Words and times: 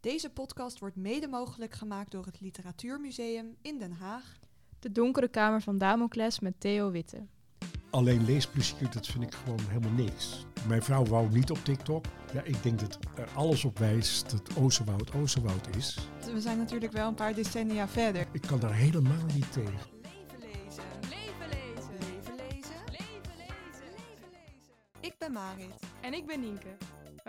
Deze 0.00 0.30
podcast 0.30 0.78
wordt 0.78 0.96
mede 0.96 1.28
mogelijk 1.28 1.74
gemaakt 1.74 2.10
door 2.10 2.24
het 2.24 2.40
Literatuurmuseum 2.40 3.56
in 3.62 3.78
Den 3.78 3.92
Haag. 3.92 4.38
De 4.78 4.92
Donkere 4.92 5.28
Kamer 5.28 5.62
van 5.62 5.78
Damocles 5.78 6.40
met 6.40 6.54
Theo 6.58 6.90
Witte. 6.90 7.26
Alleen 7.90 8.24
leesplezier, 8.24 8.90
dat 8.90 9.06
vind 9.06 9.24
ik 9.24 9.34
gewoon 9.34 9.60
helemaal 9.68 9.90
niks. 9.90 10.46
Mijn 10.68 10.82
vrouw 10.82 11.04
wou 11.04 11.30
niet 11.30 11.50
op 11.50 11.64
TikTok. 11.64 12.04
Ja, 12.32 12.42
ik 12.42 12.62
denk 12.62 12.80
dat 12.80 12.98
er 13.16 13.28
alles 13.34 13.64
op 13.64 13.78
wijst 13.78 14.30
dat 14.30 14.56
Ozenwoud 14.56 15.14
Ozenwoud 15.14 15.76
is. 15.76 16.08
We 16.32 16.40
zijn 16.40 16.58
natuurlijk 16.58 16.92
wel 16.92 17.08
een 17.08 17.14
paar 17.14 17.34
decennia 17.34 17.88
verder. 17.88 18.26
Ik 18.32 18.42
kan 18.42 18.60
daar 18.60 18.74
helemaal 18.74 19.24
niet 19.34 19.52
tegen. 19.52 19.78
Leven 20.02 20.38
lezen. 20.38 20.82
Leven 21.08 21.48
lezen. 21.48 21.92
Leven 21.98 22.34
lezen. 22.36 22.74
Leven 22.86 23.36
lezen. 23.36 23.90
Leven 23.96 24.30
lezen. 24.32 24.74
Ik 25.00 25.14
ben 25.18 25.32
Marit. 25.32 25.82
En 26.00 26.14
ik 26.14 26.26
ben 26.26 26.40
Nienke. 26.40 26.76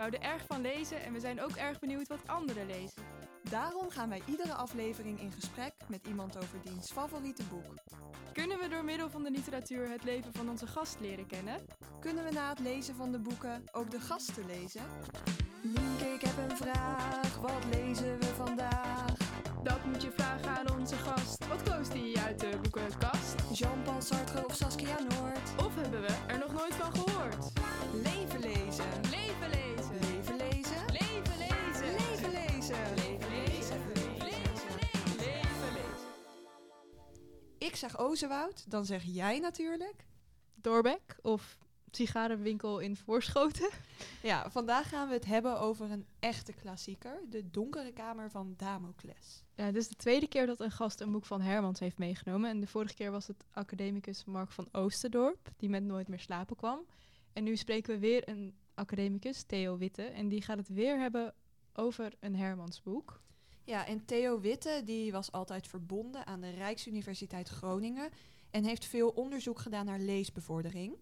We 0.02 0.08
houden 0.08 0.30
erg 0.32 0.46
van 0.46 0.60
lezen 0.60 1.02
en 1.02 1.12
we 1.12 1.20
zijn 1.20 1.42
ook 1.42 1.50
erg 1.50 1.78
benieuwd 1.78 2.08
wat 2.08 2.26
anderen 2.26 2.66
lezen. 2.66 3.02
Daarom 3.50 3.90
gaan 3.90 4.08
wij 4.08 4.22
iedere 4.26 4.52
aflevering 4.52 5.20
in 5.20 5.32
gesprek 5.32 5.72
met 5.88 6.06
iemand 6.06 6.36
over 6.36 6.58
diens 6.64 6.92
favoriete 6.92 7.42
boek. 7.42 7.74
Kunnen 8.32 8.58
we 8.58 8.68
door 8.68 8.84
middel 8.84 9.10
van 9.10 9.22
de 9.22 9.30
literatuur 9.30 9.90
het 9.90 10.04
leven 10.04 10.32
van 10.32 10.48
onze 10.48 10.66
gast 10.66 11.00
leren 11.00 11.26
kennen? 11.26 11.56
Kunnen 12.00 12.24
we 12.24 12.30
na 12.30 12.48
het 12.48 12.58
lezen 12.58 12.94
van 12.94 13.12
de 13.12 13.18
boeken 13.18 13.64
ook 13.72 13.90
de 13.90 14.00
gasten 14.00 14.46
lezen? 14.46 14.82
Nienke, 15.62 16.04
ik 16.04 16.20
heb 16.20 16.50
een 16.50 16.56
vraag. 16.56 17.36
Wat 17.36 17.64
lezen 17.70 18.18
we 18.18 18.26
vandaag? 18.26 19.14
Dat 19.62 19.84
moet 19.84 20.02
je 20.02 20.10
vragen 20.10 20.56
aan 20.56 20.78
onze 20.78 20.96
gast. 20.96 21.46
Wat 21.46 21.62
koos 21.62 21.88
die 21.88 22.20
uit 22.20 22.40
de 22.40 22.58
boekenkast? 22.62 23.34
Jean-Paul 23.52 24.00
Sartre 24.00 24.46
of 24.46 24.54
Saskia 24.54 24.98
Noord? 24.98 25.66
Of 25.66 25.74
hebben 25.74 26.00
we 26.00 26.16
er 26.26 26.38
nog 26.38 26.52
nooit 26.52 26.74
van 26.74 26.92
gehoord? 26.92 27.51
Ik 37.62 37.76
zeg 37.76 37.98
Ozenwoud, 37.98 38.70
dan 38.70 38.84
zeg 38.84 39.02
jij 39.04 39.38
natuurlijk. 39.38 40.06
Doorbeck 40.54 41.16
of 41.20 41.58
sigarenwinkel 41.90 42.78
in 42.78 42.96
Voorschoten. 42.96 43.70
Ja, 44.22 44.50
vandaag 44.50 44.88
gaan 44.88 45.08
we 45.08 45.14
het 45.14 45.24
hebben 45.24 45.60
over 45.60 45.90
een 45.90 46.06
echte 46.18 46.52
klassieker, 46.52 47.20
De 47.30 47.50
Donkere 47.50 47.92
Kamer 47.92 48.30
van 48.30 48.54
Damocles. 48.56 49.44
Ja, 49.54 49.66
dit 49.66 49.82
is 49.82 49.88
de 49.88 49.96
tweede 49.96 50.28
keer 50.28 50.46
dat 50.46 50.60
een 50.60 50.70
gast 50.70 51.00
een 51.00 51.12
boek 51.12 51.24
van 51.24 51.40
Hermans 51.40 51.80
heeft 51.80 51.98
meegenomen. 51.98 52.50
En 52.50 52.60
de 52.60 52.66
vorige 52.66 52.94
keer 52.94 53.10
was 53.10 53.26
het 53.26 53.44
academicus 53.50 54.24
Mark 54.24 54.52
van 54.52 54.68
Oosterdorp, 54.72 55.48
die 55.56 55.68
met 55.68 55.82
Nooit 55.82 56.08
meer 56.08 56.20
slapen 56.20 56.56
kwam. 56.56 56.86
En 57.32 57.44
nu 57.44 57.56
spreken 57.56 57.94
we 57.94 58.00
weer 58.00 58.28
een 58.28 58.54
academicus, 58.74 59.42
Theo 59.42 59.78
Witte. 59.78 60.02
En 60.02 60.28
die 60.28 60.42
gaat 60.42 60.58
het 60.58 60.68
weer 60.68 60.98
hebben 60.98 61.34
over 61.72 62.12
een 62.20 62.36
Hermans 62.36 62.82
boek. 62.82 63.20
Ja, 63.64 63.86
en 63.86 64.04
Theo 64.04 64.40
Witte 64.40 64.82
die 64.84 65.12
was 65.12 65.32
altijd 65.32 65.66
verbonden 65.66 66.26
aan 66.26 66.40
de 66.40 66.50
Rijksuniversiteit 66.50 67.48
Groningen 67.48 68.10
en 68.50 68.64
heeft 68.64 68.84
veel 68.84 69.08
onderzoek 69.08 69.58
gedaan 69.58 69.86
naar 69.86 70.00
leesbevordering. 70.00 70.96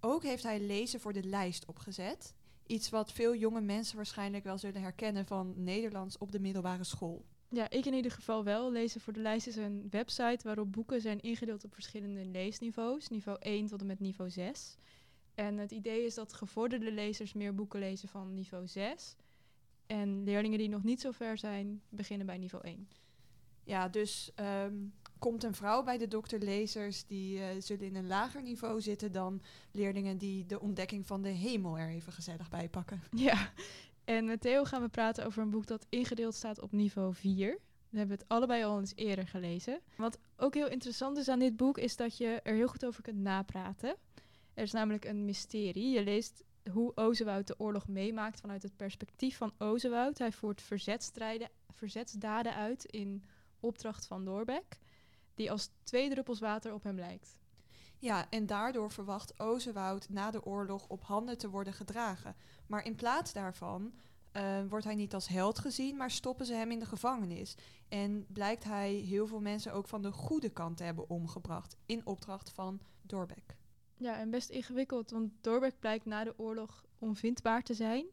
Ook 0.00 0.22
heeft 0.22 0.42
hij 0.42 0.60
lezen 0.60 1.00
voor 1.00 1.12
de 1.12 1.24
lijst 1.24 1.66
opgezet. 1.66 2.34
Iets 2.66 2.90
wat 2.90 3.12
veel 3.12 3.34
jonge 3.34 3.60
mensen 3.60 3.96
waarschijnlijk 3.96 4.44
wel 4.44 4.58
zullen 4.58 4.82
herkennen 4.82 5.26
van 5.26 5.54
Nederlands 5.56 6.18
op 6.18 6.32
de 6.32 6.40
middelbare 6.40 6.84
school. 6.84 7.24
Ja, 7.48 7.70
ik 7.70 7.86
in 7.86 7.94
ieder 7.94 8.10
geval 8.10 8.44
wel. 8.44 8.70
Lezen 8.70 9.00
voor 9.00 9.12
de 9.12 9.20
lijst 9.20 9.46
is 9.46 9.56
een 9.56 9.86
website 9.90 10.38
waarop 10.42 10.72
boeken 10.72 11.00
zijn 11.00 11.20
ingedeeld 11.20 11.64
op 11.64 11.74
verschillende 11.74 12.24
leesniveaus. 12.24 13.08
Niveau 13.08 13.38
1 13.40 13.66
tot 13.66 13.80
en 13.80 13.86
met 13.86 14.00
niveau 14.00 14.30
6. 14.30 14.76
En 15.34 15.58
het 15.58 15.70
idee 15.70 16.04
is 16.04 16.14
dat 16.14 16.32
gevorderde 16.32 16.92
lezers 16.92 17.32
meer 17.32 17.54
boeken 17.54 17.80
lezen 17.80 18.08
van 18.08 18.34
niveau 18.34 18.66
6. 18.66 19.16
En 19.90 20.24
leerlingen 20.24 20.58
die 20.58 20.68
nog 20.68 20.82
niet 20.82 21.00
zo 21.00 21.10
ver 21.10 21.38
zijn, 21.38 21.82
beginnen 21.88 22.26
bij 22.26 22.38
niveau 22.38 22.64
1. 22.64 22.88
Ja, 23.64 23.88
dus 23.88 24.30
ehm, 24.34 24.74
komt 25.18 25.44
een 25.44 25.54
vrouw 25.54 25.82
bij 25.82 25.98
de 25.98 26.08
dokterlezers 26.08 27.06
die 27.06 27.40
eh, 27.40 27.46
zullen 27.58 27.86
in 27.86 27.94
een 27.94 28.06
lager 28.06 28.42
niveau 28.42 28.80
zitten 28.80 29.12
dan 29.12 29.42
leerlingen 29.72 30.18
die 30.18 30.46
de 30.46 30.60
ontdekking 30.60 31.06
van 31.06 31.22
de 31.22 31.28
hemel 31.28 31.78
er 31.78 31.88
even 31.88 32.12
gezellig 32.12 32.48
bij 32.48 32.68
pakken. 32.68 33.02
Ja, 33.16 33.52
en 34.04 34.24
met 34.24 34.40
Theo 34.40 34.64
gaan 34.64 34.82
we 34.82 34.88
praten 34.88 35.26
over 35.26 35.42
een 35.42 35.50
boek 35.50 35.66
dat 35.66 35.86
ingedeeld 35.88 36.34
staat 36.34 36.60
op 36.60 36.72
niveau 36.72 37.14
4. 37.14 37.58
We 37.88 37.98
hebben 37.98 38.16
het 38.16 38.28
allebei 38.28 38.64
al 38.64 38.78
eens 38.78 38.92
eerder 38.94 39.26
gelezen. 39.26 39.80
Wat 39.96 40.18
ook 40.36 40.54
heel 40.54 40.68
interessant 40.68 41.16
is 41.16 41.28
aan 41.28 41.38
dit 41.38 41.56
boek, 41.56 41.78
is 41.78 41.96
dat 41.96 42.16
je 42.16 42.40
er 42.42 42.54
heel 42.54 42.68
goed 42.68 42.84
over 42.84 43.02
kunt 43.02 43.18
napraten. 43.18 43.96
Er 44.54 44.62
is 44.62 44.72
namelijk 44.72 45.04
een 45.04 45.24
mysterie. 45.24 45.90
Je 45.90 46.02
leest 46.02 46.44
hoe 46.72 46.96
Ozenwoud 46.96 47.46
de 47.46 47.58
oorlog 47.58 47.88
meemaakt 47.88 48.40
vanuit 48.40 48.62
het 48.62 48.76
perspectief 48.76 49.36
van 49.36 49.52
Ozenwoud. 49.58 50.18
Hij 50.18 50.32
voert 50.32 50.62
verzetstrijden, 50.62 51.48
verzetsdaden 51.68 52.54
uit 52.54 52.84
in 52.84 53.24
opdracht 53.60 54.06
van 54.06 54.24
Doorbeck, 54.24 54.78
die 55.34 55.50
als 55.50 55.70
twee 55.82 56.10
druppels 56.10 56.40
water 56.40 56.72
op 56.72 56.82
hem 56.82 56.98
lijkt. 56.98 57.38
Ja, 57.98 58.26
en 58.30 58.46
daardoor 58.46 58.90
verwacht 58.90 59.40
Ozenwoud 59.40 60.08
na 60.08 60.30
de 60.30 60.44
oorlog 60.44 60.88
op 60.88 61.02
handen 61.02 61.38
te 61.38 61.50
worden 61.50 61.72
gedragen. 61.72 62.36
Maar 62.66 62.84
in 62.84 62.94
plaats 62.94 63.32
daarvan 63.32 63.92
eh, 64.32 64.60
wordt 64.68 64.84
hij 64.84 64.94
niet 64.94 65.14
als 65.14 65.28
held 65.28 65.58
gezien, 65.58 65.96
maar 65.96 66.10
stoppen 66.10 66.46
ze 66.46 66.54
hem 66.54 66.70
in 66.70 66.78
de 66.78 66.86
gevangenis. 66.86 67.56
En 67.88 68.26
blijkt 68.28 68.64
hij 68.64 68.92
heel 68.92 69.26
veel 69.26 69.40
mensen 69.40 69.72
ook 69.72 69.88
van 69.88 70.02
de 70.02 70.12
goede 70.12 70.50
kant 70.50 70.76
te 70.76 70.84
hebben 70.84 71.10
omgebracht 71.10 71.76
in 71.86 72.06
opdracht 72.06 72.50
van 72.50 72.80
Doorbeck. 73.02 73.56
Ja, 74.00 74.18
en 74.18 74.30
best 74.30 74.50
ingewikkeld, 74.50 75.10
want 75.10 75.32
Doorbeck 75.40 75.78
blijkt 75.78 76.04
na 76.04 76.24
de 76.24 76.38
oorlog 76.38 76.84
onvindbaar 76.98 77.62
te 77.62 77.74
zijn. 77.74 78.06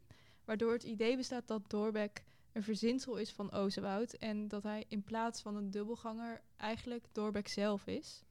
Waardoor 0.44 0.72
het 0.72 0.82
idee 0.82 1.16
bestaat 1.16 1.48
dat 1.48 1.70
Doorbeck 1.70 2.22
een 2.52 2.62
verzinsel 2.62 3.16
is 3.16 3.32
van 3.32 3.52
Ozenwoud. 3.52 4.12
En 4.12 4.48
dat 4.48 4.62
hij 4.62 4.84
in 4.88 5.02
plaats 5.02 5.40
van 5.40 5.56
een 5.56 5.70
dubbelganger 5.70 6.40
eigenlijk 6.56 7.04
Doorbeck 7.12 7.48
zelf 7.48 7.86
is. 7.86 8.22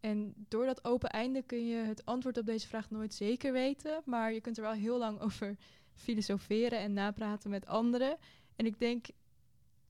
En 0.00 0.34
door 0.48 0.66
dat 0.66 0.84
open 0.84 1.10
einde 1.10 1.42
kun 1.42 1.66
je 1.66 1.76
het 1.76 2.04
antwoord 2.04 2.38
op 2.38 2.46
deze 2.46 2.68
vraag 2.68 2.90
nooit 2.90 3.14
zeker 3.14 3.52
weten. 3.52 4.02
Maar 4.04 4.32
je 4.32 4.40
kunt 4.40 4.56
er 4.56 4.62
wel 4.62 4.72
heel 4.72 4.98
lang 4.98 5.20
over 5.26 5.56
filosoferen 5.94 6.78
en 6.78 6.92
napraten 6.92 7.50
met 7.50 7.66
anderen. 7.66 8.18
En 8.56 8.66
ik 8.66 8.78
denk, 8.78 9.06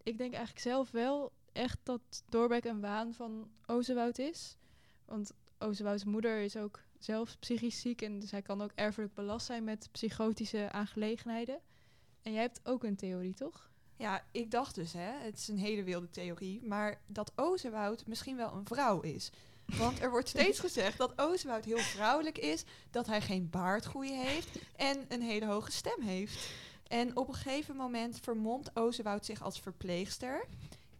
ik 0.03 0.19
denk 0.19 0.33
eigenlijk 0.33 0.65
zelf 0.65 0.91
wel 0.91 1.33
echt 1.53 1.79
dat 1.83 2.23
Doorbeck 2.29 2.65
een 2.65 2.81
waan 2.81 3.15
van 3.15 3.51
Ozenwoud 3.67 4.19
is. 4.19 4.57
Want 5.05 5.33
Ozenwouds 5.59 6.05
moeder 6.05 6.41
is 6.41 6.57
ook 6.57 6.84
zelf 7.05 7.39
psychisch 7.39 7.81
ziek 7.81 8.03
en 8.03 8.19
dus 8.19 8.31
hij 8.31 8.43
kan 8.43 8.63
ook 8.63 8.73
erfelijk 8.75 9.15
belast 9.15 9.47
zijn 9.47 9.65
met 9.65 9.89
psychotische 9.93 10.73
aangelegenheden. 10.73 11.59
En 12.23 12.33
jij 12.33 12.43
hebt 12.43 12.61
ook 12.65 12.85
een 12.85 12.97
theorie, 12.97 13.35
toch? 13.35 13.71
Ja, 13.97 14.25
ik 14.31 14.51
dacht 14.51 14.75
dus, 14.75 14.93
hè, 14.93 15.13
het 15.13 15.39
is 15.39 15.49
een 15.49 15.59
hele 15.59 15.83
wilde 15.83 16.11
theorie, 16.11 16.63
maar 16.63 17.01
dat 17.07 17.33
Ozenwoud 17.35 18.07
misschien 18.07 18.37
wel 18.37 18.53
een 18.53 18.67
vrouw 18.67 19.01
is. 19.01 19.31
Want 19.67 20.01
er 20.01 20.11
wordt 20.11 20.29
steeds 20.29 20.59
gezegd 20.67 20.99
dat 20.99 21.13
Ozenwoud 21.17 21.65
heel 21.65 21.79
vrouwelijk 21.79 22.39
is, 22.39 22.65
dat 22.91 23.07
hij 23.07 23.21
geen 23.21 23.51
baardgroei 23.51 24.13
heeft 24.13 24.59
en 24.77 25.05
een 25.09 25.23
hele 25.23 25.47
hoge 25.47 25.73
stem 25.73 26.03
heeft. 26.03 26.53
En 26.89 27.17
op 27.17 27.29
een 27.29 27.35
gegeven 27.35 27.77
moment 27.77 28.21
vermomt 28.21 28.77
Ozenwoud 28.77 29.25
zich 29.25 29.43
als 29.43 29.61
verpleegster. 29.61 30.47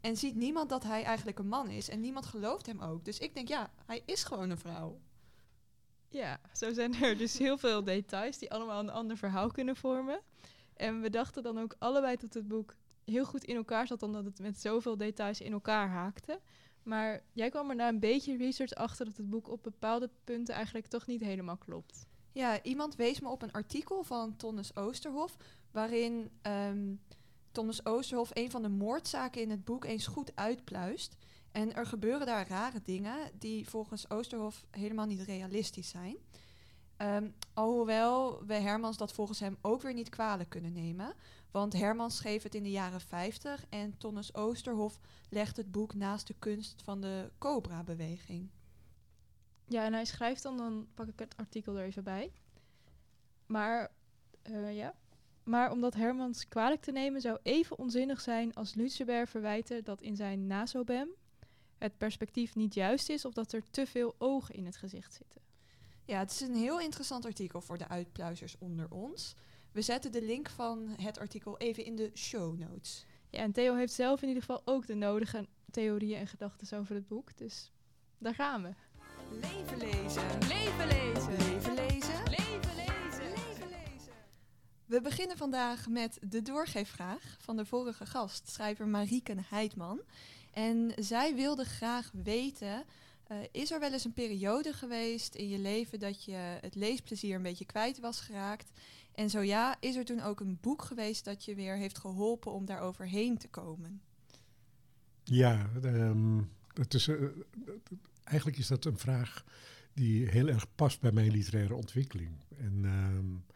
En 0.01 0.17
ziet 0.17 0.35
niemand 0.35 0.69
dat 0.69 0.83
hij 0.83 1.03
eigenlijk 1.03 1.39
een 1.39 1.49
man 1.49 1.69
is. 1.69 1.89
En 1.89 2.01
niemand 2.01 2.27
gelooft 2.27 2.67
hem 2.67 2.81
ook. 2.81 3.05
Dus 3.05 3.19
ik 3.19 3.35
denk, 3.35 3.49
ja, 3.49 3.71
hij 3.87 4.03
is 4.07 4.25
gewoon 4.25 4.51
een 4.51 4.59
vrouw. 4.59 5.01
Ja, 6.15 6.41
zo 6.53 6.73
zijn 6.73 6.95
er 6.95 7.17
dus 7.25 7.39
heel 7.39 7.59
veel 7.59 7.85
details 7.85 8.39
die 8.39 8.53
allemaal 8.53 8.81
een 8.81 8.91
ander 8.91 9.17
verhaal 9.17 9.51
kunnen 9.51 9.77
vormen. 9.77 10.21
En 10.77 11.01
we 11.01 11.11
dachten 11.11 11.43
dan 11.43 11.59
ook 11.59 11.77
allebei 11.79 12.17
dat 12.17 12.35
het 12.35 12.49
boek 12.49 12.75
heel 13.05 13.25
goed 13.25 13.45
in 13.45 13.57
elkaar 13.57 13.87
zat, 13.87 14.03
omdat 14.03 14.25
het 14.25 14.39
met 14.39 14.61
zoveel 14.61 14.97
details 14.97 15.41
in 15.41 15.53
elkaar 15.53 15.89
haakte. 15.89 16.41
Maar 16.83 17.23
jij 17.33 17.51
kwam 17.51 17.71
er 17.71 17.77
na 17.77 17.89
een 17.89 18.01
beetje 18.01 18.37
research 18.37 18.75
achter 18.75 19.05
dat 19.05 19.17
het 19.17 19.31
boek 19.31 19.49
op 19.49 19.63
bepaalde 19.63 20.11
punten 20.25 20.55
eigenlijk 20.55 20.87
toch 20.87 21.07
niet 21.07 21.21
helemaal 21.21 21.57
klopt. 21.57 22.07
Ja, 22.33 22.63
iemand 22.63 22.97
wees 22.97 23.21
me 23.21 23.29
op 23.29 23.43
een 23.43 23.53
artikel 23.53 24.03
van 24.03 24.37
Tonnes 24.37 24.77
Oosterhof, 24.77 25.37
waarin 25.71 26.31
ehm, 26.43 26.95
Tonnes 27.53 27.87
Oosterhof 27.87 28.31
een 28.33 28.51
van 28.51 28.63
de 28.63 28.69
moordzaken 28.69 29.43
in 29.43 29.51
het 29.51 29.65
boek 29.65 29.85
eens 29.85 30.07
goed 30.07 30.33
uitpluist. 30.35 31.17
En 31.55 31.75
er 31.75 31.87
gebeuren 31.87 32.27
daar 32.27 32.49
rare 32.49 32.83
dingen 32.83 33.31
die 33.39 33.69
volgens 33.69 34.11
Oosterhof 34.11 34.65
helemaal 34.71 35.07
niet 35.07 35.21
realistisch 35.21 35.89
zijn. 35.89 36.17
Ehm, 36.97 37.31
alhoewel 37.53 38.45
we 38.47 38.55
Hermans 38.55 38.97
dat 38.97 39.13
volgens 39.13 39.41
hem 39.41 39.57
ook 39.61 39.83
weer 39.83 39.95
niet 39.95 40.09
kwalijk 40.09 40.49
kunnen 40.49 40.73
nemen. 40.73 41.15
Want 41.51 41.73
Hermans 41.73 42.17
schreef 42.17 42.43
het 42.43 42.55
in 42.55 42.63
de 42.63 42.71
jaren 42.71 43.01
50 43.01 43.65
en 43.69 43.99
Tonnes 43.99 44.35
Oosterhof 44.35 44.99
legt 45.29 45.57
het 45.57 45.73
boek 45.73 45.95
naast 45.95 46.27
de 46.27 46.35
kunst 46.39 46.83
van 46.83 47.01
de 47.01 47.31
Cobra-beweging. 47.39 48.51
Ja, 49.67 49.85
en 49.85 49.93
hij 49.93 50.05
schrijft 50.05 50.43
dan, 50.43 50.57
dan 50.57 50.87
pak 50.95 51.09
ik 51.09 51.19
het 51.19 51.37
artikel 51.37 51.77
er 51.77 51.85
even 51.85 52.05
bij. 52.05 52.33
Maar, 53.47 53.91
eh, 54.43 54.77
ja. 54.77 54.95
Maar 55.45 55.71
om 55.71 55.81
dat 55.81 55.95
Hermans 55.95 56.49
kwalijk 56.49 56.83
te 56.83 56.93
nemen 56.93 57.21
zou 57.21 57.39
even 57.43 57.79
onzinnig 57.79 58.21
zijn 58.21 58.55
als 58.55 58.75
Lucebert 58.75 59.31
verwijten 59.31 59.85
dat 59.85 60.01
in 60.01 60.17
zijn 60.17 60.47
nasobem 60.47 61.09
het 61.79 61.99
perspectief 61.99 62.55
niet 62.55 62.75
juist 62.75 63.09
is 63.09 63.25
of 63.25 63.33
dat 63.33 63.53
er 63.53 63.63
te 63.71 63.87
veel 63.87 64.15
ogen 64.19 64.55
in 64.55 64.67
het 64.67 64.77
gezicht 64.77 65.15
zitten. 65.15 65.41
Ja, 66.05 66.19
het 66.19 66.31
is 66.31 66.41
een 66.41 66.55
heel 66.55 66.81
interessant 66.81 67.25
artikel 67.25 67.61
voor 67.61 67.79
de 67.79 67.89
uitpluizers 67.89 68.59
onder 68.59 68.91
ons. 68.91 69.35
We 69.73 69.83
zetten 69.83 70.13
de 70.13 70.23
link 70.23 70.49
van 70.49 70.95
het 71.01 71.19
artikel 71.19 71.59
even 71.59 71.85
in 71.85 71.97
de 71.97 72.11
show 72.15 72.59
notes. 72.59 73.05
Ja, 73.31 73.41
en 73.41 73.53
Theo 73.53 73.75
heeft 73.75 73.93
zelf 73.93 74.23
in 74.23 74.29
ieder 74.29 74.43
geval 74.43 74.63
ook 74.65 74.87
de 74.87 74.95
nodige 74.95 75.47
theorieën 75.71 76.19
en 76.19 76.27
gedachten 76.27 76.79
over 76.79 76.95
het 76.95 77.09
boek. 77.09 77.37
Dus 77.37 77.71
daar 78.19 78.35
gaan 78.35 78.63
we. 78.63 78.71
Leven 79.41 79.79
lezen. 79.79 80.39
Leven 80.49 80.87
lezen. 80.87 81.37
Leven 81.37 81.75
lezen. 81.75 82.23
Leven 82.25 82.75
lezen. 82.77 83.29
Leven 83.29 83.69
lezen. 83.69 84.13
We 84.85 85.01
beginnen 85.01 85.37
vandaag 85.37 85.89
met 85.89 86.19
de 86.21 86.43
doorgeefvraag 86.43 87.37
van 87.41 87.57
de 87.57 87.65
vorige 87.65 88.07
gast, 88.07 88.49
schrijver 88.49 88.89
Marieke 88.89 89.35
Heidman. 89.49 90.01
En 90.55 90.93
zij 90.99 91.35
wilde 91.35 91.65
graag 91.65 92.11
weten, 92.23 92.85
eh, 93.27 93.37
is 93.53 93.71
er 93.71 93.81
wel 93.81 93.93
eens 93.93 94.05
een 94.05 94.13
periode 94.13 94.73
geweest 94.73 95.35
in 95.35 95.49
je 95.49 95.59
leven 95.59 95.99
dat 95.99 96.25
je 96.25 96.59
het 96.61 96.75
leesplezier 96.75 97.35
een 97.35 97.43
beetje 97.43 97.65
kwijt 97.65 98.01
was 98.01 98.21
geraakt? 98.21 98.71
En 99.15 99.31
zo 99.31 99.41
ja, 99.41 99.77
is 99.81 99.97
er 99.97 100.05
toen 100.05 100.23
ook 100.23 100.41
een 100.41 100.59
boek 100.61 100.83
geweest 100.83 101.25
dat 101.25 101.45
je 101.45 101.55
weer 101.55 101.77
heeft 101.77 101.99
geholpen 101.99 102.53
om 102.53 102.65
daar 102.65 102.81
overheen 102.81 103.39
te 103.39 103.49
komen? 103.49 104.01
Ja, 105.25 105.71
ehm, 105.83 106.41
het 106.75 106.95
is, 106.95 107.09
eh, 107.09 107.17
eigenlijk 108.25 108.59
is 108.59 108.67
dat 108.67 108.85
een 108.85 108.99
vraag 108.99 109.45
die 109.93 110.29
heel 110.29 110.49
erg 110.49 110.67
past 110.75 111.01
bij 111.01 111.13
mijn 111.13 111.31
literaire 111.31 111.75
ontwikkeling. 111.75 112.31
En 112.59 112.85
ehm, 112.85 113.54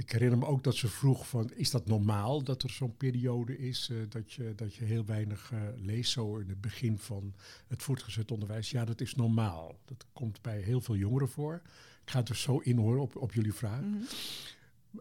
ik 0.00 0.10
herinner 0.10 0.38
me 0.38 0.46
ook 0.46 0.64
dat 0.64 0.74
ze 0.74 0.88
vroeg 0.88 1.28
van, 1.28 1.50
is 1.54 1.70
dat 1.70 1.86
normaal 1.86 2.42
dat 2.42 2.62
er 2.62 2.70
zo'n 2.70 2.96
periode 2.96 3.58
is 3.58 3.88
eh, 3.90 3.96
dat, 4.08 4.32
je, 4.32 4.52
dat 4.56 4.74
je 4.74 4.84
heel 4.84 5.04
weinig 5.04 5.52
eh, 5.52 5.60
leest 5.76 6.12
zo 6.12 6.36
in 6.36 6.48
het 6.48 6.60
begin 6.60 6.98
van 6.98 7.34
het 7.66 7.82
voortgezet 7.82 8.30
onderwijs? 8.30 8.70
Ja, 8.70 8.84
dat 8.84 9.00
is 9.00 9.14
normaal. 9.14 9.78
Dat 9.84 10.06
komt 10.12 10.42
bij 10.42 10.60
heel 10.60 10.80
veel 10.80 10.96
jongeren 10.96 11.28
voor. 11.28 11.54
Ik 12.02 12.10
ga 12.10 12.18
het 12.18 12.28
er 12.28 12.36
zo 12.36 12.58
in 12.58 12.78
horen 12.78 13.00
op, 13.00 13.16
op 13.16 13.32
jullie 13.32 13.54
vraag. 13.54 13.80
Mhm. 13.80 13.96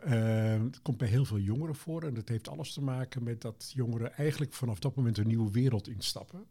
Uh, 0.06 0.64
het 0.64 0.82
komt 0.82 0.98
bij 0.98 1.08
heel 1.08 1.26
veel 1.26 1.40
jongeren 1.40 1.76
voor 1.76 2.04
en 2.04 2.14
dat 2.14 2.30
heeft 2.30 2.48
alles 2.48 2.74
te 2.74 2.82
maken 2.82 3.24
met 3.24 3.42
dat 3.42 3.72
jongeren 3.76 4.14
eigenlijk 4.14 4.54
vanaf 4.54 4.80
dat 4.80 4.96
moment 4.96 5.18
een 5.18 5.28
nieuwe 5.28 5.52
wereld 5.52 5.88
instappen. 5.88 6.46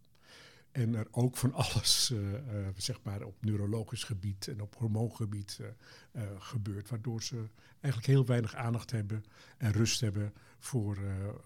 En 0.79 0.95
er 0.95 1.07
ook 1.11 1.37
van 1.37 1.53
alles, 1.53 2.11
uh, 2.11 2.19
uh, 2.33 2.69
zeg 2.77 3.03
maar, 3.03 3.23
op 3.23 3.35
neurologisch 3.41 4.05
gebied 4.05 4.49
en 4.49 4.63
op 4.63 4.75
hormoongebied 4.77 5.61
uh, 5.61 6.23
gebeurt. 6.39 6.89
Waardoor 6.89 7.23
ze 7.23 7.45
eigenlijk 7.81 8.13
heel 8.13 8.27
weinig 8.27 8.55
aandacht 8.55 8.91
hebben 8.91 9.25
en 9.57 9.73
rust 9.73 10.01
hebben 10.01 10.33
voor, 10.59 10.99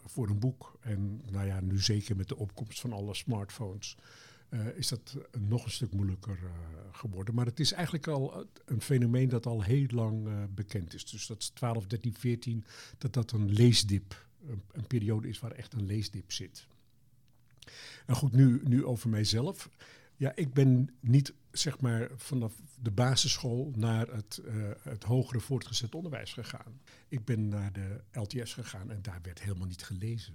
voor 0.04 0.28
een 0.28 0.38
boek. 0.38 0.78
En 0.80 1.22
nou 1.30 1.46
ja, 1.46 1.60
nu 1.60 1.78
zeker 1.78 2.16
met 2.16 2.28
de 2.28 2.36
opkomst 2.36 2.80
van 2.80 2.92
alle 2.92 3.14
smartphones. 3.14 3.96
is 4.74 4.88
dat 4.88 5.16
nog 5.38 5.64
een 5.64 5.70
stuk 5.70 5.92
moeilijker 5.92 6.38
geworden. 6.92 7.34
Maar 7.34 7.46
het 7.46 7.60
is 7.60 7.72
eigenlijk 7.72 8.06
al 8.06 8.46
een 8.64 8.80
fenomeen 8.80 9.28
dat 9.28 9.46
al 9.46 9.62
heel 9.62 9.86
lang 9.88 10.28
bekend 10.54 10.94
is. 10.94 11.04
Dus 11.10 11.26
dat 11.26 11.38
is 11.38 11.48
12, 11.48 11.86
13, 11.86 12.14
14, 12.14 12.64
dat 12.98 13.12
dat 13.12 13.32
een 13.32 13.52
leesdip, 13.52 14.26
een 14.72 14.86
periode 14.86 15.28
is 15.28 15.38
waar 15.38 15.52
echt 15.52 15.72
een 15.72 15.86
leesdip 15.86 16.32
zit. 16.32 16.66
En 18.06 18.14
goed, 18.14 18.32
nu, 18.32 18.60
nu 18.64 18.84
over 18.84 19.08
mijzelf. 19.08 19.68
Ja, 20.16 20.32
ik 20.34 20.54
ben 20.54 20.94
niet 21.00 21.34
zeg 21.50 21.80
maar 21.80 22.10
vanaf 22.16 22.54
de 22.80 22.90
basisschool 22.90 23.72
naar 23.76 24.08
het, 24.08 24.40
uh, 24.44 24.70
het 24.82 25.04
hogere 25.04 25.40
voortgezet 25.40 25.94
onderwijs 25.94 26.32
gegaan. 26.32 26.80
Ik 27.08 27.24
ben 27.24 27.48
naar 27.48 27.72
de 27.72 28.00
LTS 28.12 28.54
gegaan 28.54 28.90
en 28.90 29.02
daar 29.02 29.18
werd 29.22 29.42
helemaal 29.42 29.66
niet 29.66 29.82
gelezen. 29.82 30.34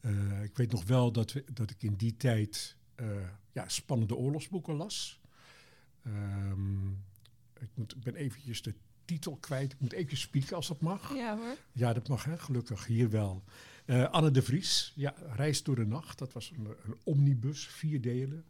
Uh, 0.00 0.42
ik 0.42 0.56
weet 0.56 0.72
nog 0.72 0.84
wel 0.84 1.12
dat, 1.12 1.32
we, 1.32 1.44
dat 1.52 1.70
ik 1.70 1.82
in 1.82 1.94
die 1.94 2.16
tijd 2.16 2.76
uh, 2.96 3.06
ja, 3.52 3.68
spannende 3.68 4.16
oorlogsboeken 4.16 4.74
las. 4.74 5.20
Um, 6.06 7.04
ik, 7.58 7.68
moet, 7.74 7.96
ik 7.96 8.02
ben 8.02 8.14
eventjes 8.14 8.62
de 8.62 8.74
titel 9.04 9.36
kwijt. 9.36 9.72
Ik 9.72 9.80
moet 9.80 9.92
even 9.92 10.16
spieken 10.16 10.56
als 10.56 10.68
dat 10.68 10.80
mag. 10.80 11.14
Ja 11.14 11.36
hoor. 11.36 11.56
Ja, 11.72 11.92
dat 11.92 12.08
mag 12.08 12.24
hè, 12.24 12.38
gelukkig 12.38 12.86
hier 12.86 13.10
wel. 13.10 13.44
Uh, 13.86 14.10
Anne 14.10 14.30
de 14.30 14.42
Vries, 14.42 14.92
ja, 14.96 15.14
Reis 15.34 15.62
door 15.62 15.76
de 15.76 15.86
Nacht. 15.86 16.18
Dat 16.18 16.32
was 16.32 16.50
een, 16.50 16.76
omnibus, 17.04 17.66
vier 17.66 18.00
delen. 18.00 18.44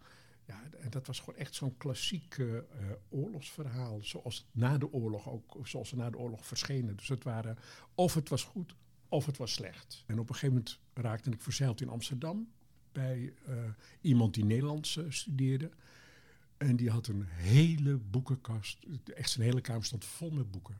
Ja, 0.46 0.62
en 0.80 0.90
dat 0.90 1.06
was 1.06 1.18
gewoon 1.18 1.38
echt 1.38 1.54
zo'n 1.54 1.76
klassiek 1.76 2.36
uh, 2.36 2.60
oorlogsverhaal. 3.08 3.98
Zoals 4.02 4.46
na 4.52 4.78
de 4.78 4.92
oorlog 4.92 5.28
ook, 5.28 5.56
zoals 5.62 5.88
ze 5.88 5.96
na 5.96 6.10
de 6.10 6.18
oorlog 6.18 6.46
verschenen. 6.46 6.96
Dus 6.96 7.08
het 7.08 7.24
waren, 7.24 7.58
of 7.94 8.14
het 8.14 8.28
was 8.28 8.42
goed, 8.42 8.74
of 9.08 9.26
het 9.26 9.36
was 9.36 9.52
slecht. 9.52 10.04
En 10.06 10.18
op 10.18 10.28
een 10.28 10.34
gegeven 10.34 10.54
moment 10.54 10.78
raakte 10.94 11.30
ik 11.30 11.42
verzeild 11.42 11.80
in 11.80 11.88
Amsterdam. 11.88 12.48
Bij 12.92 13.34
iemand 14.00 14.34
die 14.34 14.44
Nederlands 14.44 14.98
studeerde. 15.08 15.70
En 16.56 16.76
die 16.76 16.90
had 16.90 17.06
een 17.06 17.24
hele 17.24 17.96
boekenkast. 17.96 18.86
Echt 19.14 19.30
zijn 19.30 19.46
hele 19.46 19.60
kamer 19.60 19.84
stond 19.84 20.04
vol 20.04 20.30
met 20.30 20.50
boeken. 20.50 20.78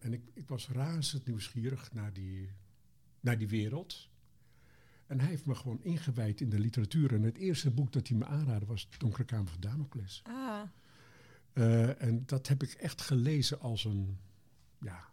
En 0.00 0.12
ik, 0.12 0.22
ik, 0.32 0.48
was 0.48 0.68
razend 0.68 1.26
nieuwsgierig 1.26 1.92
naar 1.92 2.12
die, 2.12 2.48
naar 3.22 3.38
die 3.38 3.48
wereld. 3.48 4.08
En 5.06 5.20
hij 5.20 5.28
heeft 5.28 5.46
me 5.46 5.54
gewoon 5.54 5.82
ingewijd 5.82 6.40
in 6.40 6.50
de 6.50 6.58
literatuur. 6.58 7.14
En 7.14 7.22
het 7.22 7.36
eerste 7.36 7.70
boek 7.70 7.92
dat 7.92 8.08
hij 8.08 8.16
me 8.16 8.24
aanraadde 8.24 8.66
was 8.66 8.88
Donkere 8.98 9.24
Kamer 9.24 9.50
van 9.50 9.60
Damocles. 9.60 10.22
Ah. 10.26 10.62
Uh, 11.54 12.02
en 12.02 12.22
dat 12.26 12.48
heb 12.48 12.62
ik 12.62 12.72
echt 12.72 13.00
gelezen 13.00 13.60
als 13.60 13.84
een 13.84 14.18
ja, 14.80 15.10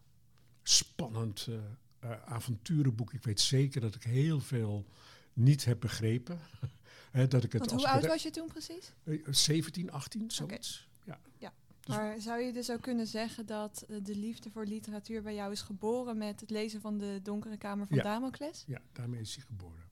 spannend 0.64 1.48
uh, 1.50 2.12
avonturenboek. 2.26 3.14
Ik 3.14 3.24
weet 3.24 3.40
zeker 3.40 3.82
dat 3.82 3.96
ik 3.96 4.04
heel 4.04 4.40
veel 4.40 4.86
niet 5.34 5.66
heb 5.66 5.80
begrepen. 5.80 6.40
He, 7.12 7.28
dat 7.28 7.44
ik 7.44 7.52
het 7.52 7.60
Want 7.60 7.82
hoe 7.82 7.90
oud 7.90 8.06
was 8.06 8.24
je 8.24 8.30
toen 8.30 8.48
precies? 8.48 8.94
17, 9.30 9.92
18, 9.92 10.32
zoiets. 10.32 10.88
Okay. 11.04 11.18
Ja. 11.18 11.20
ja. 11.38 11.54
Dus 11.90 11.98
maar 11.98 12.22
zou 12.22 12.42
je 12.42 12.54
dus 12.54 12.72
ook 12.72 12.82
kunnen 12.82 13.08
zeggen 13.08 13.46
dat 13.46 13.86
de 14.04 14.16
liefde 14.16 14.50
voor 14.50 14.66
literatuur 14.66 15.22
bij 15.22 15.36
jou 15.36 15.52
is 15.52 15.62
geboren 15.62 16.18
met 16.18 16.40
het 16.40 16.50
lezen 16.50 16.82
van 16.82 16.98
de 16.98 17.20
Donkere 17.24 17.58
Kamer 17.58 17.88
van 17.88 17.98
ja. 17.98 18.04
Damocles? 18.04 18.64
Ja, 18.68 18.82
daarmee 18.92 19.22
is 19.22 19.36
hij 19.36 19.44
geboren. 19.44 19.84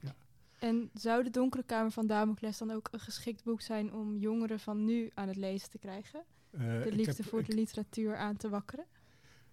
Ja. 0.00 0.14
En 0.58 0.90
zou 0.94 1.22
de 1.22 1.30
Donkere 1.30 1.62
Kamer 1.64 1.90
van 1.90 2.06
Damocles 2.06 2.58
dan 2.58 2.70
ook 2.70 2.88
een 2.90 3.00
geschikt 3.00 3.44
boek 3.44 3.60
zijn 3.60 3.92
om 3.92 4.16
jongeren 4.16 4.60
van 4.60 4.84
nu 4.84 5.10
aan 5.14 5.28
het 5.28 5.36
lezen 5.36 5.70
te 5.70 5.78
krijgen? 5.78 6.24
Uh, 6.50 6.60
de 6.82 6.92
liefde 6.92 7.14
heb, 7.16 7.26
voor 7.26 7.40
ik, 7.40 7.46
de 7.46 7.54
literatuur 7.54 8.16
aan 8.16 8.36
te 8.36 8.48
wakkeren? 8.48 8.86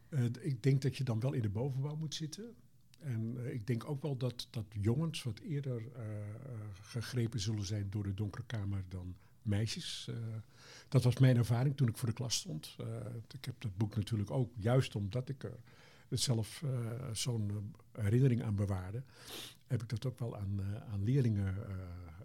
Uh, 0.09 0.25
ik 0.39 0.63
denk 0.63 0.81
dat 0.81 0.97
je 0.97 1.03
dan 1.03 1.19
wel 1.19 1.33
in 1.33 1.41
de 1.41 1.49
bovenbouw 1.49 1.95
moet 1.95 2.15
zitten. 2.15 2.55
En 2.99 3.35
uh, 3.37 3.53
ik 3.53 3.67
denk 3.67 3.89
ook 3.89 4.01
wel 4.01 4.17
dat, 4.17 4.47
dat 4.49 4.65
jongens 4.69 5.23
wat 5.23 5.39
eerder 5.39 5.81
uh, 5.81 6.03
gegrepen 6.81 7.39
zullen 7.39 7.65
zijn 7.65 7.89
door 7.89 8.03
de 8.03 8.13
donkere 8.13 8.45
kamer 8.45 8.83
dan 8.87 9.15
meisjes. 9.41 10.09
Dat 10.91 11.03
was 11.03 11.17
mijn 11.17 11.37
ervaring 11.37 11.77
toen 11.77 11.87
ik 11.87 11.97
voor 11.97 12.07
de 12.07 12.13
klas 12.13 12.35
stond. 12.35 12.75
ik 13.33 13.45
heb 13.45 13.61
dat 13.61 13.77
boek 13.77 13.95
natuurlijk 13.95 14.31
ook, 14.31 14.51
juist 14.55 14.95
omdat 14.95 15.29
ik 15.29 15.43
er 15.43 15.57
zelf 16.09 16.63
zo'n 17.13 17.73
herinnering 17.91 18.43
aan 18.43 18.55
bewaarde, 18.55 19.03
heb 19.67 19.81
ik 19.81 19.89
dat 19.89 20.05
ook 20.05 20.19
wel 20.19 20.37
aan, 20.37 20.61
aan 20.91 21.03
leerlingen 21.03 21.55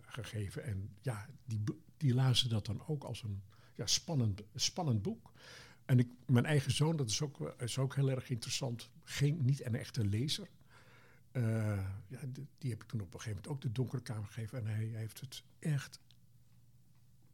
gegeven. 0.02 0.64
En 0.64 0.88
ja, 1.00 1.26
die, 1.44 1.60
die 1.96 2.14
lazen 2.14 2.48
dat 2.48 2.66
dan 2.66 2.86
ook 2.86 3.04
als 3.04 3.22
een 3.22 3.42
ja, 3.74 3.86
spannend, 3.86 4.42
spannend 4.54 5.02
boek. 5.02 5.32
En 5.84 5.98
ik, 5.98 6.08
mijn 6.26 6.46
eigen 6.46 6.72
zoon, 6.72 6.96
dat 6.96 7.10
is 7.10 7.22
ook, 7.22 7.54
is 7.58 7.78
ook 7.78 7.94
heel 7.94 8.10
erg 8.10 8.30
interessant, 8.30 8.90
geen, 9.04 9.44
niet 9.44 9.64
een 9.64 9.74
echte 9.74 10.04
lezer. 10.04 10.48
Ja, 12.08 12.20
die, 12.58 12.70
heb 12.70 12.82
ik 12.82 12.88
toen 12.88 13.00
op 13.00 13.14
een 13.14 13.20
gegeven 13.20 13.42
moment 13.42 13.48
ook 13.48 13.60
de 13.60 13.72
donkere 13.72 14.02
kamer 14.02 14.26
gegeven. 14.26 14.58
En 14.58 14.66
hij 14.66 14.84
heeft 14.84 15.20
het 15.20 15.42
echt 15.58 16.00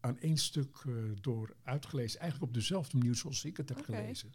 aan 0.02 0.18
één 0.18 0.37
stuk 0.37 0.82
uh, 0.87 0.94
door 1.21 1.54
uitgelezen. 1.62 2.21
Eigenlijk 2.21 2.50
op 2.50 2.54
dezelfde 2.54 2.97
manier 2.97 3.14
zoals 3.14 3.44
ik 3.44 3.56
het 3.56 3.68
heb 3.68 3.78
okay. 3.78 4.00
gelezen. 4.00 4.32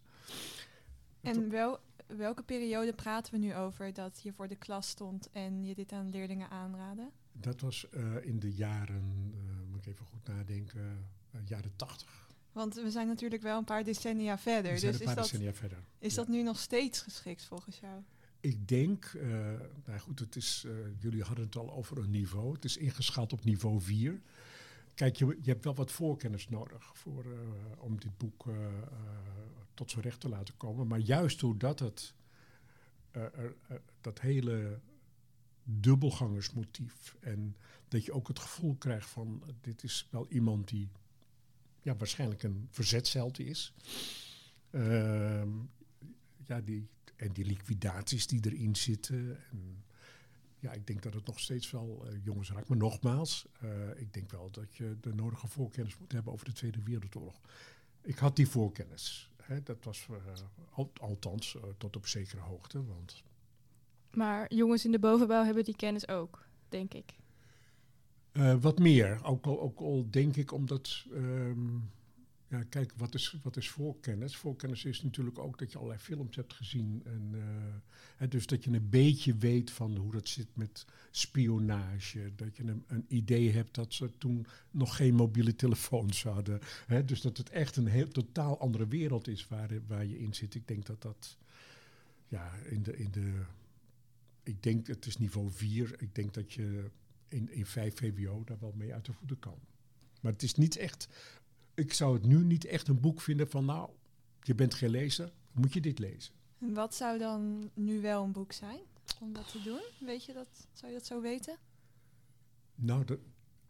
En 1.22 1.50
wel, 1.50 1.80
welke 2.08 2.44
periode 2.44 2.94
praten 2.94 3.34
we 3.34 3.40
nu 3.40 3.56
over 3.56 3.94
dat 3.94 4.20
je 4.24 4.34
voor 4.34 4.48
de 4.48 4.56
klas 4.56 4.88
stond 4.88 5.30
en 5.32 5.64
je 5.64 5.76
dit 5.76 5.92
aan 5.92 6.10
leerlingen 6.10 6.50
aanraden? 6.50 7.12
Dat 7.32 7.62
was 7.62 7.88
uh, 7.92 8.26
in 8.26 8.40
de 8.40 8.54
jaren, 8.54 9.34
moet 9.70 9.80
ik 9.80 9.86
even 9.86 10.06
goed 10.06 10.28
nadenken, 10.28 11.10
jaren 11.46 11.76
tachtig. 11.76 12.28
Want 12.52 12.76
we 12.76 12.92
zijn 12.92 13.08
natuurlijk 13.08 13.42
wel 13.42 13.58
een 13.58 13.64
paar 13.64 13.84
decennia 13.84 14.38
verder. 14.38 14.72
We 14.72 14.78
zijn 14.78 14.92
dus 14.92 15.02
een 15.02 15.08
paar 15.08 15.18
is, 15.18 15.24
decennia 15.24 15.50
dat, 15.50 15.60
verder. 15.60 15.78
is 16.00 16.16
ja. 16.16 16.18
dat 16.18 16.28
nu 16.28 16.44
nog 16.44 16.60
steeds 16.60 17.02
geschikt 17.02 17.44
volgens 17.44 17.80
jou? 17.80 18.02
Ik 18.40 18.68
denk, 18.68 19.14
uh, 19.16 19.32
nou 19.86 20.00
goed, 20.00 20.20
het 20.20 20.36
is, 20.36 20.64
uh, 20.68 20.74
jullie 21.00 21.24
hadden 21.24 21.46
het 21.46 21.56
al 21.56 21.72
over 21.72 21.98
een 21.98 22.10
niveau. 22.10 22.54
Het 22.54 22.66
is 22.66 22.78
ingeschaald 22.78 23.34
op 23.34 23.44
niveau 23.44 23.82
4. 23.82 24.22
Kijk, 24.98 25.16
je, 25.16 25.25
je 25.42 25.50
hebt 25.51 25.63
wel 25.63 25.75
wat 25.75 25.92
voorkennis 25.92 26.50
nodig 26.50 26.98
voor, 26.98 27.25
uh, 27.25 27.39
om 27.77 28.00
dit 28.00 28.18
boek 28.18 28.46
tot 29.74 29.92
zijn 29.92 30.04
recht 30.04 30.20
te 30.20 30.30
laten 30.30 30.58
komen. 30.58 30.88
Maar 30.88 31.00
juist 31.00 31.39
doordat 31.39 31.80
het 31.80 32.13
dat 34.01 34.20
hele 34.20 34.80
dubbelgangersmotief 35.63 37.16
en 37.20 37.56
dat 37.88 38.06
je 38.06 38.12
ook 38.12 38.27
het 38.27 38.39
gevoel 38.39 38.75
krijgt 38.75 39.10
van 39.10 39.44
dit 39.62 39.84
is 39.84 40.08
wel 40.12 40.27
iemand 40.30 40.68
die 40.68 40.89
ja, 41.82 41.96
waarschijnlijk 41.96 42.44
een 42.44 42.68
verzetsheld 42.70 43.39
is. 43.39 43.74
Ehm, 44.70 45.50
ja, 46.46 46.62
die, 46.62 46.88
en 47.16 47.32
die 47.32 47.46
liquidaties 47.46 48.27
die 48.27 48.46
erin 48.46 48.75
zitten. 48.75 49.38
En 49.51 49.84
ja, 50.60 50.72
ik 50.72 50.88
denk 50.88 51.02
dat 51.02 51.14
het 51.14 51.26
nog 51.26 51.40
steeds 51.40 51.72
wel 51.72 52.06
uh, 52.06 52.20
jongens 52.24 52.52
raakt. 52.52 52.70
Maar 52.70 52.78
nogmaals, 52.78 53.46
uh, 53.64 54.00
ik 54.00 54.14
denk 54.14 54.32
wel 54.32 54.52
dat 54.52 54.76
je 54.76 54.98
de 55.02 55.14
nodige 55.14 55.48
voorkennis 55.48 55.98
moet 55.98 56.12
hebben 56.12 56.34
over 56.34 56.46
de 56.46 56.54
Tweede 56.54 56.84
Wereldoorlog. 56.84 57.42
Ik 58.02 58.18
had 58.18 58.36
die 58.36 58.48
voorkennis. 58.48 59.32
Hè, 59.44 59.64
dat 59.64 59.84
was 59.84 60.08
uh, 60.12 60.18
al, 60.72 60.92
althans 61.02 61.58
tot 61.78 61.96
op 61.96 62.08
zekere 62.08 62.42
hoogte. 62.42 62.86
Want 62.86 63.24
Maar 64.12 64.54
jongens 64.54 64.86
in 64.86 64.92
de 64.92 65.00
bovenbouw 65.00 65.44
hebben 65.44 65.64
die 65.64 65.76
kennis 65.76 66.08
ook, 66.08 66.48
denk 66.70 66.94
ik. 66.94 67.16
Eh, 68.38 68.56
wat 68.60 68.80
meer, 68.80 69.20
ook 69.24 69.46
al, 69.46 69.62
ook 69.62 69.80
al 69.80 70.08
denk 70.10 70.36
ik 70.36 70.52
omdat, 70.52 71.06
ehm, 71.14 71.78
ja, 72.50 72.63
kijk, 72.63 72.94
wat 72.98 73.13
is, 73.13 73.38
wat 73.44 73.58
is 73.58 73.70
voorkennis? 73.70 74.36
Voorkennis 74.36 74.86
is 74.86 75.04
natuurlijk 75.04 75.39
ook 75.39 75.60
dat 75.60 75.72
je 75.72 75.77
allerlei 75.77 76.01
films 76.01 76.36
hebt 76.36 76.54
gezien. 76.54 77.01
En, 77.06 77.32
eh, 78.18 78.30
dus 78.30 78.46
dat 78.46 78.63
je 78.63 78.72
een 78.72 78.89
beetje 78.89 79.38
weet 79.38 79.72
van 79.72 79.98
hoe 79.98 80.12
dat 80.12 80.27
zit 80.27 80.48
met 80.54 80.86
spionage. 81.12 82.32
Dat 82.36 82.58
je 82.58 82.63
een, 82.63 82.84
een 82.88 83.06
idee 83.08 83.51
hebt 83.51 83.75
dat 83.75 83.94
ze 83.94 84.18
toen 84.18 84.46
nog 84.72 84.96
geen 84.96 85.16
mobiele 85.16 85.56
telefoons 85.56 86.24
hadden. 86.24 86.60
Hè, 86.86 87.06
dus 87.06 87.22
dat 87.22 87.38
het 87.38 87.50
echt 87.50 87.75
een 87.75 87.88
heel 87.88 88.08
totaal 88.08 88.60
andere 88.60 88.88
wereld 88.88 89.27
is 89.27 89.48
waar, 89.48 89.70
waar 89.88 90.06
je 90.06 90.20
in 90.20 90.34
zit. 90.34 90.56
Ik 90.56 90.68
denk 90.68 90.86
dat 90.86 91.01
dat, 91.01 91.38
ja, 92.27 92.54
in 92.56 92.84
de, 92.84 92.98
in 92.98 93.12
de, 93.12 93.44
ik 94.44 94.63
denk 94.63 94.88
het 94.88 95.06
is 95.06 95.18
niveau 95.18 95.51
4. 95.51 96.01
Ik 96.01 96.16
denk 96.16 96.34
dat 96.34 96.54
je 96.54 96.89
in, 97.27 97.51
in 97.51 97.66
5 97.66 97.96
VWO 97.96 98.44
daar 98.44 98.60
wel 98.60 98.74
mee 98.75 98.94
uit 98.94 99.06
de 99.06 99.13
voeten 99.13 99.39
kan. 99.39 99.60
Maar 100.22 100.32
het 100.32 100.44
is 100.44 100.56
niet 100.56 100.77
echt, 100.77 101.08
ik 101.78 101.94
zou 101.94 102.14
het 102.14 102.26
nu 102.26 102.44
niet 102.44 102.66
echt 102.66 102.88
een 102.88 103.00
boek 103.00 103.22
vinden 103.22 103.50
van 103.50 103.66
nou, 103.66 103.90
je 104.42 104.56
bent 104.56 104.74
geen 104.74 104.90
lezer, 104.90 105.32
moet 105.52 105.74
je 105.74 105.82
dit 105.82 106.00
lezen. 106.00 106.34
En 106.60 106.74
wat 106.74 106.96
zou 106.96 107.18
dan 107.18 107.72
nu 107.74 108.02
wel 108.02 108.24
een 108.24 108.32
boek 108.32 108.52
zijn 108.52 108.80
om 109.20 109.34
dat 109.34 109.52
te 109.52 109.62
doen? 109.62 109.82
Weet 110.00 110.26
je 110.26 110.34
dat? 110.34 110.68
Zou 110.74 110.92
je 110.92 110.98
dat 110.98 111.08
zo 111.08 111.22
weten? 111.22 111.58
Nou, 112.76 113.06
de, 113.06 113.20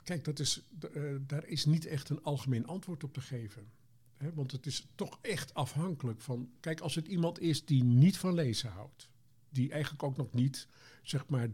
kijk, 0.03 0.23
dat 0.23 0.39
is, 0.39 0.61
de, 0.69 0.89
eh, 0.89 1.15
daar 1.27 1.45
is 1.45 1.65
niet 1.65 1.85
echt 1.85 2.09
een 2.09 2.23
algemeen 2.23 2.67
antwoord 2.67 3.03
op 3.03 3.13
te 3.13 3.21
geven. 3.21 3.71
Hè, 4.17 4.33
want 4.33 4.51
het 4.51 4.65
is 4.65 4.87
toch 4.95 5.19
echt 5.21 5.53
afhankelijk 5.53 6.21
van, 6.21 6.49
kijk, 6.59 6.79
als 6.79 6.95
het 6.95 7.07
iemand 7.07 7.39
is 7.39 7.65
die 7.65 7.83
niet 7.83 8.17
van 8.17 8.33
lezen 8.33 8.69
houdt, 8.69 9.09
die 9.49 9.71
eigenlijk 9.71 10.03
ook 10.03 10.17
nog 10.17 10.33
niet, 10.33 10.67
zeg 11.03 11.27
maar, 11.27 11.49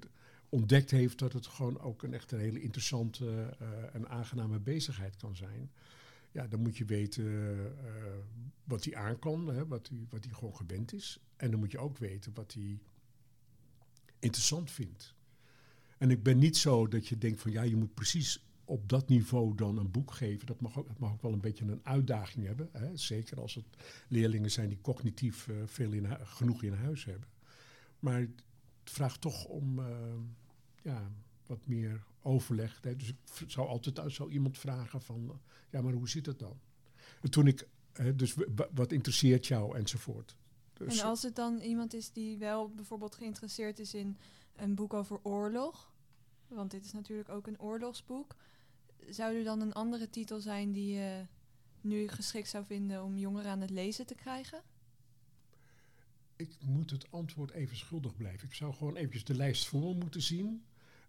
ontdekt 0.49 0.91
heeft 0.91 1.19
dat 1.19 1.33
het 1.33 1.47
gewoon 1.47 1.79
ook 1.79 2.03
een 2.03 2.13
echt 2.13 2.31
een 2.31 2.39
hele 2.39 2.61
interessante 2.61 3.55
eh, 3.59 3.95
en 3.95 4.09
aangename 4.09 4.59
bezigheid 4.59 5.17
kan 5.17 5.35
zijn. 5.35 5.71
Ja, 6.33 6.47
dan 6.47 6.61
moet 6.61 6.77
je 6.77 6.85
weten 6.85 7.25
eh, 7.85 7.93
wat 8.63 8.83
hij 8.83 8.95
aan 8.95 9.19
kan, 9.19 9.47
hè, 9.47 9.67
wat 9.67 9.87
hij 9.87 10.05
wat 10.09 10.27
gewoon 10.31 10.55
gewend 10.55 10.93
is. 10.93 11.19
En 11.35 11.51
dan 11.51 11.59
moet 11.59 11.71
je 11.71 11.77
ook 11.77 11.97
weten 11.97 12.33
wat 12.33 12.53
hij 12.53 12.79
interessant 14.19 14.71
vindt. 14.71 15.15
En 15.97 16.11
ik 16.11 16.23
ben 16.23 16.37
niet 16.37 16.57
zo 16.57 16.87
dat 16.87 17.07
je 17.07 17.17
denkt 17.17 17.41
van 17.41 17.51
ja, 17.51 17.61
je 17.61 17.75
moet 17.75 17.93
precies 17.93 18.45
op 18.65 18.89
dat 18.89 19.09
niveau 19.09 19.55
dan 19.55 19.77
een 19.77 19.91
boek 19.91 20.11
geven. 20.11 20.45
Dat 20.45 20.61
mag 20.61 20.77
ook, 20.77 20.87
het 20.87 20.99
mag 20.99 21.11
ook 21.11 21.21
wel 21.21 21.33
een 21.33 21.41
beetje 21.41 21.65
een 21.65 21.85
uitdaging 21.85 22.45
hebben. 22.45 22.69
Hè? 22.71 22.97
Zeker 22.97 23.39
als 23.39 23.55
het 23.55 23.65
leerlingen 24.07 24.51
zijn 24.51 24.69
die 24.69 24.81
cognitief 24.81 25.47
eh, 25.47 25.55
veel 25.65 25.91
genoeg 26.23 26.63
in 26.63 26.73
huis 26.73 27.05
hebben. 27.05 27.29
Maar 27.99 28.19
het 28.19 28.43
vraagt 28.83 29.21
toch 29.21 29.45
om 29.45 29.79
eh, 29.79 29.87
ja, 30.81 31.11
wat 31.45 31.67
meer 31.67 32.03
overleg. 32.23 32.79
Hè? 32.81 32.95
Dus 32.95 33.09
ik 33.09 33.51
zou 33.51 33.67
altijd 33.67 34.13
zo 34.13 34.29
iemand 34.29 34.57
vragen 34.57 35.01
van 35.01 35.29
eh, 35.29 35.35
ja, 35.69 35.81
maar 35.81 35.93
hoe 35.93 36.09
zit 36.09 36.25
het 36.25 36.39
dan? 36.39 36.59
En 37.21 37.29
toen 37.29 37.47
ik, 37.47 37.67
hè, 37.93 38.15
dus 38.15 38.35
wat 38.73 38.91
interesseert 38.91 39.47
jou 39.47 39.77
enzovoort. 39.77 40.35
Dus, 40.73 40.99
En 40.99 41.05
als 41.05 41.21
het 41.21 41.35
dan 41.35 41.59
iemand 41.59 41.93
is 41.93 42.11
die 42.11 42.37
wel 42.37 42.69
bijvoorbeeld 42.69 43.15
geïnteresseerd 43.15 43.79
is 43.79 43.93
in 43.93 44.17
een 44.55 44.75
boek 44.75 44.93
over 44.93 45.19
oorlog, 45.23 45.93
want 46.47 46.71
dit 46.71 46.85
is 46.85 46.91
natuurlijk 46.91 47.29
ook 47.29 47.47
een 47.47 47.59
oorlogsboek, 47.59 48.35
zou 49.09 49.35
er 49.35 49.43
dan 49.43 49.61
een 49.61 49.73
andere 49.73 50.09
titel 50.09 50.39
zijn 50.39 50.71
die 50.71 50.93
je 50.93 51.25
nu 51.81 52.07
geschikt 52.07 52.49
zou 52.49 52.65
vinden 52.65 53.03
om 53.03 53.17
jongeren 53.17 53.51
aan 53.51 53.61
het 53.61 53.69
lezen 53.69 54.05
te 54.05 54.15
krijgen? 54.15 54.61
Ik 56.35 56.57
moet 56.65 56.89
het 56.89 57.11
antwoord 57.11 57.51
even 57.51 57.77
schuldig 57.77 58.15
blijven. 58.15 58.47
Ik 58.47 58.53
zou 58.53 58.73
gewoon 58.73 58.95
eventjes 58.95 59.23
de 59.23 59.35
lijst 59.35 59.67
voor 59.67 59.95
moeten 59.95 60.21
zien. 60.21 60.63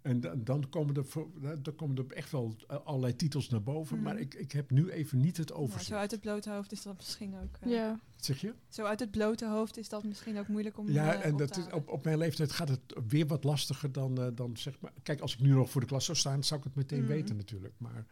En 0.05 0.21
da- 0.21 0.35
dan 0.37 0.69
komen 0.69 0.95
er, 0.97 1.63
dan 1.63 1.75
komen 1.75 1.97
er 1.97 2.13
echt 2.17 2.31
wel 2.31 2.55
eh, 2.69 2.77
allerlei 2.85 3.17
titels 3.17 3.49
naar 3.49 3.63
boven. 3.63 3.97
Mhm. 3.97 4.05
Maar 4.05 4.19
ik, 4.19 4.35
ik 4.35 4.53
heb 4.53 4.71
nu 4.71 4.91
even 4.91 5.21
niet 5.21 5.37
het 5.37 5.53
overzicht. 5.53 5.87
zo 5.87 5.95
uit 5.95 6.11
het 6.11 6.21
blote 6.21 6.51
hoofd 6.51 6.73
is 6.73 6.83
dat 6.83 6.97
misschien 6.97 7.35
ook. 7.37 7.57
eh, 7.61 7.71
Ja. 7.71 7.91
Wat 8.17 8.25
zeg 8.25 8.41
je? 8.41 8.55
Zo 8.69 8.85
uit 8.85 9.01
het 9.01 9.11
blote 9.11 9.47
hoofd 9.49 9.77
is 9.77 9.89
dat 9.89 10.05
misschien 10.05 10.39
ook 10.39 10.49
moeilijk 10.49 10.79
om. 10.79 10.91
Ja, 10.91 11.15
eh, 11.15 11.25
en 11.25 11.33
op 11.33 11.39
dat 11.39 11.53
te 11.53 11.61
is, 11.61 11.73
op, 11.73 11.89
op 11.89 12.05
mijn 12.05 12.19
leeftijd 12.19 12.53
gaat 12.53 12.69
het 12.69 12.81
weer 13.09 13.27
wat 13.27 13.45
lastiger 13.45 13.93
dan, 13.93 14.21
eh, 14.21 14.27
dan 14.35 14.57
zeg 14.57 14.81
maar. 14.81 14.93
Kijk, 15.03 15.21
als 15.21 15.35
ik 15.35 15.41
nu 15.41 15.51
nog 15.51 15.71
voor 15.71 15.81
de 15.81 15.87
klas 15.87 16.05
zou 16.05 16.19
staan, 16.19 16.45
zou 16.45 16.61
ik 16.61 16.67
het 16.67 16.75
meteen 16.75 16.99
Mhm. 17.03 17.09
weten 17.09 17.37
natuurlijk. 17.37 17.75
Maar 17.79 18.07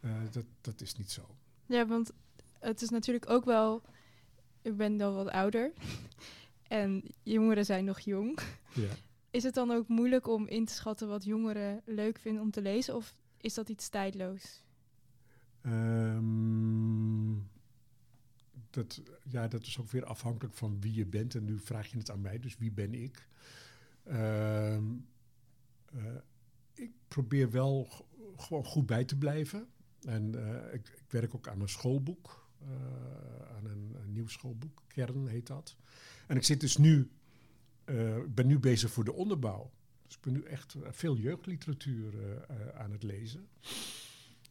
eh, 0.00 0.10
dat, 0.30 0.44
dat 0.60 0.80
is 0.80 0.96
niet 0.96 1.10
zo. 1.10 1.22
ja, 1.66 1.86
want 1.86 2.10
het 2.58 2.82
is 2.82 2.88
natuurlijk 2.90 3.30
ook 3.30 3.44
wel... 3.44 3.82
Ik 4.62 4.76
ben 4.76 4.96
dan 4.96 5.14
wat 5.14 5.28
ouder. 5.28 5.72
en 6.68 7.02
jongeren 7.22 7.64
zijn 7.64 7.84
nog 7.84 8.00
jong. 8.00 8.38
Ja. 8.74 8.88
Is 9.34 9.42
het 9.42 9.54
dan 9.54 9.70
ook 9.70 9.88
moeilijk 9.88 10.28
om 10.28 10.46
in 10.46 10.64
te 10.64 10.72
schatten 10.72 11.08
wat 11.08 11.24
jongeren 11.24 11.82
leuk 11.84 12.18
vinden 12.18 12.42
om 12.42 12.50
te 12.50 12.62
lezen? 12.62 12.94
Of 12.94 13.16
is 13.36 13.54
dat 13.54 13.68
iets 13.68 13.88
tijdloos? 13.88 14.62
Ehm, 15.60 17.34
dat, 18.70 19.02
ja, 19.28 19.48
dat 19.48 19.66
is 19.66 19.78
ook 19.78 19.90
weer 19.90 20.04
afhankelijk 20.04 20.54
van 20.54 20.80
wie 20.80 20.94
je 20.94 21.06
bent. 21.06 21.34
En 21.34 21.44
nu 21.44 21.58
vraag 21.58 21.86
je 21.86 21.98
het 21.98 22.10
aan 22.10 22.20
mij, 22.20 22.38
dus 22.38 22.56
wie 22.58 22.72
ben 22.72 22.94
ik? 22.94 23.28
Ehm, 24.04 24.84
eh, 25.84 26.04
ik 26.74 26.90
probeer 27.08 27.50
wel 27.50 27.88
gewoon 28.36 28.64
goed 28.64 28.86
bij 28.86 29.04
te 29.04 29.18
blijven. 29.18 29.66
En 30.00 30.34
eh, 30.34 30.74
ik, 30.74 30.88
ik 30.88 31.10
werk 31.10 31.34
ook 31.34 31.48
aan 31.48 31.60
een 31.60 31.68
schoolboek, 31.68 32.48
eh, 32.60 33.56
aan 33.56 33.64
een, 33.64 33.94
een 34.02 34.12
nieuw 34.12 34.28
schoolboek, 34.28 34.82
Kern 34.86 35.26
heet 35.26 35.46
dat. 35.46 35.76
En 36.26 36.36
ik 36.36 36.44
zit 36.44 36.60
dus 36.60 36.76
nu, 36.76 37.10
eh, 37.84 38.16
ik 38.16 38.34
ben 38.34 38.46
nu 38.46 38.58
bezig 38.58 38.90
voor 38.90 39.04
de 39.04 39.12
onderbouw. 39.12 39.70
Dus 40.06 40.14
ik 40.14 40.20
ben 40.20 40.32
nu 40.32 40.42
echt 40.42 40.74
eh, 40.74 40.80
veel 40.90 41.16
jeugdliteratuur 41.16 42.12
eh, 42.18 42.32
eh, 42.36 42.80
aan 42.80 42.92
het 42.92 43.02
lezen. 43.02 43.48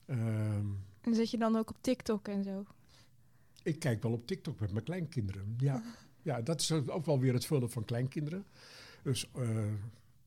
Ehm, 0.06 0.66
En 1.02 1.16
zit 1.16 1.32
je 1.32 1.38
dan 1.38 1.56
ook 1.56 1.70
op 1.70 1.78
TikTok 1.82 2.28
en 2.28 2.44
zo? 2.44 2.66
ik 3.64 3.80
kijk 3.80 4.04
wel 4.04 4.12
op 4.12 4.28
TikTok 4.28 4.60
met 4.60 4.72
mijn 4.72 4.84
kleinkinderen. 4.84 5.56
Ja, 5.58 5.84
ja 6.22 6.42
dat 6.42 6.62
is 6.62 6.72
ook 6.72 7.06
wel 7.06 7.20
weer 7.20 7.34
het 7.34 7.46
vullen 7.46 7.70
van 7.70 7.86
kleinkinderen. 7.86 8.46
Dus 9.04 9.32
eh, 9.32 9.66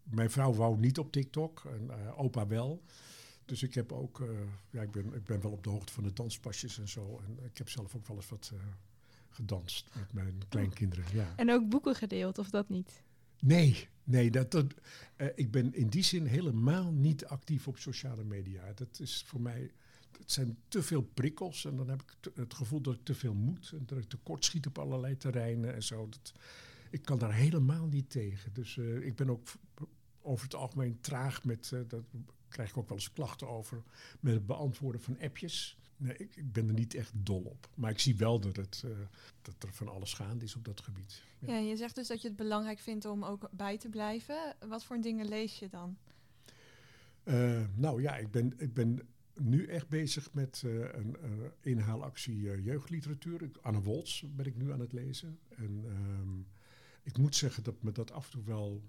mijn 0.02 0.30
vrouw 0.30 0.52
wou 0.54 0.78
niet 0.78 0.98
op 0.98 1.12
TikTok 1.12 1.64
en 1.64 1.90
eh, 1.90 2.20
opa 2.20 2.46
wel. 2.46 2.82
Dus 3.44 3.62
ik 3.62 3.74
heb 3.74 3.92
ook, 3.92 4.20
eh, 4.20 4.28
ja, 4.70 4.82
ik 4.82 4.90
ben, 4.90 5.14
ik 5.14 5.24
ben 5.24 5.40
wel 5.40 5.50
op 5.50 5.64
de 5.64 5.70
hoogte 5.70 5.92
van 5.92 6.02
de 6.04 6.12
danspasjes 6.12 6.78
en 6.78 6.88
zo. 6.88 7.20
En 7.26 7.44
ik 7.44 7.58
heb 7.58 7.68
zelf 7.68 7.94
ook 7.94 8.06
wel 8.06 8.16
eens 8.16 8.28
wat 8.28 8.50
eh, 8.54 8.60
gedanst 9.36 9.88
met 9.94 10.12
mijn 10.12 10.42
kleinkinderen. 10.48 11.04
Ja. 11.12 11.32
En 11.36 11.50
ook 11.50 11.68
boeken 11.68 11.94
gedeeld, 11.94 12.38
of 12.38 12.50
dat 12.50 12.68
niet? 12.68 13.02
Nee, 13.40 13.88
nee, 14.04 14.30
dat, 14.30 14.50
dat, 14.50 14.74
eh, 15.16 15.26
ik 15.34 15.50
ben 15.50 15.74
in 15.74 15.88
die 15.88 16.02
zin 16.02 16.26
helemaal 16.26 16.92
niet 16.92 17.24
actief 17.26 17.68
op 17.68 17.78
sociale 17.78 18.24
media. 18.24 18.72
Dat 18.74 19.00
is 19.00 19.22
voor 19.26 19.40
mij, 19.40 19.70
het 20.18 20.32
zijn 20.32 20.58
te 20.68 20.82
veel 20.82 21.02
prikkels 21.02 21.64
en 21.64 21.76
dan 21.76 21.88
heb 21.88 22.02
ik 22.02 22.14
te- 22.20 22.32
het 22.34 22.54
gevoel 22.54 22.80
dat 22.80 22.94
ik 22.94 23.04
te 23.04 23.14
veel 23.14 23.34
moet 23.34 23.70
en 23.72 23.82
dat 23.86 23.98
ik 23.98 24.08
tekort 24.08 24.44
schiet 24.44 24.66
op 24.66 24.78
allerlei 24.78 25.16
terreinen 25.16 25.74
en 25.74 25.82
zo. 25.82 26.08
Dat, 26.08 26.32
ik 26.90 27.02
kan 27.02 27.18
daar 27.18 27.34
helemaal 27.34 27.86
niet 27.86 28.10
tegen. 28.10 28.52
Dus 28.52 28.78
eh, 28.78 28.96
ik 29.06 29.16
ben 29.16 29.30
ook 29.30 29.48
over 30.22 30.44
het 30.44 30.54
algemeen 30.54 31.00
traag 31.00 31.44
met, 31.44 31.70
eh, 31.72 31.80
dat 31.88 32.04
krijg 32.48 32.70
ik 32.70 32.76
ook 32.76 32.88
wel 32.88 32.98
eens 32.98 33.12
klachten 33.12 33.48
over, 33.48 33.82
met 34.20 34.34
het 34.34 34.46
beantwoorden 34.46 35.00
van 35.00 35.18
appjes. 35.20 35.78
Nee, 35.96 36.16
ik, 36.16 36.36
ik 36.36 36.52
ben 36.52 36.68
er 36.68 36.74
niet 36.74 36.94
echt 36.94 37.12
dol 37.14 37.42
op. 37.42 37.68
Maar 37.74 37.90
ik 37.90 37.98
zie 37.98 38.16
wel 38.16 38.40
dat, 38.40 38.56
het, 38.56 38.82
eh, 38.84 38.90
dat 39.42 39.54
er 39.58 39.74
van 39.74 39.88
alles 39.88 40.12
gaande 40.12 40.44
is 40.44 40.56
op 40.56 40.64
dat 40.64 40.80
gebied. 40.80 41.22
Ja. 41.38 41.52
Ja, 41.52 41.58
je 41.58 41.76
zegt 41.76 41.94
dus 41.94 42.08
dat 42.08 42.22
je 42.22 42.28
het 42.28 42.36
belangrijk 42.36 42.78
vindt 42.78 43.04
om 43.04 43.24
ook 43.24 43.48
bij 43.52 43.78
te 43.78 43.88
blijven. 43.88 44.56
Wat 44.68 44.84
voor 44.84 45.00
dingen 45.00 45.28
lees 45.28 45.58
je 45.58 45.68
dan? 45.68 45.96
Eh, 47.22 47.64
nou 47.74 48.02
ja, 48.02 48.16
ik 48.16 48.30
ben, 48.30 48.52
ik 48.56 48.74
ben 48.74 49.08
nu 49.34 49.66
echt 49.66 49.88
bezig 49.88 50.32
met 50.32 50.62
eh, 50.64 50.72
een 50.72 51.16
inhaalactie 51.60 52.62
jeugdliteratuur. 52.62 53.50
Anne 53.60 53.82
Woltz 53.82 54.22
ben 54.26 54.46
ik 54.46 54.56
nu 54.56 54.72
aan 54.72 54.80
het 54.80 54.92
lezen. 54.92 55.38
En 55.48 55.84
ehm, 55.86 56.38
ik 57.02 57.18
moet 57.18 57.36
zeggen 57.36 57.62
dat 57.62 57.82
me 57.82 57.92
dat 57.92 58.12
af 58.12 58.24
en 58.24 58.30
toe 58.30 58.44
wel 58.44 58.82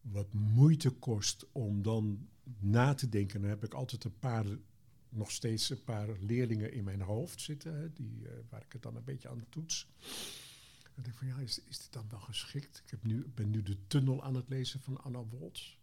wat 0.00 0.32
moeite 0.32 0.90
kost 0.90 1.46
om 1.52 1.82
dan 1.82 2.28
na 2.58 2.94
te 2.94 3.08
denken. 3.08 3.40
Dan 3.40 3.50
heb 3.50 3.64
ik 3.64 3.74
altijd 3.74 4.04
een 4.04 4.18
paar, 4.18 4.44
nog 5.08 5.30
steeds 5.30 5.70
een 5.70 5.84
paar 5.84 6.08
leerlingen 6.20 6.72
in 6.72 6.84
mijn 6.84 7.00
hoofd 7.00 7.40
zitten, 7.40 7.74
hè, 7.74 7.92
die, 7.92 8.28
eh, 8.28 8.32
waar 8.48 8.62
ik 8.62 8.72
het 8.72 8.82
dan 8.82 8.96
een 8.96 9.04
beetje 9.04 9.28
aan 9.28 9.44
toets. 9.48 9.88
En 10.82 10.96
ik 10.96 11.04
denk 11.04 11.16
van 11.16 11.26
ja, 11.26 11.36
is, 11.38 11.62
is 11.64 11.78
dit 11.78 11.92
dan 11.92 12.08
wel 12.10 12.20
geschikt? 12.20 12.82
Ik 12.84 12.90
heb 12.90 13.04
nu, 13.04 13.26
ben 13.34 13.50
nu 13.50 13.62
de 13.62 13.76
tunnel 13.86 14.22
aan 14.22 14.34
het 14.34 14.48
lezen 14.48 14.80
van 14.80 15.02
Anna 15.02 15.24
Woltz. 15.24 15.76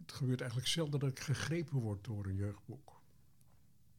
Het 0.00 0.12
gebeurt 0.12 0.40
eigenlijk 0.40 0.70
zelden 0.70 1.00
dat 1.00 1.10
ik 1.10 1.20
gegrepen 1.20 1.78
word 1.78 2.04
door 2.04 2.26
een 2.26 2.34
jeugdboek. 2.34 3.00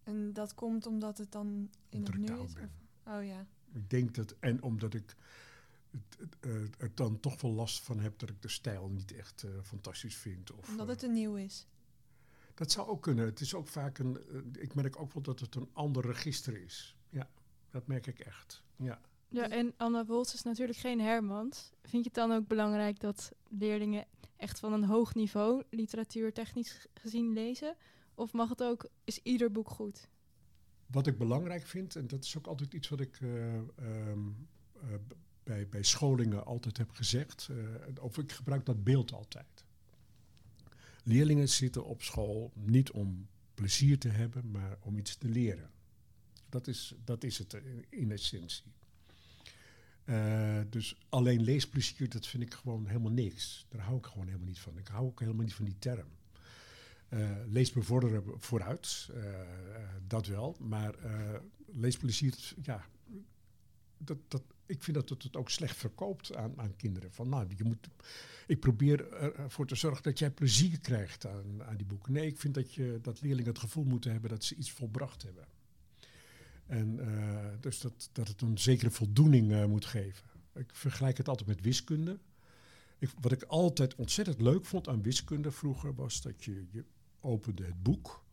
En 0.03 0.33
dat 0.33 0.53
komt 0.53 0.85
omdat 0.85 1.17
het 1.17 1.31
dan 1.31 1.47
in 1.89 1.97
Omdat 1.97 2.13
het 2.13 2.21
nu 2.21 2.33
is? 2.33 2.39
Of- 2.39 2.57
Oh 3.07 3.23
ja. 3.23 3.47
Ik 3.73 3.89
denk 3.89 4.15
dat, 4.15 4.35
en 4.39 4.61
omdat 4.61 4.93
ik 4.93 5.15
er 6.77 6.91
dan 6.93 7.19
toch 7.19 7.41
wel 7.41 7.51
last 7.51 7.83
van 7.83 7.99
heb 7.99 8.19
dat 8.19 8.29
ik 8.29 8.41
de 8.41 8.49
stijl 8.49 8.89
niet 8.89 9.11
echt 9.11 9.43
eh, 9.43 9.51
fantastisch 9.63 10.15
vind. 10.15 10.51
Of, 10.51 10.69
Omdat 10.69 10.87
eh, 10.87 10.93
het 10.93 11.03
een 11.03 11.13
nieuw 11.13 11.35
is. 11.35 11.67
Dat 12.53 12.71
zou 12.71 12.87
ook 12.87 13.01
kunnen. 13.01 13.25
Het 13.25 13.39
is 13.39 13.53
ook 13.53 13.67
vaak 13.67 13.97
een. 13.97 14.17
eh, 14.17 14.61
ik 14.61 14.75
merk 14.75 14.99
ook 14.99 15.13
wel 15.13 15.23
dat 15.23 15.39
het 15.39 15.55
een 15.55 15.69
ander 15.73 16.05
register 16.05 16.61
is. 16.63 16.97
Ja, 17.09 17.29
dat 17.69 17.87
merk 17.87 18.07
ik 18.07 18.19
echt. 18.19 18.63
Ja. 18.75 19.01
Ja, 19.27 19.49
en 19.49 19.73
Anna 19.77 20.05
Woltz 20.05 20.33
is 20.33 20.43
natuurlijk 20.43 20.79
geen 20.79 21.01
Hermans. 21.01 21.71
Vind 21.81 22.03
je 22.03 22.09
het 22.09 22.13
dan 22.13 22.31
ook 22.31 22.47
belangrijk 22.47 22.99
dat 22.99 23.31
leerlingen 23.49 24.05
echt 24.37 24.59
van 24.59 24.73
een 24.73 24.83
hoog 24.83 25.13
niveau 25.15 25.63
literatuur 25.69 26.33
technisch 26.33 26.87
gezien 26.93 27.33
lezen? 27.33 27.75
Of 28.15 28.33
mag 28.33 28.49
het 28.49 28.63
ook, 28.63 28.89
is 29.03 29.19
ieder 29.23 29.51
boek 29.51 29.69
goed? 29.69 30.07
Wat 30.85 31.07
ik 31.07 31.17
belangrijk 31.17 31.65
vind, 31.65 31.95
en 31.95 32.07
dat 32.07 32.23
is 32.23 32.37
ook 32.37 32.47
altijd 32.47 32.73
iets 32.73 32.89
wat 32.89 32.99
ik 32.99 33.17
eh, 33.21 33.55
ehm, 33.55 34.29
eh, 34.73 34.93
bij, 35.45 35.67
bij 35.69 35.83
scholingen 35.83 36.45
altijd 36.45 36.77
heb 36.77 36.91
gezegd, 36.91 37.49
eh, 37.51 38.03
of 38.03 38.17
ik 38.17 38.31
gebruik 38.31 38.65
dat 38.65 38.83
beeld 38.83 39.13
altijd. 39.13 39.63
Leerlingen 41.03 41.49
zitten 41.49 41.85
op 41.85 42.01
school 42.01 42.51
niet 42.53 42.91
om 42.91 43.27
plezier 43.53 43.99
te 43.99 44.09
hebben, 44.09 44.51
maar 44.51 44.77
om 44.79 44.97
iets 44.97 45.15
te 45.15 45.27
leren. 45.27 45.69
Dat 46.49 46.67
is, 46.67 46.95
dat 47.03 47.23
is 47.23 47.37
het 47.37 47.61
in, 47.89 48.11
essentie. 48.11 48.63
Eh, 50.03 50.59
dus 50.69 50.97
alleen 51.09 51.41
leesplezier, 51.41 52.09
dat 52.09 52.27
vind 52.27 52.43
ik 52.43 52.53
gewoon 52.53 52.87
helemaal 52.87 53.11
niks. 53.11 53.65
Daar 53.69 53.81
hou 53.81 53.97
ik 53.97 54.05
gewoon 54.05 54.25
helemaal 54.25 54.47
niet 54.47 54.59
van. 54.59 54.77
Ik 54.77 54.87
hou 54.87 55.05
ook 55.05 55.19
helemaal 55.19 55.43
niet 55.43 55.53
van 55.53 55.65
die 55.65 55.79
term. 55.79 56.07
Eh 57.09 57.31
lees 57.47 57.71
bevorderen 57.71 58.23
vooruit, 58.41 59.09
dat 60.07 60.27
wel. 60.27 60.55
Maar 60.59 60.95
leesplezier, 61.65 62.53
ja, 62.61 62.85
dat, 63.97 64.17
dat, 64.27 64.43
ik 64.65 64.83
vind 64.83 64.97
dat 64.97 65.09
het 65.09 65.23
het 65.23 65.35
ook 65.35 65.49
slecht 65.49 65.77
verkoopt 65.77 66.35
aan, 66.35 66.53
aan 66.59 66.75
kinderen. 66.75 67.11
Van, 67.11 67.29
nou, 67.29 67.47
je 67.55 67.63
moet, 67.63 67.89
ik 68.47 68.59
probeer 68.59 69.11
ervoor 69.13 69.67
te 69.67 69.75
zorgen 69.75 70.03
dat 70.03 70.19
jij 70.19 70.31
plezier 70.31 70.79
krijgt 70.79 71.25
aan, 71.25 71.63
aan 71.63 71.77
die 71.77 71.85
boeken. 71.85 72.13
Nee, 72.13 72.27
ik 72.27 72.37
vind 72.37 72.53
dat, 72.53 72.73
je, 72.73 72.99
dat 73.01 73.21
leerlingen 73.21 73.51
het 73.51 73.59
gevoel 73.59 73.83
moeten 73.83 74.11
hebben 74.11 74.29
dat 74.29 74.43
ze 74.43 74.55
iets 74.55 74.71
volbracht 74.71 75.23
hebben. 75.23 75.47
En 76.65 76.99
eh, 76.99 77.45
dus 77.59 77.79
dat, 77.79 78.09
dat 78.11 78.27
het 78.27 78.41
een 78.41 78.57
zekere 78.57 78.91
voldoening 78.91 79.51
eh, 79.51 79.65
moet 79.65 79.85
geven. 79.85 80.25
Ik 80.53 80.75
vergelijk 80.75 81.17
het 81.17 81.27
altijd 81.27 81.47
met 81.47 81.61
wiskunde. 81.61 82.19
Ik, 82.97 83.09
wat 83.21 83.31
ik 83.31 83.43
altijd 83.43 83.95
ontzettend 83.95 84.41
leuk 84.41 84.65
vond 84.65 84.87
aan 84.87 85.01
wiskunde 85.01 85.51
vroeger 85.51 85.95
was 85.95 86.21
dat 86.21 86.43
je, 86.43 86.65
je 86.71 86.83
opende 87.19 87.63
het 87.63 87.83
boek 87.83 88.23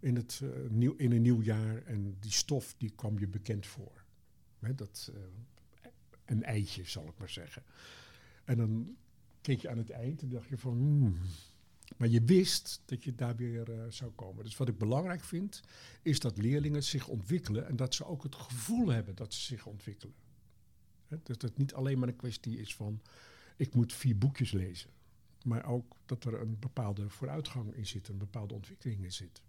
in, 0.00 0.16
het, 0.16 0.40
eh, 0.42 0.48
nieuw, 0.70 0.94
in 0.96 1.12
een 1.12 1.22
nieuw 1.22 1.42
jaar 1.42 1.82
en 1.82 2.16
die 2.20 2.32
stof 2.32 2.74
die 2.78 2.90
kwam 2.90 3.18
je 3.18 3.28
bekend 3.28 3.66
voor. 3.66 4.04
Dat, 4.74 5.12
een 6.32 6.44
eitje, 6.44 6.84
zal 6.84 7.06
ik 7.06 7.18
maar 7.18 7.28
zeggen. 7.28 7.62
En 8.44 8.56
dan 8.56 8.96
keek 9.40 9.60
je 9.60 9.68
aan 9.68 9.78
het 9.78 9.90
eind 9.90 10.22
en 10.22 10.28
dacht 10.28 10.48
je 10.48 10.58
van... 10.58 10.76
hmm. 10.76 11.16
Maar 11.96 12.08
je 12.08 12.22
wist 12.22 12.82
dat 12.84 13.04
je 13.04 13.14
daar 13.14 13.36
weer 13.36 13.72
eh, 13.72 13.84
zou 13.88 14.10
komen. 14.10 14.44
Dus 14.44 14.56
wat 14.56 14.68
ik 14.68 14.78
belangrijk 14.78 15.24
vind, 15.24 15.62
is 16.02 16.20
dat 16.20 16.38
leerlingen 16.38 16.82
zich 16.82 17.08
ontwikkelen... 17.08 17.66
en 17.66 17.76
dat 17.76 17.94
ze 17.94 18.04
ook 18.04 18.22
het 18.22 18.34
gevoel 18.34 18.88
hebben 18.88 19.14
dat 19.14 19.34
ze 19.34 19.40
zich 19.40 19.66
ontwikkelen. 19.66 20.14
Dat 21.22 21.42
het 21.42 21.56
niet 21.56 21.74
alleen 21.74 21.98
maar 21.98 22.08
een 22.08 22.16
kwestie 22.16 22.58
is 22.58 22.74
van... 22.74 23.00
ik 23.56 23.74
moet 23.74 23.92
vier 23.92 24.18
boekjes 24.18 24.52
lezen. 24.52 24.90
Maar 25.44 25.64
ook 25.64 25.96
dat 26.06 26.24
er 26.24 26.40
een 26.40 26.58
bepaalde 26.58 27.08
vooruitgang 27.08 27.74
in 27.74 27.86
zit, 27.86 28.08
een 28.08 28.18
bepaalde 28.18 28.54
ontwikkeling 28.54 29.04
in 29.04 29.12
zit. 29.12 29.42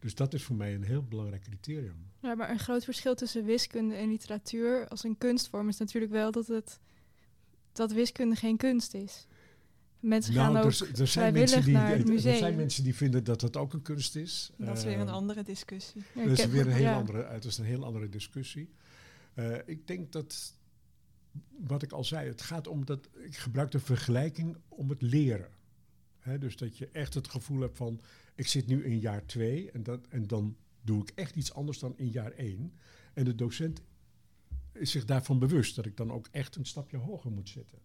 Dus 0.00 0.14
dat 0.14 0.34
is 0.34 0.42
voor 0.42 0.56
mij 0.56 0.74
een 0.74 0.82
heel 0.82 1.02
belangrijk 1.02 1.42
criterium. 1.42 1.96
Ja, 2.22 2.34
maar 2.34 2.50
een 2.50 2.58
groot 2.58 2.84
verschil 2.84 3.14
tussen 3.14 3.44
wiskunde 3.44 3.94
en 3.94 4.08
literatuur 4.08 4.88
als 4.88 5.04
een 5.04 5.18
kunstvorm 5.18 5.68
is 5.68 5.78
natuurlijk 5.78 6.12
wel 6.12 6.30
dat 6.30 6.46
het 6.46 6.80
dat 7.72 7.92
wiskunde 7.92 8.36
geen 8.36 8.56
kunst 8.56 8.94
is. 8.94 9.26
Mensen 10.00 10.34
gaan 10.34 10.56
ook 10.56 10.64
er, 10.64 10.72
z- 10.72 10.80
er 10.80 10.86
zijn 10.96 11.08
vrijwillig 11.08 11.50
mensen 11.50 11.64
die, 11.64 11.74
naar 11.74 11.88
het 11.96 12.08
er- 12.08 12.14
er 12.30 12.36
zijn 12.36 12.56
mensen 12.56 12.84
die 12.84 12.94
vinden 12.94 13.24
dat 13.24 13.40
dat 13.40 13.56
ook 13.56 13.72
een 13.72 13.82
kunst 13.82 14.16
is. 14.16 14.50
Dat 14.56 14.78
is 14.78 14.84
weer 14.84 14.98
een 14.98 15.06
Eh, 15.06 15.12
andere 15.12 15.42
discussie. 15.42 16.02
Ja, 16.14 16.24
Dat 16.26 16.38
is 16.38 16.46
weer 16.46 16.66
een 16.66 16.72
heel 16.72 16.82
ja. 16.82 16.96
andere, 16.96 17.24
het 17.24 17.44
is 17.44 17.58
een 17.58 17.64
heel 17.64 17.84
andere 17.84 18.08
discussie. 18.08 18.68
Eh, 19.34 19.54
ik 19.66 19.86
denk 19.86 20.12
dat, 20.12 20.54
wat 21.58 21.82
ik 21.82 21.92
al 21.92 22.04
zei, 22.04 22.28
het 22.28 22.42
gaat 22.42 22.66
om 22.66 22.84
dat, 22.84 23.08
ik 23.24 23.36
gebruik 23.36 23.70
de 23.70 23.80
vergelijking 23.80 24.56
om 24.68 24.88
het 24.90 25.02
leren. 25.02 25.48
Dus 26.38 26.56
dat 26.56 26.78
je 26.78 26.88
echt 26.88 27.14
het 27.14 27.28
gevoel 27.28 27.60
hebt 27.60 27.76
van, 27.76 28.00
ik 28.34 28.46
zit 28.46 28.66
nu 28.66 28.84
in 28.84 28.98
jaar 28.98 29.26
twee 29.26 29.70
en, 29.70 29.82
dat, 29.82 30.06
en 30.08 30.26
dan 30.26 30.56
doe 30.82 31.02
ik 31.02 31.12
echt 31.14 31.36
iets 31.36 31.52
anders 31.52 31.78
dan 31.78 31.96
in 31.96 32.10
jaar 32.10 32.32
één. 32.32 32.72
En 33.12 33.24
de 33.24 33.34
docent 33.34 33.82
is 34.72 34.90
zich 34.90 35.04
daarvan 35.04 35.38
bewust 35.38 35.76
dat 35.76 35.86
ik 35.86 35.96
dan 35.96 36.12
ook 36.12 36.28
echt 36.30 36.56
een 36.56 36.66
stapje 36.66 36.96
hoger 36.96 37.30
moet 37.30 37.48
zetten. 37.48 37.78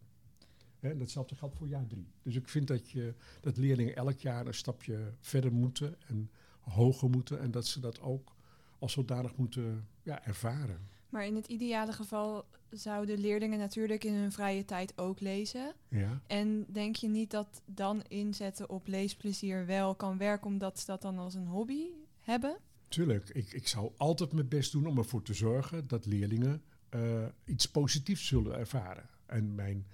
Hè, 0.80 0.90
en 0.90 0.98
datzelfde 0.98 1.36
geldt 1.36 1.56
voor 1.56 1.68
jaar 1.68 1.88
drie. 1.88 2.08
Dus 2.24 2.36
ik 2.36 2.50
vind 2.50 2.68
dat, 2.68 2.90
je, 2.90 3.14
dat 3.42 3.58
leerlingen 3.58 3.96
elk 3.96 4.20
jaar 4.20 4.48
een 4.48 4.54
stapje 4.54 5.14
verder 5.20 5.54
moeten 5.54 5.96
en 6.08 6.30
hoger 6.60 7.10
moeten. 7.10 7.40
En 7.40 7.52
dat 7.52 7.68
ze 7.68 7.80
dat 7.80 8.00
ook 8.00 8.36
als 8.80 8.92
zodanig 8.92 9.36
moeten 9.36 9.88
ja, 10.04 10.26
ervaren. 10.26 10.88
Maar 11.10 11.26
in 11.26 11.36
het 11.36 11.48
ideale 11.48 11.94
geval 11.94 12.46
zouden 12.70 13.20
leerlingen 13.20 13.60
natuurlijk 13.60 14.04
in 14.04 14.14
hun 14.14 14.32
vrije 14.32 14.66
tijd 14.66 14.98
ook 14.98 15.20
lezen. 15.20 15.74
Ja. 15.88 16.22
En 16.28 16.66
denk 16.68 16.96
je 16.96 17.08
niet 17.08 17.32
dat 17.32 17.62
dan 17.66 18.04
inzetten 18.08 18.70
op 18.70 18.88
leesplezier 18.88 19.66
wel 19.66 19.96
kan 19.96 20.18
werken, 20.18 20.48
omdat 20.48 20.80
ze 20.80 20.86
dat 20.86 21.02
dan 21.02 21.18
als 21.18 21.34
een 21.34 21.48
hobby 21.48 21.86
hebben? 22.20 22.58
Tuurlijk, 22.88 23.30
ik, 23.30 23.52
ik 23.54 23.68
zou 23.68 23.92
altijd 23.98 24.32
mijn 24.32 24.48
best 24.48 24.72
doen 24.72 24.88
om 24.88 24.98
ervoor 24.98 25.22
te 25.22 25.34
zorgen 25.34 25.88
dat 25.88 26.06
leerlingen 26.06 26.64
eh, 26.90 27.26
iets 27.46 27.66
positiefs 27.66 28.28
zullen 28.28 28.58
ervaren. 28.58 29.10
En 29.26 29.56
mijn 29.56 29.88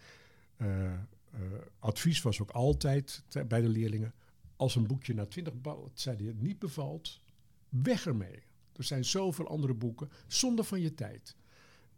eh, 0.57 0.93
eh, 0.93 0.99
advies 1.79 2.21
was 2.21 2.41
ook 2.41 2.51
altijd 2.51 3.23
bij 3.47 3.61
de 3.61 3.69
leerlingen: 3.69 4.13
als 4.55 4.75
een 4.75 4.87
boekje 4.87 5.13
na 5.13 5.25
twintig 5.25 5.61
bladzijden 5.61 6.37
niet 6.41 6.59
bevalt, 6.59 7.21
weg 7.69 8.05
ermee. 8.05 8.43
Er 8.77 8.83
zijn 8.83 9.05
zoveel 9.05 9.47
andere 9.47 9.73
boeken 9.73 10.09
zonder 10.27 10.65
van 10.65 10.81
je 10.81 10.93
tijd. 10.93 11.35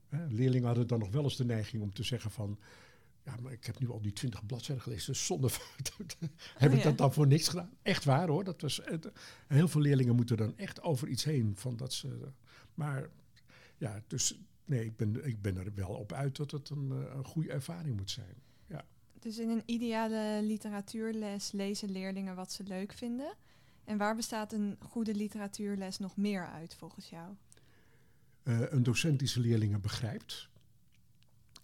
Hè, 0.07 0.27
leerlingen 0.27 0.67
hadden 0.67 0.87
dan 0.87 0.99
nog 0.99 1.09
wel 1.09 1.23
eens 1.23 1.35
de 1.35 1.45
neiging 1.45 1.83
om 1.83 1.93
te 1.93 2.03
zeggen 2.03 2.31
van... 2.31 2.59
Ja, 3.23 3.35
maar 3.41 3.51
ik 3.51 3.65
heb 3.65 3.79
nu 3.79 3.89
al 3.89 4.01
die 4.01 4.13
twintig 4.13 4.45
bladzijden 4.45 4.83
gelezen, 4.83 5.13
dus 5.13 5.25
zonder... 5.25 5.51
heb 6.57 6.71
ik 6.71 6.77
ja. 6.77 6.83
dat 6.83 6.97
dan 6.97 7.13
voor 7.13 7.27
niks 7.27 7.47
gedaan? 7.47 7.73
Echt 7.81 8.03
waar 8.03 8.27
hoor. 8.27 8.43
Dat 8.43 8.61
was, 8.61 8.81
het- 8.83 9.11
heel 9.47 9.67
veel 9.67 9.81
leerlingen 9.81 10.15
moeten 10.15 10.37
dan 10.37 10.57
echt 10.57 10.81
over 10.81 11.07
iets 11.07 11.23
heen. 11.23 11.53
Van 11.55 11.75
dat 11.75 11.93
ze, 11.93 12.31
maar 12.73 13.09
ja, 13.77 14.03
dus 14.07 14.39
nee, 14.65 14.85
ik 14.85 14.97
ben, 14.97 15.25
ik 15.25 15.41
ben 15.41 15.57
er 15.57 15.73
wel 15.75 15.89
op 15.89 16.13
uit 16.13 16.35
dat 16.35 16.51
het 16.51 16.69
een, 16.69 16.91
eh, 16.91 17.15
een 17.15 17.25
goede 17.25 17.51
ervaring 17.51 17.97
moet 17.97 18.11
zijn. 18.11 18.35
Dus 19.19 19.37
in 19.37 19.49
een 19.49 19.63
ideale 19.65 20.39
literatuurles 20.43 21.51
lezen 21.51 21.91
leerlingen 21.91 22.35
wat 22.35 22.51
ze 22.51 22.63
leuk 22.63 22.93
vinden. 22.93 23.33
En 23.87 23.97
waar 23.97 24.15
bestaat 24.15 24.53
een 24.53 24.77
goede 24.79 25.15
literatuurles 25.15 25.99
nog 25.99 26.17
meer 26.17 26.47
uit 26.47 26.75
volgens 26.75 27.09
jou? 27.09 27.35
Eh, 28.43 28.61
een 28.71 28.83
docent 28.83 29.19
die 29.19 29.27
zijn 29.27 29.45
leerlingen 29.45 29.81
begrijpt. 29.81 30.49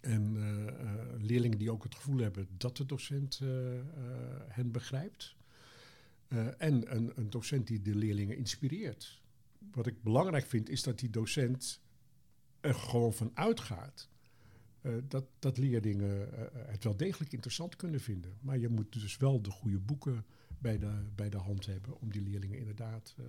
En 0.00 0.36
eh, 0.36 1.22
leerlingen 1.22 1.58
die 1.58 1.70
ook 1.70 1.82
het 1.82 1.94
gevoel 1.94 2.18
hebben 2.18 2.48
dat 2.56 2.76
de 2.76 2.86
docent 2.86 3.40
hen 4.48 4.70
begrijpt. 4.70 5.36
En 6.58 6.94
een, 6.94 7.12
een 7.14 7.30
docent 7.30 7.66
die 7.66 7.82
de 7.82 7.94
leerlingen 7.94 8.36
inspireert. 8.36 9.22
Wat 9.72 9.86
ik 9.86 10.02
belangrijk 10.02 10.46
vind 10.46 10.68
is 10.68 10.82
dat 10.82 10.98
die 10.98 11.10
docent 11.10 11.80
er 12.60 12.74
gewoon 12.74 13.12
van 13.12 13.30
uitgaat 13.34 14.08
eh, 14.84 14.92
dat, 15.08 15.24
dat 15.38 15.58
leerlingen 15.58 16.32
eh, 16.32 16.44
het 16.66 16.84
wel 16.84 16.96
degelijk 16.96 17.32
interessant 17.32 17.76
kunnen 17.76 18.00
vinden. 18.00 18.36
Maar 18.40 18.58
je 18.58 18.68
moet 18.68 18.92
dus 18.92 19.16
wel 19.16 19.42
de 19.42 19.50
goede 19.50 19.78
boeken 19.78 20.24
bij 20.58 20.78
de, 20.78 21.04
bij 21.14 21.28
de 21.30 21.36
hand 21.36 21.66
hebben 21.66 22.00
om 22.00 22.10
die 22.12 22.22
leerlingen 22.22 22.58
inderdaad 22.58 23.14
eh, 23.18 23.24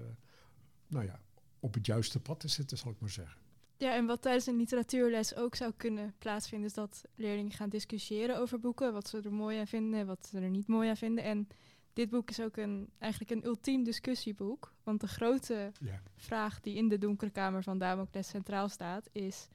nou 0.88 1.06
ja, 1.06 1.22
op 1.60 1.74
het 1.74 1.86
juiste 1.86 2.20
pad 2.20 2.40
te 2.40 2.48
zetten, 2.48 2.78
zal 2.78 2.92
ik 2.92 3.00
maar 3.00 3.10
zeggen. 3.10 3.42
Ja, 3.78 3.96
en 3.96 4.06
wat 4.06 4.22
tijdens 4.22 4.46
een 4.46 4.56
literatuurles 4.56 5.36
ook 5.36 5.56
zou 5.56 5.74
kunnen 5.78 6.14
plaatsvinden, 6.18 6.68
is 6.68 6.74
dat 6.74 7.04
leerlingen 7.16 7.52
gaan 7.52 7.70
discussiëren 7.70 8.38
over 8.38 8.60
boeken, 8.60 8.94
wat 8.94 9.08
ze 9.08 9.22
er 9.22 9.34
mooi 9.34 9.60
aan 9.60 9.68
vinden, 9.68 10.06
wat 10.06 10.28
ze 10.28 10.40
er 10.40 10.50
niet 10.50 10.68
mooi 10.68 10.90
aan 10.90 10.98
vinden. 10.98 11.24
En 11.24 11.48
dit 11.94 12.10
boek 12.10 12.30
is 12.30 12.42
ook 12.42 12.58
een, 12.58 12.90
eigenlijk 13.00 13.32
een 13.32 13.46
ultiem 13.46 13.84
discussieboek, 13.84 14.74
want 14.84 15.02
de 15.02 15.08
grote 15.08 15.72
Ja. 15.80 16.02
vraag 16.16 16.60
die 16.60 16.76
in 16.76 16.88
de 16.88 16.98
donkere 16.98 17.32
kamer 17.32 17.64
van 17.64 17.78
Damocles 17.78 18.28
centraal 18.28 18.70
staat 18.70 19.10
is, 19.12 19.48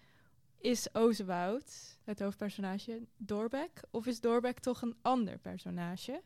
is 0.60 0.94
Ozewoud, 0.94 1.98
het 2.04 2.20
hoofdpersonage, 2.20 3.02
Doorbeck, 3.16 3.82
of 3.90 4.06
is 4.06 4.20
Doorbeck 4.20 4.58
toch 4.58 4.82
een 4.82 4.96
ander 5.02 5.38
personage? 5.38 6.22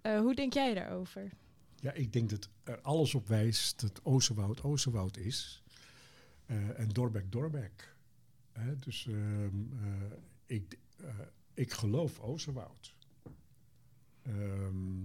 Eh, 0.00 0.20
hoe 0.20 0.34
denk 0.34 0.52
jij 0.52 0.74
daarover? 0.74 1.32
Ja, 1.76 1.92
ik 1.92 2.12
denk 2.12 2.30
dat 2.30 2.48
er 2.64 2.80
alles 2.80 3.14
op 3.14 3.28
wijst 3.28 3.80
dat 3.80 4.04
Ozewoud 4.04 4.62
Ozewoud 4.62 5.16
is. 5.16 5.62
eh, 6.46 6.78
en 6.78 6.88
Dorbeck. 6.88 7.94
Hè, 8.52 8.76
dus 8.76 9.06
ehm, 9.06 9.72
eh, 9.84 10.16
ik, 10.46 10.78
ik 11.54 11.72
geloof 11.72 12.20
Ozewoud. 12.20 12.94
Ehm, 14.22 15.04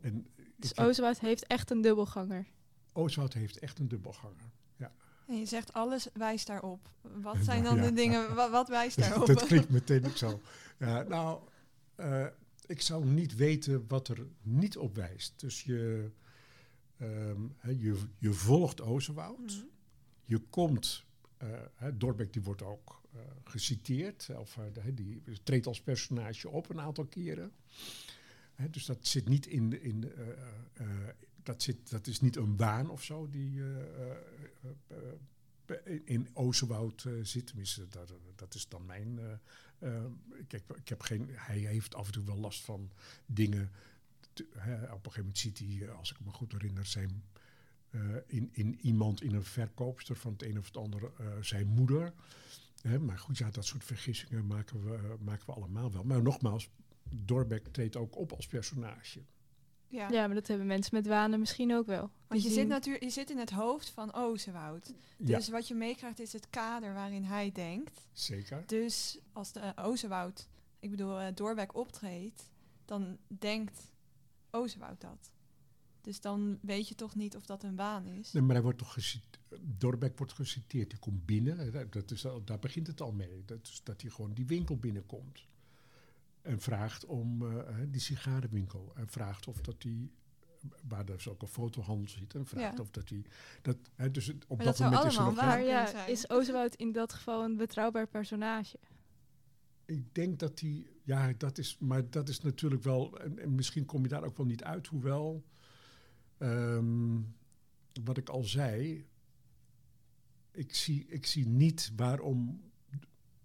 en 0.00 0.26
Dus 0.56 0.76
Ozewoud 0.76 1.18
heeft 1.20 1.46
echt 1.46 1.70
een 1.70 1.80
dubbelganger. 1.80 2.46
Ozewoud 2.92 3.32
heeft 3.32 3.58
echt 3.58 3.78
een 3.78 3.88
dubbelganger. 3.88 4.50
En 5.28 5.38
je 5.38 5.46
zegt 5.46 5.72
alles 5.72 6.08
wijst 6.12 6.46
daarop. 6.46 6.90
Wat 7.02 7.36
zijn 7.48 7.62
dan 7.62 7.76
Ja. 7.76 7.82
de 7.82 7.92
dingen, 7.92 8.34
wa- 8.34 8.50
wat 8.50 8.68
wijst 8.68 8.96
daarop? 9.02 9.26
dat 9.26 9.46
klinkt 9.46 9.70
meteen 9.78 10.06
ook 10.06 10.16
zo. 10.16 10.40
Ja, 10.78 11.02
nou, 11.02 11.40
eh, 11.94 12.26
ik 12.66 12.80
zou 12.80 13.04
niet 13.04 13.34
weten 13.36 13.84
wat 13.88 14.08
er 14.08 14.26
niet 14.42 14.76
op 14.76 14.94
wijst. 14.94 15.32
Dus 15.40 15.62
je, 15.62 16.10
ehm, 16.98 17.42
je, 17.78 17.96
je 18.18 18.32
volgt 18.32 18.80
Ozewoud. 18.80 19.38
Mhm. 19.38 19.64
Je 20.24 20.38
komt 20.38 21.04
eh, 21.36 21.48
Dorbeck 21.94 22.32
die 22.32 22.42
wordt 22.42 22.62
ook 22.62 23.00
eh, 23.14 23.20
geciteerd, 23.44 24.28
of 24.38 24.58
de- 24.72 24.94
die 24.94 25.22
treedt 25.42 25.66
als 25.66 25.80
personage 25.82 26.48
op 26.48 26.70
een 26.70 26.80
aantal 26.80 27.04
keren. 27.06 27.52
Dus 28.70 28.84
dat 28.86 29.06
zit 29.06 29.28
niet 29.28 29.46
in, 29.46 29.82
in 29.82 30.12
dat, 31.48 31.62
zit, 31.62 31.90
dat 31.90 32.06
is 32.06 32.20
niet 32.20 32.36
een 32.36 32.56
waan 32.56 32.90
of 32.90 33.02
zo 33.02 33.28
die 33.28 33.60
eh, 33.62 33.80
eh, 34.10 34.16
eh, 35.66 36.00
in- 36.04 36.28
eh, 37.04 37.12
zit. 37.22 37.46
Tenminste, 37.46 37.88
dat, 37.88 38.12
dat 38.36 38.54
is 38.54 38.68
dan 38.68 38.86
mijn. 38.86 39.18
kijk, 40.46 40.62
ik 40.74 40.88
heb 40.88 41.00
geen. 41.00 41.28
Hij 41.32 41.58
heeft 41.58 41.94
af 41.94 42.06
en 42.06 42.12
toe 42.12 42.24
wel 42.24 42.36
last 42.38 42.60
van 42.64 42.90
dingen. 43.26 43.70
hè, 44.52 44.74
op 44.74 45.06
een 45.06 45.12
gegeven 45.12 45.18
moment 45.20 45.38
ziet 45.38 45.58
hij, 45.58 45.90
als 45.90 46.10
ik 46.10 46.20
me 46.24 46.30
goed 46.30 46.52
herinner, 46.52 46.86
zijn 46.86 47.22
in, 48.26 48.48
in 48.52 48.78
iemand, 48.80 49.22
in 49.22 49.34
een 49.34 49.44
verkoopster 49.44 50.16
van 50.16 50.32
het 50.32 50.42
een 50.42 50.58
of 50.58 50.66
het 50.66 50.76
andere, 50.76 51.10
eh, 51.18 51.26
zijn 51.40 51.66
moeder. 51.66 52.12
Hè, 52.82 52.98
maar 52.98 53.18
goed, 53.18 53.38
ja, 53.38 53.50
dat 53.50 53.64
soort 53.64 53.84
vergissingen 53.84 54.46
maken 54.46 54.84
we, 54.84 55.16
maken 55.20 55.46
we 55.46 55.52
allemaal 55.52 55.92
wel. 55.92 56.04
Maar 56.04 56.22
nogmaals, 56.22 56.68
Dorbeck 57.10 57.66
treedt 57.66 57.96
ook 57.96 58.16
op 58.16 58.32
als 58.32 58.46
personage. 58.46 59.20
Ja. 59.88 60.08
Ja, 60.10 60.26
maar 60.26 60.34
dat 60.34 60.46
hebben 60.46 60.66
mensen 60.66 60.94
met 60.94 61.06
wanen 61.06 61.38
misschien 61.38 61.74
ook 61.74 61.86
wel. 61.86 62.10
Want 62.26 62.42
je 62.42 62.50
zit, 62.50 62.68
natuurlijk, 62.68 63.04
je 63.04 63.10
zit 63.10 63.30
in 63.30 63.38
het 63.38 63.50
hoofd 63.50 63.88
van 63.90 64.14
Ozenwoud. 64.14 64.92
Ja, 65.16 65.36
Dus 65.36 65.48
wat 65.48 65.68
je 65.68 65.74
meekrijgt 65.74 66.18
is 66.20 66.32
het 66.32 66.50
kader 66.50 66.94
waarin 66.94 67.24
hij 67.24 67.52
denkt. 67.52 68.00
zeker. 68.12 68.62
Dus 68.66 69.18
als 69.32 69.52
de 69.52 69.60
uh, 69.78 69.86
Ozenwoud, 69.86 70.48
ik 70.80 70.90
bedoel 70.90 71.20
uh, 71.22 71.28
optreedt, 71.72 72.50
dan 72.84 73.18
denkt 73.38 73.92
Ozenwoud 74.50 75.00
dat. 75.00 75.32
Dus 76.00 76.20
dan 76.20 76.58
weet 76.62 76.88
je 76.88 76.94
toch 76.94 77.14
niet 77.14 77.36
of 77.36 77.46
dat 77.46 77.62
een 77.62 77.76
waan 77.76 78.06
is. 78.06 78.32
Nee, 78.32 78.42
maar 78.42 78.54
hij 78.54 78.62
wordt 78.62 78.78
toch 78.78 78.92
geciteerd, 78.92 79.38
Dorbeck 79.60 80.18
wordt 80.18 80.32
geciteerd, 80.32 80.90
die 80.90 80.98
komt 80.98 81.26
binnen, 81.26 81.88
dat 81.90 82.10
is, 82.10 82.26
al- 82.26 82.44
daar 82.44 82.58
begint 82.58 82.86
het 82.86 83.00
al 83.00 83.12
mee. 83.12 83.42
Dat, 83.46 83.58
is 83.62 83.80
dat 83.84 84.00
hij 84.02 84.10
gewoon 84.10 84.32
die 84.34 84.46
winkel 84.46 84.76
binnenkomt. 84.76 85.46
En 86.48 86.60
vraagt 86.60 87.04
om 87.04 87.42
eh, 87.42 87.76
hè, 87.76 87.90
die 87.90 88.00
sigarenwinkel. 88.00 88.92
En 88.96 89.08
vraagt 89.08 89.48
of 89.48 89.60
dat 89.60 89.82
hij, 89.82 90.10
waar 90.88 91.04
dus 91.04 91.28
ook 91.28 91.42
een 91.42 91.48
fotohandel 91.48 92.08
zit, 92.08 92.34
en 92.34 92.46
vraagt 92.46 92.76
Ja. 92.76 92.82
of 92.82 92.90
dat 92.90 93.08
hij, 93.08 93.22
dat, 93.62 93.76
hè, 93.94 94.10
dus 94.10 94.26
het- 94.26 94.44
op 94.46 94.56
Maar 94.56 94.66
dat, 94.66 94.78
moment 94.78 95.04
is 95.04 95.16
er 95.16 95.22
nog 95.24 95.34
waar 95.34 95.62
ja, 95.62 96.06
is 96.06 96.30
Ozenwoud 96.30 96.74
in 96.74 96.92
dat 96.92 97.12
geval 97.12 97.44
een 97.44 97.56
betrouwbaar 97.56 98.06
personage? 98.08 98.78
Ik 99.84 100.14
denk 100.14 100.38
dat 100.38 100.58
die, 100.58 100.90
ja, 101.02 101.32
dat 101.38 101.58
is, 101.58 101.78
maar 101.78 102.10
dat 102.10 102.28
is 102.28 102.40
natuurlijk 102.40 102.82
wel, 102.82 103.20
en, 103.20 103.38
en 103.38 103.54
misschien 103.54 103.84
kom 103.86 104.02
je 104.02 104.08
daar 104.08 104.24
ook 104.24 104.36
wel 104.36 104.46
niet 104.46 104.64
uit, 104.64 104.86
hoewel, 104.86 105.44
ehm, 106.38 107.20
wat 108.04 108.16
ik 108.16 108.28
al 108.28 108.42
zei, 108.44 109.06
ik 110.50 110.74
zie, 110.74 111.06
ik 111.08 111.26
zie 111.26 111.46
niet 111.46 111.92
waarom, 111.96 112.60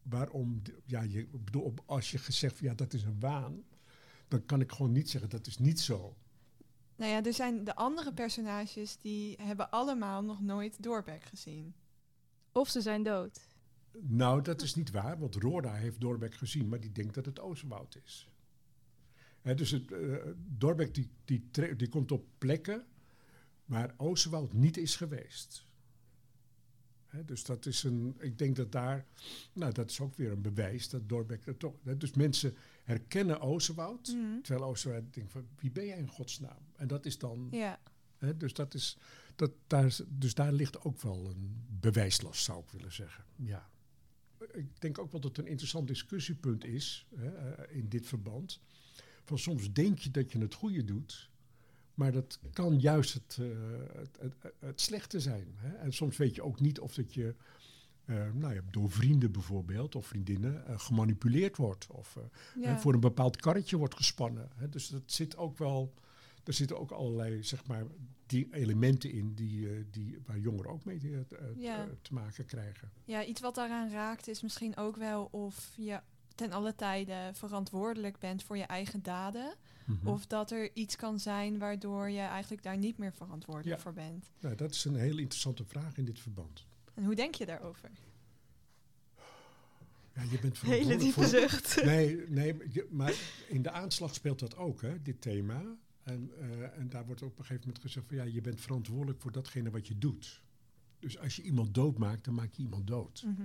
waarom, 0.04 0.62
ja, 0.86 1.02
je, 1.02 1.20
ik 1.20 1.46
bedoel, 1.46 1.62
op- 1.64 1.84
als 1.86 2.12
je 2.12 2.18
gezegd 2.18 2.58
van 2.58 2.68
ja, 2.68 2.74
dat 2.74 2.94
is 2.94 3.04
een 3.04 3.20
waan, 3.20 3.64
dan 4.28 4.46
kan 4.46 4.62
ik 4.62 4.72
gewoon 4.72 4.92
niet 4.92 5.10
zeggen 5.10 5.30
dat 5.30 5.48
is 5.48 5.58
niet 5.58 5.80
zo. 5.80 6.16
Nou 6.96 7.12
ja, 7.12 7.24
er 7.24 7.34
zijn 7.34 7.64
de 7.64 7.76
andere 7.76 8.14
personages 8.14 8.98
die 8.98 9.38
hebben 9.42 9.72
allemaal 9.72 10.24
nog 10.24 10.42
nooit 10.42 10.84
Doorbeck 10.84 11.24
gezien. 11.24 11.74
Of 12.52 12.70
ze 12.70 12.82
zijn 12.82 13.04
dood. 13.04 13.40
Nou, 14.00 14.42
dat 14.42 14.62
is 14.62 14.76
niet 14.76 14.92
waar, 14.92 15.20
want 15.20 15.36
Roorda 15.36 15.74
heeft 15.74 16.00
Dorbeck 16.02 16.36
gezien, 16.36 16.70
maar 16.70 16.80
die 16.80 16.92
denkt 16.92 17.14
dat 17.14 17.26
het 17.26 17.40
Oosterwoud 17.40 18.00
is. 18.04 18.30
Hè, 19.42 19.56
dus 19.56 19.72
het, 19.72 19.92
eh, 19.92 20.16
Dorbeck 20.36 20.94
die, 20.94 21.10
die, 21.26 21.50
die 21.76 21.90
komt 21.90 22.12
op 22.12 22.26
plekken 22.38 22.86
waar 23.66 23.94
Oosterwoud 23.98 24.54
niet 24.54 24.78
is 24.78 24.96
geweest. 24.96 25.66
Dus 27.26 27.44
dat 27.44 27.66
is 27.66 27.84
een, 27.84 28.16
ik 28.20 28.38
denk 28.38 28.56
dat 28.56 28.72
daar, 28.72 29.06
nou 29.54 29.74
dat 29.74 29.90
is 29.90 30.00
ook 30.00 30.16
weer 30.16 30.32
een 30.32 30.42
bewijs 30.42 30.90
dat 30.90 31.10
Dorbeck 31.10 31.46
er 31.46 31.58
toch, 31.58 31.74
dus 31.98 32.14
mensen 32.14 32.56
herkennen 32.84 33.40
Oosterwoud, 33.40 34.08
Mhm. 34.08 34.42
terwijl 34.42 34.70
Oosterwoud 34.70 35.14
denkt 35.14 35.32
van 35.32 35.48
wie 35.60 35.72
ben 35.72 35.86
jij 35.86 35.98
in 35.98 36.08
godsnaam? 36.08 36.62
En 36.76 36.88
dat 36.88 37.06
is 37.06 37.18
dan, 37.18 37.48
Ja. 37.52 37.80
hè, 38.18 38.38
dus 38.38 38.54
dat 38.54 38.74
is, 38.74 38.98
dat, 39.36 39.52
daar, 39.68 39.98
dus 40.10 40.34
daar 40.34 40.54
ligt 40.54 40.82
ook 40.84 41.02
wel 41.02 41.26
een 41.30 41.66
bewijslast 41.80 42.44
zou 42.44 42.64
ik 42.64 42.70
willen 42.72 42.94
zeggen, 42.94 43.24
ja 43.36 43.72
ik 44.52 44.82
denk 44.82 44.98
ook 44.98 45.12
wel 45.12 45.22
dat 45.22 45.36
het 45.36 45.46
een 45.46 45.52
interessant 45.52 45.88
discussiepunt 45.88 46.66
is 46.66 47.06
eh, 47.16 47.24
in 47.70 47.90
dit 47.90 48.08
verband. 48.08 48.60
Van 49.24 49.38
soms 49.40 49.72
denk 49.74 50.00
je 50.00 50.12
dat 50.12 50.32
je 50.32 50.40
het 50.40 50.54
goede 50.54 50.84
doet, 50.84 51.30
maar 51.94 52.12
dat 52.12 52.40
kan 52.54 52.80
juist 52.80 53.14
het, 53.14 53.38
eh, 53.40 53.48
het, 53.98 54.18
het, 54.40 54.54
het 54.60 54.82
slechte 54.82 55.20
zijn. 55.20 55.48
Hè? 55.56 55.76
En 55.76 55.94
soms 55.94 56.18
weet 56.18 56.36
je 56.36 56.44
ook 56.44 56.60
niet 56.60 56.80
of 56.80 56.94
dat 56.94 57.14
je 57.14 57.36
eh, 58.06 58.32
nou 58.34 58.54
ja, 58.54 58.62
door 58.72 58.92
vrienden 58.92 59.32
bijvoorbeeld 59.32 59.96
of 59.96 60.08
vriendinnen 60.08 60.66
eh, 60.68 60.80
gemanipuleerd 60.80 61.58
wordt 61.58 61.88
of 61.88 62.18
ja. 62.60 62.80
voor 62.80 62.94
een 62.94 63.00
bepaald 63.00 63.36
karretje 63.38 63.78
wordt 63.78 63.96
gespannen. 63.96 64.50
Hè? 64.56 64.70
Dus 64.70 64.88
dat 64.88 65.02
zit 65.06 65.38
ook 65.38 65.58
wel, 65.58 65.94
er 66.44 66.54
zitten 66.54 66.80
ook 66.80 66.92
allerlei 66.92 67.44
zeg 67.44 67.66
maar, 67.68 67.84
die 68.26 68.48
elementen 68.52 69.12
in 69.12 69.34
die, 69.34 69.90
die, 69.90 70.18
waar 70.26 70.40
jongeren 70.40 70.72
ook 70.72 70.86
mee 70.86 70.98
te- 71.00 71.54
Ja. 71.58 71.88
te 72.02 72.14
maken 72.14 72.46
krijgen. 72.46 72.92
ja, 73.04 73.26
iets 73.26 73.42
wat 73.42 73.56
daaraan 73.56 73.90
raakt 73.90 74.28
is 74.28 74.42
misschien 74.42 74.78
ook 74.78 74.96
wel 74.96 75.28
of 75.32 75.74
je 75.78 76.00
ten 76.36 76.52
alle 76.52 76.76
tijde 76.76 77.30
verantwoordelijk 77.34 78.20
bent 78.20 78.44
voor 78.44 78.58
je 78.58 78.64
eigen 78.64 79.04
daden. 79.04 79.54
Mhm. 79.86 80.08
Of 80.08 80.26
dat 80.28 80.52
er 80.52 80.70
iets 80.76 80.96
kan 80.96 81.20
zijn 81.20 81.58
waardoor 81.58 82.10
je 82.10 82.20
eigenlijk 82.20 82.64
daar 82.64 82.78
niet 82.78 82.98
meer 82.98 83.14
verantwoordelijk 83.14 83.76
Ja. 83.78 83.82
voor 83.84 83.94
bent. 83.94 84.30
Nou, 84.40 84.56
dat 84.56 84.72
is 84.72 84.86
een 84.86 84.96
hele 84.96 85.22
interessante 85.22 85.66
vraag 85.66 85.98
in 85.98 86.06
dit 86.06 86.20
verband. 86.20 86.66
En 86.94 87.04
hoe 87.06 87.16
denk 87.16 87.36
je 87.36 87.46
daarover? 87.46 87.90
Ja, 90.16 90.22
je 90.32 90.40
bent 90.40 90.60
Hele 90.62 90.98
diepe 90.98 91.28
zucht. 91.28 91.84
Nee, 91.84 92.24
nee, 92.28 92.56
maar 92.90 93.14
in 93.48 93.62
de 93.62 93.72
aanslag 93.72 94.14
speelt 94.14 94.40
dat 94.40 94.56
ook, 94.56 94.82
hè, 94.82 95.02
dit 95.02 95.22
thema. 95.22 95.62
En, 96.04 96.32
eh, 96.40 96.78
en 96.78 96.90
daar 96.90 97.06
wordt 97.06 97.22
op 97.22 97.38
een 97.40 97.46
gegeven 97.46 97.68
moment 97.68 97.84
gezegd 97.84 98.06
van 98.08 98.16
ja, 98.16 98.24
je 98.24 98.42
bent 98.42 98.62
verantwoordelijk 98.62 99.22
voor 99.22 99.32
datgene 99.32 99.70
wat 99.70 99.88
je 99.88 99.98
doet. 99.98 100.42
Dus 101.00 101.20
als 101.20 101.36
je 101.36 101.42
iemand 101.42 101.74
doodmaakt, 101.74 102.26
dan 102.26 102.34
maak 102.34 102.54
je 102.54 102.62
iemand 102.64 102.88
dood. 102.88 103.24
Mhm. 103.26 103.42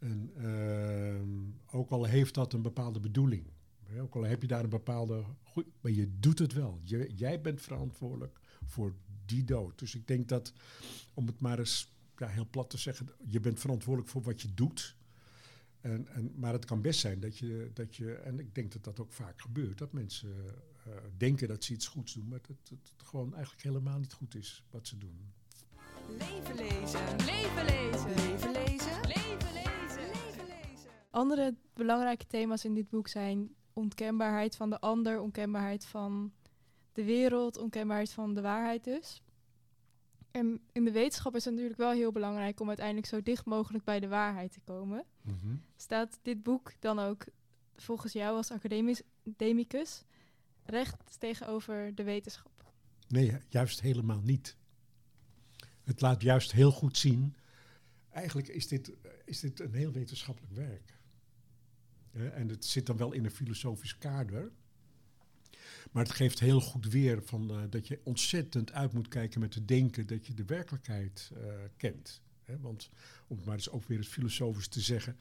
En 0.00 0.30
ehm, 0.36 1.76
ook 1.78 1.90
al 1.90 2.04
heeft 2.04 2.34
dat 2.34 2.52
een 2.52 2.62
bepaalde 2.62 3.00
bedoeling. 3.00 3.46
Ook 3.98 4.14
al 4.14 4.22
heb 4.22 4.42
je 4.42 4.48
daar 4.48 4.64
een 4.64 4.70
bepaalde. 4.70 5.24
Maar 5.80 5.92
je 5.92 6.18
doet 6.18 6.38
het 6.38 6.52
wel. 6.52 6.80
Jij 7.14 7.40
bent 7.40 7.60
verantwoordelijk 7.60 8.40
voor 8.64 8.94
die 9.24 9.44
dood. 9.44 9.78
Dus 9.78 9.94
ik 9.94 10.06
denk 10.06 10.28
dat, 10.28 10.52
om 11.14 11.26
het 11.26 11.40
maar 11.40 11.58
eens 11.58 11.92
ja, 12.16 12.26
heel 12.26 12.46
plat 12.50 12.70
te 12.70 12.78
zeggen, 12.78 13.08
je 13.26 13.40
bent 13.40 13.60
verantwoordelijk 13.60 14.12
voor 14.12 14.22
wat 14.22 14.42
je 14.42 14.54
doet. 14.54 14.96
En, 15.80 16.06
en, 16.08 16.32
maar 16.36 16.52
het 16.52 16.64
kan 16.64 16.82
best 16.82 17.00
zijn 17.00 17.20
dat 17.20 17.38
je, 17.38 17.70
dat 17.74 17.96
je, 17.96 18.12
en 18.12 18.38
ik 18.38 18.54
denk 18.54 18.72
dat 18.72 18.84
dat 18.84 19.00
ook 19.00 19.12
vaak 19.12 19.40
gebeurt, 19.40 19.78
dat 19.78 19.92
mensen 19.92 20.34
eh, 20.84 20.92
denken 21.16 21.48
dat 21.48 21.64
ze 21.64 21.72
iets 21.72 21.86
goeds 21.86 22.14
doen, 22.14 22.28
maar 22.28 22.40
dat 22.46 22.56
het 22.68 22.92
gewoon 22.96 23.34
eigenlijk 23.34 23.62
helemaal 23.62 23.98
niet 23.98 24.12
goed 24.12 24.34
is 24.34 24.64
wat 24.70 24.86
ze 24.86 24.98
doen. 24.98 25.32
Leven 26.18 26.54
lezen. 26.54 27.00
Leven 27.24 27.64
lezen. 27.64 28.29
Andere 31.10 31.54
belangrijke 31.74 32.26
thema's 32.26 32.64
in 32.64 32.74
dit 32.74 32.88
boek 32.88 33.08
zijn 33.08 33.54
onkenbaarheid 33.72 34.56
van 34.56 34.70
de 34.70 34.80
ander, 34.80 35.20
onkenbaarheid 35.20 35.84
van 35.84 36.32
de 36.92 37.04
wereld, 37.04 37.56
onkenbaarheid 37.56 38.10
van 38.10 38.34
de 38.34 38.40
waarheid 38.40 38.84
dus. 38.84 39.22
En 40.30 40.60
in 40.72 40.84
de 40.84 40.92
wetenschap 40.92 41.34
is 41.36 41.44
het 41.44 41.54
natuurlijk 41.54 41.80
wel 41.80 41.90
heel 41.90 42.12
belangrijk 42.12 42.60
om 42.60 42.68
uiteindelijk 42.68 43.06
zo 43.06 43.22
dicht 43.22 43.44
mogelijk 43.44 43.84
bij 43.84 44.00
de 44.00 44.08
waarheid 44.08 44.52
te 44.52 44.60
komen. 44.60 45.04
Staat 45.76 46.18
dit 46.22 46.42
boek 46.42 46.72
dan 46.78 46.98
ook 46.98 47.24
volgens 47.76 48.12
jou 48.12 48.36
als 48.36 48.50
academicus 48.50 50.04
recht 50.64 51.20
tegenover 51.20 51.94
de 51.94 52.02
wetenschap? 52.02 52.72
Nee, 53.08 53.36
juist 53.48 53.80
helemaal 53.80 54.20
niet. 54.20 54.56
Het 55.82 56.00
laat 56.00 56.22
juist 56.22 56.52
heel 56.52 56.70
goed 56.70 56.96
zien. 56.96 57.36
Eigenlijk 58.08 58.48
is 58.48 58.68
dit, 58.68 58.92
is 59.24 59.40
dit 59.40 59.60
een 59.60 59.74
heel 59.74 59.92
wetenschappelijk 59.92 60.52
werk. 60.52 60.99
En 62.12 62.48
het 62.48 62.64
zit 62.64 62.86
dan 62.86 62.96
wel 62.96 63.12
in 63.12 63.24
een 63.24 63.30
filosofisch 63.30 63.98
kader. 63.98 64.50
Maar 65.90 66.04
het 66.04 66.12
geeft 66.12 66.40
heel 66.40 66.60
goed 66.60 66.86
weer 66.88 67.22
van, 67.22 67.50
eh, 67.50 67.62
dat 67.70 67.88
je 67.88 68.00
ontzettend 68.02 68.72
uit 68.72 68.92
moet 68.92 69.08
kijken 69.08 69.40
met 69.40 69.50
te 69.50 69.64
denken 69.64 70.06
dat 70.06 70.26
je 70.26 70.34
de 70.34 70.44
werkelijkheid 70.44 71.30
eh, 71.34 71.52
kent. 71.76 72.22
Hè, 72.44 72.58
want 72.58 72.90
om 73.26 73.36
het 73.36 73.46
maar 73.46 73.54
eens 73.54 73.70
ook 73.70 73.84
weer 73.84 73.98
eens 73.98 74.08
filosofisch 74.08 74.68
te 74.68 74.80
zeggen. 74.80 75.16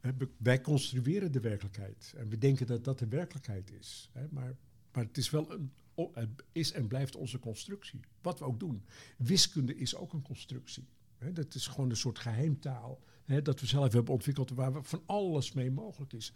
hè, 0.00 0.10
wij 0.36 0.60
construeren 0.60 1.32
de 1.32 1.40
werkelijkheid. 1.40 2.14
En 2.16 2.28
we 2.28 2.38
denken 2.38 2.66
dat 2.66 2.84
dat 2.84 2.98
de 2.98 3.08
werkelijkheid 3.08 3.72
is. 3.72 4.10
Hè, 4.12 4.26
maar, 4.30 4.56
maar 4.92 5.04
het 5.04 5.18
is 5.18 5.30
wel 5.30 5.52
een 5.52 5.72
het 6.12 6.28
is 6.52 6.72
en 6.72 6.88
blijft 6.88 7.16
onze 7.16 7.38
constructie. 7.38 8.00
Wat 8.20 8.38
we 8.38 8.44
ook 8.44 8.60
doen. 8.60 8.84
Wiskunde 9.16 9.76
is 9.76 9.94
ook 9.94 10.12
een 10.12 10.22
constructie. 10.22 10.88
Dat 11.32 11.54
is 11.54 11.66
gewoon 11.66 11.90
een 11.90 11.96
soort 11.96 12.18
geheimtaal. 12.18 13.00
Hè, 13.24 13.42
dat 13.42 13.60
we 13.60 13.66
zelf 13.66 13.92
hebben 13.92 14.12
ontwikkeld 14.12 14.50
waar 14.50 14.72
we 14.72 14.82
van 14.82 15.02
alles 15.06 15.52
mee 15.52 15.70
mogelijk 15.70 16.12
is. 16.12 16.32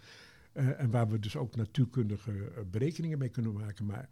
Eh, 0.53 0.81
en 0.81 0.91
waar 0.91 1.09
we 1.09 1.19
dus 1.19 1.37
ook 1.37 1.57
natuurkundige 1.57 2.51
eh, 2.51 2.63
berekeningen 2.71 3.19
mee 3.19 3.29
kunnen 3.29 3.53
maken. 3.53 3.87
Maar 3.87 4.09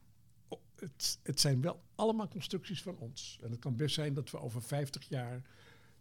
het, 0.77 1.19
het 1.23 1.41
zijn 1.41 1.61
wel 1.61 1.83
allemaal 1.95 2.29
constructies 2.29 2.83
van 2.83 2.97
ons. 2.99 3.39
En 3.43 3.51
het 3.51 3.61
kan 3.61 3.77
best 3.77 3.95
zijn 3.95 4.15
dat 4.15 4.31
we 4.31 4.39
over 4.41 4.63
50 4.63 5.09
jaar 5.09 5.43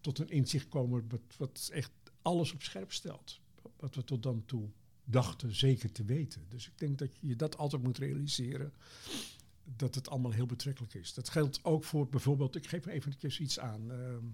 tot 0.01 0.19
een 0.19 0.29
inzicht 0.29 0.67
komen 0.67 1.05
wat, 1.09 1.21
wat 1.37 1.69
echt 1.73 1.91
alles 2.21 2.53
op 2.53 2.61
scherp 2.61 2.91
stelt. 2.91 3.39
Wat 3.79 3.95
we 3.95 4.03
tot 4.03 4.23
dan 4.23 4.45
toe 4.45 4.69
dachten 5.03 5.55
zeker 5.55 5.91
te 5.91 6.03
weten. 6.03 6.41
Dus 6.49 6.67
ik 6.67 6.77
denk 6.77 6.97
dat 6.97 7.09
je 7.19 7.35
dat 7.35 7.57
altijd 7.57 7.83
moet 7.83 7.97
realiseren. 7.97 8.73
Dat 9.63 9.95
het 9.95 10.09
allemaal 10.09 10.31
heel 10.31 10.45
betrekkelijk 10.45 10.93
is. 10.93 11.13
Dat 11.13 11.29
geldt 11.29 11.63
ook 11.63 11.83
voor 11.83 12.07
bijvoorbeeld, 12.07 12.55
ik 12.55 12.67
geef 12.67 12.85
even 12.85 13.13
iets 13.43 13.59
aan. 13.59 13.91
ehm, 13.91 14.25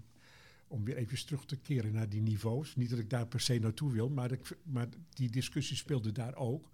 om 0.70 0.84
weer 0.84 0.96
even 0.96 1.26
terug 1.26 1.44
te 1.44 1.56
keren 1.56 1.92
naar 1.92 2.08
die 2.08 2.22
niveaus. 2.22 2.76
Niet 2.76 2.90
dat 2.90 2.98
ik 2.98 3.10
daar 3.10 3.26
per 3.26 3.40
se 3.40 3.58
naartoe 3.58 3.92
wil, 3.92 4.08
maar, 4.08 4.38
maar 4.62 4.88
die 5.08 5.30
discussie 5.30 5.76
speelde 5.76 6.12
daar 6.12 6.34
ook. 6.34 6.70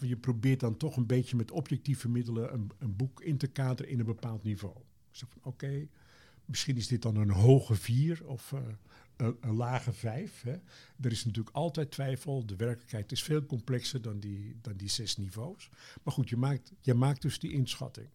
Je 0.00 0.16
probeert 0.16 0.60
dan 0.60 0.76
toch 0.76 0.96
een 0.96 1.06
beetje 1.06 1.36
met 1.36 1.50
objectieve 1.50 2.08
middelen 2.08 2.52
een, 2.52 2.70
een 2.78 2.96
boek 2.96 3.22
in 3.22 3.36
te 3.36 3.46
kaderen 3.46 3.92
in 3.92 3.98
een 3.98 4.06
bepaald 4.06 4.42
niveau. 4.42 4.76
Van 5.10 5.28
oké, 5.42 5.88
misschien 6.44 6.76
is 6.76 6.86
dit 6.86 7.02
dan 7.02 7.16
een 7.16 7.30
hoge 7.30 7.74
vier 7.74 8.26
of 8.26 8.52
eh, 8.52 8.60
een, 9.16 9.36
een 9.40 9.54
lage 9.54 9.92
vijf. 9.92 10.42
Hè. 10.42 10.56
Er 11.00 11.12
is 11.12 11.24
natuurlijk 11.24 11.56
altijd 11.56 11.90
twijfel. 11.90 12.46
De 12.46 12.56
werkelijkheid 12.56 13.12
is 13.12 13.22
veel 13.22 13.46
complexer 13.46 14.02
dan 14.02 14.20
die, 14.20 14.56
dan 14.60 14.76
die 14.76 14.88
zes 14.88 15.16
niveaus. 15.16 15.70
Maar 16.02 16.14
goed, 16.14 16.28
je 16.28 16.36
maakt, 16.36 16.72
je 16.80 16.94
maakt 16.94 17.22
dus 17.22 17.38
die 17.38 17.52
inschatting. 17.52 18.08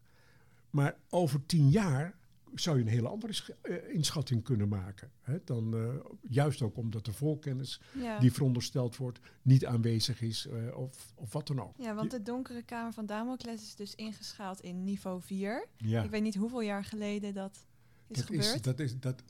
Maar 0.70 0.98
over 1.10 1.46
tien 1.46 1.70
jaar 1.70 2.16
zou 2.54 2.78
je 2.78 2.84
een 2.84 2.90
hele 2.90 3.08
andere 3.08 3.34
eh, 3.62 3.94
inschatting 3.94 4.44
kunnen 4.44 4.68
maken. 4.68 5.12
Hè? 5.22 5.38
Dan, 5.44 5.74
eh, 5.78 6.12
juist 6.22 6.62
ook 6.62 6.78
omdat 6.78 7.06
de 7.06 7.14
voorkennis 7.14 7.82
Ja. 8.00 8.20
die 8.20 8.32
verondersteld 8.34 8.98
wordt 8.98 9.20
niet 9.42 9.66
aanwezig 9.66 10.22
is 10.22 10.46
eh, 10.48 10.78
of, 10.78 11.14
of 11.16 11.34
wat 11.34 11.48
dan 11.48 11.62
ook. 11.62 11.74
ja, 11.78 11.94
want 11.94 12.12
de 12.12 12.22
donkere 12.22 12.62
kamer 12.64 12.94
van 12.94 13.06
Damocles 13.06 13.62
is 13.62 13.76
dus 13.76 13.96
ingeschaald 13.96 14.62
in 14.62 14.84
niveau 14.84 15.22
4. 15.22 15.68
Ja, 15.78 16.04
Ik 16.04 16.10
weet 16.10 16.22
niet 16.22 16.36
hoeveel 16.36 16.62
jaar 16.62 16.84
geleden 16.84 17.34
dat 17.34 17.66
is 18.08 18.18
dat 18.18 18.26
gebeurd. 18.26 18.56
is, 18.56 18.62
dat 18.62 18.80
is, 18.80 19.00
dat, 19.00 19.24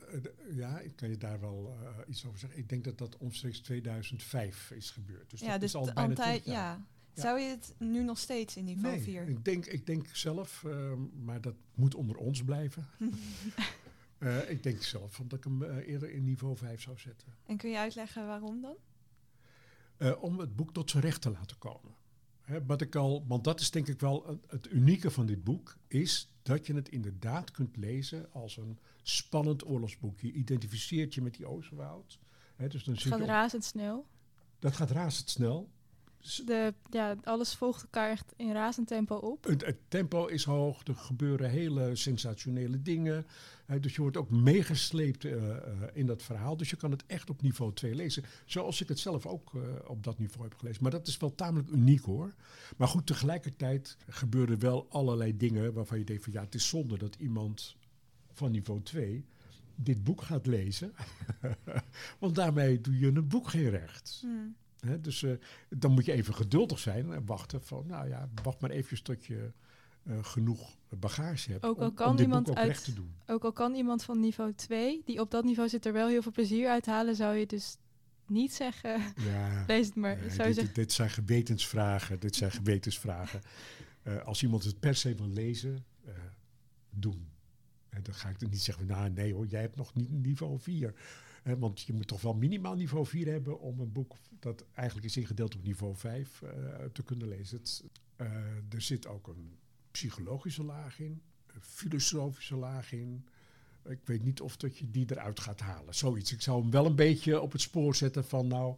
ja, 0.52 0.80
ik 0.80 0.96
kan 0.96 1.10
je 1.10 1.18
daar 1.18 1.40
wel 1.40 1.76
iets 2.08 2.26
over 2.26 2.40
zeggen. 2.40 2.60
Ik 2.60 2.70
denk 2.70 2.84
dat 2.84 2.98
dat 2.98 3.18
omstreeks 3.18 3.60
2005 3.60 4.72
is 4.72 4.90
gebeurd. 4.92 5.30
Dus 5.30 5.40
ja, 5.40 5.52
dat 5.52 5.60
dus 5.60 5.70
is 5.70 5.76
al 5.76 5.86
bijna 5.86 6.02
antij- 6.02 6.26
20 6.40 6.54
jaar. 6.54 6.78
ja. 6.78 6.86
Ja. 7.16 7.22
Zou 7.22 7.40
je 7.40 7.50
het 7.50 7.74
nu 7.78 8.04
nog 8.04 8.18
steeds 8.18 8.56
in 8.56 8.66
niveau 8.66 8.96
Nee, 8.96 9.04
4? 9.04 9.28
ik 9.28 9.46
denk, 9.46 9.66
ik 9.66 9.86
denk 9.86 10.08
zelf, 10.14 10.64
ehm, 10.64 11.24
maar 11.24 11.42
dat 11.42 11.56
moet 11.76 11.96
onder 11.96 12.18
ons 12.18 12.44
blijven. 12.44 12.88
Eh, 14.18 14.50
ik 14.50 14.64
denk 14.64 14.82
zelf 14.84 15.22
dat 15.28 15.38
ik 15.40 15.44
hem 15.44 15.64
eh, 15.64 15.88
eerder 15.88 16.12
in 16.12 16.24
niveau 16.24 16.58
5 16.58 16.82
zou 16.82 16.98
zetten. 17.00 17.28
En 17.46 17.58
kun 17.58 17.70
je 17.70 17.78
uitleggen 17.78 18.28
waarom 18.28 18.62
dan? 18.62 18.76
Eh, 19.98 20.24
om 20.24 20.40
het 20.40 20.56
boek 20.56 20.74
tot 20.74 20.90
zijn 20.90 21.04
recht 21.04 21.22
te 21.22 21.30
laten 21.30 21.58
komen. 21.58 21.96
Hè, 22.42 22.66
wat 22.66 22.82
ik 22.82 22.96
al, 22.96 23.26
want 23.28 23.44
dat 23.44 23.60
is 23.60 23.72
denk 23.72 23.88
ik 23.88 24.00
wel 24.00 24.28
het, 24.28 24.40
het 24.48 24.72
unieke 24.72 25.12
van 25.12 25.26
dit 25.26 25.44
boek, 25.44 25.78
is 25.88 26.32
dat 26.42 26.68
je 26.68 26.74
het 26.74 26.90
inderdaad 26.90 27.52
kunt 27.52 27.78
lezen 27.78 28.32
als 28.34 28.58
een 28.58 28.80
spannend 29.02 29.66
oorlogsboek. 29.68 30.20
Je 30.20 30.32
identificeert 30.32 31.14
je 31.14 31.22
met 31.22 31.34
die 31.34 31.46
Oosterwoud. 31.46 32.20
Hè, 32.56 32.68
dus 32.68 32.84
dan 32.84 32.94
Het 32.94 33.04
gaat 33.04 33.20
razendsnel. 33.22 34.06
dat 34.60 34.76
gaat 34.76 34.92
razendsnel. 34.92 35.70
De, 36.46 36.74
ja, 36.90 37.16
alles 37.24 37.54
volgt 37.54 37.82
elkaar 37.82 38.10
echt 38.10 38.34
in 38.36 38.52
razend 38.52 38.88
tempo 38.88 39.16
op. 39.16 39.44
Het, 39.44 39.66
het 39.66 39.78
tempo 39.88 40.26
is 40.26 40.44
hoog, 40.44 40.88
er 40.88 40.96
gebeuren 40.96 41.50
hele 41.50 41.96
sensationele 41.96 42.82
dingen. 42.82 43.26
Hè, 43.66 43.80
dus 43.80 43.96
je 43.96 44.02
wordt 44.02 44.18
ook 44.18 44.30
meegesleept 44.30 45.26
eh, 45.26 45.50
eh, 45.50 45.58
in 45.94 46.06
dat 46.06 46.24
verhaal. 46.24 46.58
Dus 46.58 46.70
je 46.70 46.76
kan 46.76 46.92
het 46.92 47.04
echt 47.08 47.30
op 47.30 47.42
niveau 47.42 47.74
2 47.74 47.96
lezen. 47.96 48.24
Zoals 48.46 48.82
ik 48.82 48.88
het 48.88 49.00
zelf 49.00 49.26
ook 49.26 49.56
eh, 49.56 49.62
op 49.88 50.04
dat 50.04 50.20
niveau 50.20 50.44
heb 50.48 50.58
gelezen. 50.58 50.84
Maar 50.84 50.92
dat 50.92 51.08
is 51.08 51.18
wel 51.18 51.36
tamelijk 51.36 51.70
uniek 51.70 52.04
hoor. 52.04 52.34
Maar 52.78 52.88
goed, 52.88 53.06
tegelijkertijd 53.06 53.98
gebeuren 54.10 54.60
wel 54.60 54.88
allerlei 54.90 55.38
dingen 55.38 55.74
waarvan 55.74 55.98
je 55.98 56.06
denkt 56.06 56.24
van 56.24 56.34
ja, 56.34 56.42
het 56.42 56.56
is 56.56 56.68
zonde 56.68 56.98
dat 56.98 57.16
iemand 57.20 57.76
van 58.34 58.52
niveau 58.52 58.82
2 58.82 59.26
dit 59.76 60.04
boek 60.04 60.22
gaat 60.22 60.46
lezen. 60.46 60.94
Want 62.20 62.36
daarmee 62.36 62.82
doe 62.82 63.00
je 63.00 63.08
een 63.08 63.28
boek 63.28 63.48
geen 63.50 63.70
recht. 63.70 64.18
Hmm. 64.22 64.56
Hè, 64.86 65.02
dus 65.02 65.24
eh, 65.24 65.32
dan 65.70 65.92
moet 65.92 66.06
je 66.06 66.12
even 66.12 66.34
geduldig 66.34 66.80
zijn 66.80 67.14
en 67.14 67.26
wachten 67.26 67.62
van, 67.64 67.88
nou 67.88 68.08
ja, 68.08 68.30
wacht 68.44 68.60
maar 68.60 68.70
eventjes 68.70 69.02
tot 69.02 69.26
je 69.26 69.52
eh, 70.04 70.24
genoeg 70.24 70.78
bagage 70.90 71.52
hebt 71.52 71.64
Ook 71.64 71.80
al 71.80 71.88
om, 71.88 71.94
kan 71.94 72.10
om 72.10 72.16
dit 72.16 72.26
iemand 72.26 72.50
ook 72.50 72.56
uit- 72.58 72.84
te 72.84 72.94
doen. 72.94 73.16
Ook 73.26 73.44
al 73.44 73.52
kan 73.52 73.76
iemand 73.76 74.04
van 74.04 74.20
niveau 74.20 74.54
2, 74.54 75.02
die 75.06 75.20
op 75.20 75.32
dat 75.32 75.44
niveau 75.44 75.70
zit, 75.70 75.86
er 75.86 75.94
wel 75.94 76.08
heel 76.08 76.22
veel 76.22 76.32
plezier 76.32 76.70
uithalen, 76.70 77.16
zou 77.16 77.36
je 77.36 77.46
dus 77.46 77.78
niet 78.28 78.54
zeggen, 78.54 79.02
Ja, 79.16 79.64
lees 79.68 79.86
het 79.86 79.96
maar. 79.96 80.18
nee, 80.18 80.30
zou 80.30 80.48
dit, 80.48 80.56
zeggen, 80.56 80.74
dit 80.74 80.92
zijn 80.92 81.10
gewetensvragen. 81.10 82.20
Dit 82.20 82.36
zijn 82.36 82.52
gewetensvragen. 82.52 83.42
Eh, 84.04 84.24
als 84.26 84.44
iemand 84.44 84.64
het 84.64 84.80
per 84.80 84.96
se 84.96 85.16
wil 85.16 85.28
lezen, 85.30 85.86
doen. 86.90 87.30
En 87.90 88.04
dan 88.04 88.14
ga 88.14 88.30
ik 88.30 88.42
er 88.42 88.48
niet 88.50 88.62
zeggen, 88.62 88.86
nou 88.86 89.10
nee 89.10 89.34
hoor, 89.34 89.46
jij 89.46 89.62
hebt 89.62 89.76
nog 89.76 89.94
niet 89.94 90.12
niveau 90.12 90.60
4. 90.60 90.94
Hè, 91.46 91.58
want 91.58 91.82
je 91.82 91.94
moet 91.94 92.08
toch 92.08 92.22
wel 92.22 92.34
minimaal 92.34 92.76
niveau 92.76 93.06
4 93.06 93.28
hebben 93.28 93.60
om 93.60 93.80
een 93.80 93.92
boek 93.92 94.16
dat 94.40 94.66
eigenlijk 94.74 95.08
is 95.08 95.18
ingedeeld 95.18 95.56
op 95.56 95.64
niveau 95.64 95.96
5 95.96 96.42
eh, 96.42 96.50
te 96.94 97.04
kunnen 97.04 97.28
lezen. 97.28 97.58
Het, 97.58 97.84
eh, 98.16 98.28
er 98.70 98.82
zit 98.82 99.08
ook 99.08 99.28
een 99.28 99.58
psychologische 99.92 100.64
laag 100.64 101.00
in, 101.00 101.22
een 101.48 101.62
filosofische 101.62 102.56
laag 102.56 102.92
in. 102.92 103.26
Ik 103.88 104.00
weet 104.06 104.24
niet 104.24 104.42
of 104.42 104.58
dat 104.58 104.78
je 104.78 104.92
die 104.92 105.06
eruit 105.12 105.40
gaat 105.40 105.60
halen. 105.60 105.96
Zoiets. 105.96 106.32
Ik 106.34 106.42
zou 106.42 106.62
hem 106.62 106.72
wel 106.72 106.86
een 106.86 106.96
beetje 106.96 107.42
op 107.42 107.52
het 107.52 107.62
spoor 107.62 107.96
zetten 107.96 108.26
van 108.26 108.48
nou. 108.48 108.76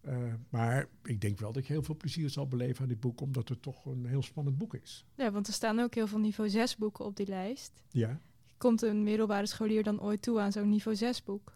eh, 0.00 0.34
maar 0.48 0.88
ik 1.02 1.20
denk 1.20 1.38
wel 1.38 1.52
dat 1.52 1.66
je 1.66 1.72
heel 1.72 1.82
veel 1.82 1.96
plezier 1.96 2.30
zal 2.30 2.48
beleven 2.48 2.82
aan 2.82 2.88
dit 2.88 3.00
boek, 3.00 3.20
omdat 3.20 3.48
het 3.48 3.62
toch 3.62 3.84
een 3.84 4.06
heel 4.06 4.22
spannend 4.22 4.58
boek 4.58 4.74
is. 4.74 5.04
ja, 5.14 5.30
want 5.30 5.46
er 5.46 5.52
staan 5.52 5.78
ook 5.80 5.94
heel 5.94 6.06
veel 6.06 6.18
niveau 6.18 6.50
6 6.50 6.76
boeken 6.76 7.04
op 7.04 7.16
die 7.16 7.26
lijst. 7.26 7.72
Ja. 7.90 8.20
Komt 8.56 8.82
een 8.82 9.02
middelbare 9.02 9.46
scholier 9.46 9.82
dan 9.82 10.00
ooit 10.00 10.22
toe 10.22 10.40
aan 10.40 10.52
zo'n 10.52 10.68
niveau 10.68 10.96
6 10.96 11.22
boek? 11.22 11.52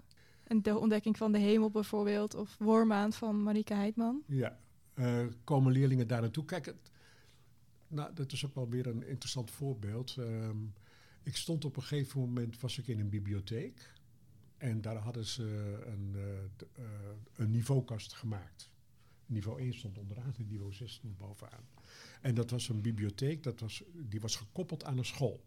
De 0.46 0.78
ontdekking 0.78 1.16
van 1.16 1.32
de 1.32 1.38
hemel 1.38 1.70
bijvoorbeeld, 1.70 2.34
of 2.34 2.56
Wormaand 2.58 3.14
van 3.14 3.42
Marike 3.42 3.74
Heidman. 3.74 4.22
Ja, 4.26 4.58
eh, 4.94 5.26
komen 5.44 5.72
leerlingen 5.72 6.06
daar 6.06 6.20
naartoe? 6.20 6.44
Kijk, 6.44 6.74
nou, 7.88 8.14
dat 8.14 8.32
is 8.32 8.46
ook 8.46 8.54
wel 8.54 8.68
weer 8.68 8.86
een 8.86 9.06
interessant 9.06 9.50
voorbeeld. 9.50 10.16
Ehm, 10.18 10.56
ik 11.22 11.36
stond 11.36 11.64
op 11.64 11.76
een 11.76 11.82
gegeven 11.82 12.20
moment, 12.20 12.60
was 12.60 12.78
ik 12.78 12.86
in 12.86 13.00
een 13.00 13.08
bibliotheek. 13.08 13.92
En 14.56 14.80
daar 14.80 14.96
hadden 14.96 15.24
ze 15.24 15.42
een, 15.86 16.14
eh, 16.14 16.84
eh, 16.84 16.90
een 17.34 17.50
niveaukast 17.50 18.12
gemaakt. 18.12 18.70
Niveau 19.26 19.60
1 19.60 19.74
stond 19.74 19.98
onderaan 19.98 20.34
en 20.36 20.46
niveau 20.46 20.72
6 20.72 20.92
stond 20.92 21.18
bovenaan. 21.18 21.68
En 22.20 22.34
dat 22.34 22.50
was 22.50 22.68
een 22.68 22.80
bibliotheek, 22.80 23.42
dat 23.42 23.60
was, 23.60 23.82
die 23.92 24.20
was 24.20 24.36
gekoppeld 24.36 24.84
aan 24.84 24.98
een 24.98 25.04
school. 25.04 25.44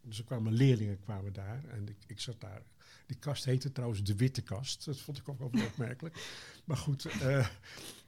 Dus 0.00 0.18
er 0.18 0.24
kwamen 0.24 0.52
leerlingen 0.52 1.00
kwamen 1.00 1.32
daar 1.32 1.64
en 1.64 1.96
ik 2.06 2.20
zat 2.20 2.40
daar. 2.40 2.62
Die 3.08 3.18
kast 3.18 3.44
heette 3.44 3.72
trouwens 3.72 4.02
de 4.02 4.16
Witte 4.16 4.42
Kast. 4.42 4.84
Dat 4.84 5.00
vond 5.00 5.18
ik 5.18 5.28
ook 5.28 5.38
wel 5.38 5.50
opmerkelijk. 5.66 6.16
Maar 6.64 6.76
goed, 6.76 7.04
eh, 7.04 7.48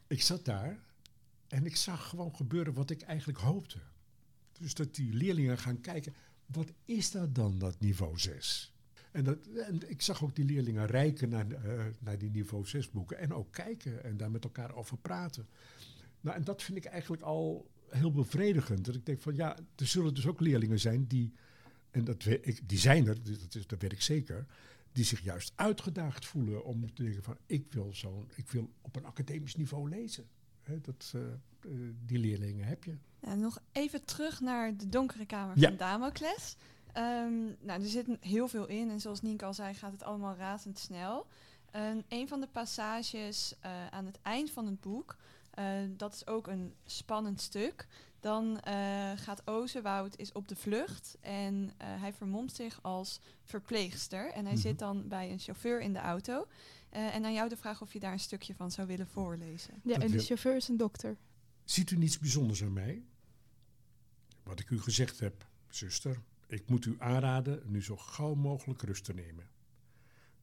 ik 0.06 0.22
zat 0.22 0.44
daar 0.44 0.78
en 1.48 1.66
ik 1.66 1.76
zag 1.76 2.08
gewoon 2.08 2.36
gebeuren 2.36 2.72
wat 2.72 2.90
ik 2.90 3.02
eigenlijk 3.02 3.38
hoopte. 3.38 3.78
Dus 4.58 4.74
dat 4.74 4.94
die 4.94 5.12
leerlingen 5.12 5.58
gaan 5.58 5.80
kijken, 5.80 6.14
wat 6.46 6.72
is 6.84 7.10
dat 7.10 7.34
dan, 7.34 7.58
dat 7.58 7.80
niveau 7.80 8.18
6? 8.18 8.74
En, 9.12 9.24
dat, 9.24 9.46
en 9.46 9.90
ik 9.90 10.02
zag 10.02 10.24
ook 10.24 10.36
die 10.36 10.44
leerlingen 10.44 10.86
rijken 10.86 11.28
naar, 11.28 11.50
eh, 11.50 11.84
naar 11.98 12.18
die 12.18 12.30
niveau 12.30 12.66
6 12.66 12.90
boeken 12.90 13.18
en 13.18 13.32
ook 13.32 13.52
kijken 13.52 14.04
en 14.04 14.16
daar 14.16 14.30
met 14.30 14.44
elkaar 14.44 14.74
over 14.74 14.96
praten. 14.96 15.48
Nou, 16.20 16.36
en 16.36 16.44
dat 16.44 16.62
vind 16.62 16.78
ik 16.78 16.84
eigenlijk 16.84 17.22
al 17.22 17.70
heel 17.88 18.12
bevredigend. 18.12 18.84
Dat 18.84 18.94
ik 18.94 19.06
denk 19.06 19.20
van 19.20 19.34
ja, 19.34 19.56
er 19.76 19.86
zullen 19.86 20.14
dus 20.14 20.26
ook 20.26 20.40
leerlingen 20.40 20.80
zijn 20.80 21.06
die, 21.06 21.32
en 21.90 22.04
dat, 22.04 22.24
ik, 22.24 22.68
die 22.68 22.78
zijn 22.78 23.06
er, 23.06 23.22
dat, 23.22 23.54
is, 23.54 23.66
dat 23.66 23.80
weet 23.80 23.92
ik 23.92 24.02
zeker, 24.02 24.46
die 24.92 25.04
zich 25.04 25.20
juist 25.20 25.52
uitgedaagd 25.54 26.26
voelen 26.26 26.64
om 26.64 26.94
te 26.94 27.02
denken 27.02 27.22
van 27.22 27.36
ik 27.46 27.72
wil, 27.72 27.90
zo, 27.94 28.26
ik 28.34 28.48
wil 28.50 28.70
op 28.80 28.96
een 28.96 29.04
academisch 29.04 29.56
niveau 29.56 29.88
lezen. 29.88 30.28
Dat, 30.82 31.12
eh, 31.14 31.22
eh, 31.22 31.70
die 32.06 32.18
leerlingen 32.18 32.66
heb 32.66 32.84
je. 32.84 32.96
Ja, 33.20 33.34
nog 33.34 33.58
even 33.72 34.04
terug 34.04 34.40
naar 34.40 34.76
de 34.76 34.88
donkere 34.88 35.26
kamer 35.26 35.58
Ja. 35.58 35.68
van 35.68 35.76
Damocles. 35.76 36.56
Ehm, 36.92 37.44
nou, 37.60 37.82
er 37.82 37.86
zit 37.88 38.06
heel 38.20 38.48
veel 38.48 38.66
in 38.66 38.90
en 38.90 39.00
zoals 39.00 39.20
Nienke 39.22 39.44
al 39.44 39.54
zei, 39.54 39.74
gaat 39.74 39.92
het 39.92 40.02
allemaal 40.02 40.34
razendsnel. 40.36 41.26
En 41.70 42.04
een 42.08 42.28
van 42.28 42.40
de 42.40 42.48
passages 42.48 43.54
eh, 43.60 43.86
aan 43.86 44.06
het 44.06 44.18
eind 44.22 44.50
van 44.50 44.66
het 44.66 44.80
boek, 44.80 45.16
dat 45.96 46.14
is 46.14 46.26
ook 46.26 46.46
een 46.46 46.74
spannend 46.84 47.40
stuk. 47.40 47.86
Dan 48.20 48.60
eh, 48.60 49.10
gaat 49.16 49.46
Ozewoud 49.46 50.16
is 50.16 50.32
op 50.32 50.48
de 50.48 50.56
vlucht 50.56 51.16
en 51.20 51.70
eh, 51.76 51.86
hij 52.00 52.12
vermomt 52.12 52.52
zich 52.52 52.78
als 52.82 53.20
verpleegster. 53.44 54.30
En 54.32 54.44
hij 54.44 54.52
Mhm. 54.54 54.62
zit 54.62 54.78
dan 54.78 55.08
bij 55.08 55.30
een 55.30 55.38
chauffeur 55.38 55.80
in 55.80 55.92
de 55.92 55.98
auto. 55.98 56.46
Eh, 56.90 57.14
en 57.14 57.24
aan 57.24 57.32
jou 57.32 57.48
de 57.48 57.56
vraag 57.56 57.82
of 57.82 57.92
je 57.92 58.00
daar 58.00 58.12
een 58.12 58.18
stukje 58.20 58.54
van 58.54 58.70
zou 58.70 58.86
willen 58.86 59.06
voorlezen. 59.08 59.74
Ja, 59.84 59.92
Dat 59.94 60.02
en 60.02 60.10
de 60.10 60.18
chauffeur 60.22 60.56
is 60.56 60.68
een 60.68 60.76
dokter. 60.76 61.16
Ziet 61.64 61.90
u 61.90 61.96
niets 61.96 62.18
bijzonders 62.18 62.62
aan 62.62 62.72
mij? 62.72 63.02
Wat 64.42 64.60
ik 64.60 64.70
u 64.70 64.80
gezegd 64.80 65.20
heb, 65.20 65.46
zuster, 65.68 66.20
ik 66.46 66.68
moet 66.68 66.84
u 66.84 66.94
aanraden 66.98 67.62
nu 67.66 67.82
zo 67.82 67.96
gauw 67.96 68.34
mogelijk 68.34 68.82
rust 68.82 69.04
te 69.04 69.14
nemen. 69.14 69.48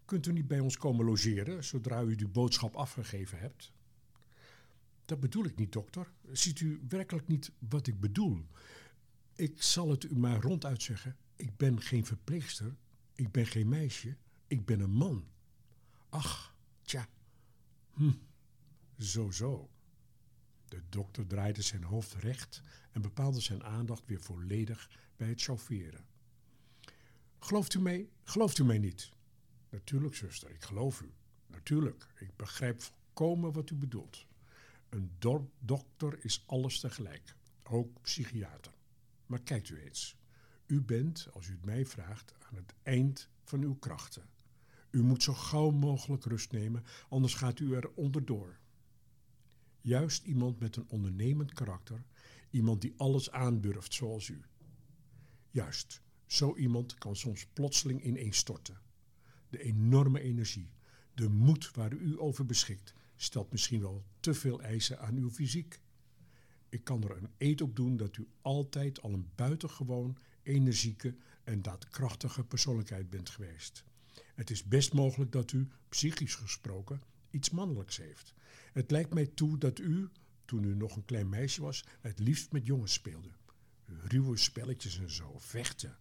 Kunt 0.06 0.26
u 0.26 0.32
niet 0.32 0.48
bij 0.48 0.60
ons 0.60 0.78
komen 0.78 1.06
logeren 1.06 1.64
zodra 1.64 2.02
u 2.02 2.16
uw 2.18 2.30
boodschap 2.32 2.76
afgegeven 2.76 3.40
hebt? 3.40 3.72
Dat 5.08 5.20
bedoel 5.20 5.46
ik 5.46 5.56
niet, 5.56 5.72
dokter. 5.72 6.12
Ziet 6.32 6.60
u 6.60 6.82
werkelijk 6.90 7.28
niet 7.28 7.52
wat 7.60 7.88
ik 7.88 8.00
bedoel? 8.00 8.46
Ik 9.36 9.62
zal 9.62 9.90
het 9.90 10.04
u 10.04 10.18
maar 10.18 10.42
ronduit 10.42 10.82
zeggen. 10.84 11.18
Ik 11.36 11.58
ben 11.58 11.82
geen 11.82 12.06
verpleegster. 12.06 12.76
Ik 13.14 13.32
ben 13.32 13.46
geen 13.46 13.68
meisje. 13.68 14.18
Ik 14.48 14.66
ben 14.66 14.80
een 14.80 14.92
man. 14.92 15.28
Ach, 16.10 16.56
tja. 16.82 17.10
Hm. 17.94 18.12
Zo, 18.98 19.32
zo. 19.32 19.70
De 20.66 20.82
dokter 20.90 21.28
draaide 21.28 21.62
zijn 21.62 21.84
hoofd 21.84 22.14
recht 22.14 22.62
en 22.92 23.02
bepaalde 23.02 23.40
zijn 23.40 23.64
aandacht 23.64 24.06
weer 24.06 24.22
volledig 24.22 24.90
bij 25.16 25.28
het 25.28 25.42
chaufferen. 25.42 26.06
Gelooft 27.40 27.74
u 27.74 27.80
mij? 27.80 28.10
Gelooft 28.24 28.58
u 28.58 28.64
mij 28.64 28.78
niet? 28.78 29.12
Natuurlijk, 29.70 30.16
zuster, 30.16 30.50
ik 30.50 30.64
geloof 30.64 31.02
u. 31.02 31.14
Natuurlijk, 31.48 32.08
ik 32.20 32.36
begrijp 32.36 32.82
volkomen 32.82 33.54
wat 33.54 33.70
u 33.70 33.76
bedoelt. 33.76 34.27
Een 34.90 35.12
do- 35.20 35.52
dokter 35.60 36.26
is 36.26 36.44
alles 36.46 36.80
tegelijk, 36.80 37.36
ook 37.64 38.02
psychiater. 38.02 38.74
Maar 39.26 39.42
kijkt 39.42 39.70
u 39.70 39.82
eens. 39.82 40.18
U 40.66 40.82
bent, 40.82 41.28
als 41.34 41.48
u 41.48 41.52
het 41.52 41.66
mij 41.66 41.86
vraagt, 41.86 42.34
aan 42.40 42.56
het 42.56 42.74
eind 42.84 43.30
van 43.44 43.62
uw 43.62 43.76
krachten. 43.76 44.30
U 44.90 45.04
moet 45.04 45.24
zo 45.24 45.34
gauw 45.34 45.70
mogelijk 45.70 46.26
rust 46.26 46.52
nemen, 46.52 46.84
anders 47.10 47.34
gaat 47.34 47.60
u 47.60 47.76
er 47.76 47.90
onderdoor. 47.94 48.58
Juist 49.82 50.24
iemand 50.24 50.60
met 50.60 50.76
een 50.76 50.90
ondernemend 50.90 51.54
karakter, 51.54 52.04
iemand 52.50 52.82
die 52.82 52.94
alles 52.98 53.32
aandurft 53.32 53.94
zoals 53.94 54.28
u. 54.28 54.42
Juist, 55.52 56.02
zo 56.26 56.56
iemand 56.56 56.94
kan 56.94 57.16
soms 57.16 57.46
plotseling 57.46 58.04
ineenstorten. 58.04 58.82
De 59.50 59.64
enorme 59.64 60.20
energie, 60.20 60.72
de 61.14 61.30
moed 61.30 61.72
waar 61.72 61.94
u 61.94 62.20
over 62.20 62.46
beschikt, 62.46 62.94
stelt 63.18 63.52
misschien 63.52 63.82
wel 63.82 64.06
te 64.20 64.34
veel 64.34 64.62
eisen 64.62 65.00
aan 65.00 65.16
uw 65.16 65.30
fysiek. 65.30 65.80
Ik 66.70 66.84
kan 66.84 67.04
er 67.04 67.18
een 67.18 67.30
eed 67.38 67.62
op 67.62 67.76
doen 67.76 67.98
dat 67.98 68.18
u 68.18 68.28
altijd 68.42 69.02
al 69.02 69.14
een 69.14 69.30
buitengewoon 69.36 70.18
energieke 70.44 71.16
en 71.44 71.62
daadkrachtige 71.62 72.44
persoonlijkheid 72.44 73.10
bent 73.10 73.30
geweest. 73.30 73.84
Het 74.36 74.50
is 74.50 74.64
best 74.64 74.94
mogelijk 74.94 75.32
dat 75.32 75.52
u, 75.52 75.68
psychisch 75.90 76.36
gesproken, 76.36 77.02
iets 77.30 77.50
mannelijks 77.50 77.98
heeft. 77.98 78.34
Het 78.74 78.92
lijkt 78.92 79.14
mij 79.14 79.28
toe 79.28 79.58
dat 79.58 79.80
u, 79.80 80.10
toen 80.46 80.64
u 80.64 80.76
nog 80.76 80.96
een 80.96 81.06
klein 81.06 81.30
meisje 81.30 81.62
was, 81.62 81.86
het 82.02 82.20
liefst 82.20 82.52
met 82.52 82.66
jongens 82.66 82.94
speelde. 82.94 83.30
Ruwe 83.86 84.38
spelletjes 84.38 85.00
en 85.00 85.12
zo, 85.12 85.36
vechten. 85.38 85.98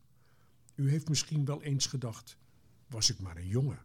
U 0.74 0.90
heeft 0.90 1.08
misschien 1.08 1.44
wel 1.44 1.62
eens 1.62 1.86
gedacht, 1.86 2.38
was 2.86 3.10
ik 3.10 3.18
maar 3.18 3.36
een 3.36 3.48
jongen. 3.48 3.84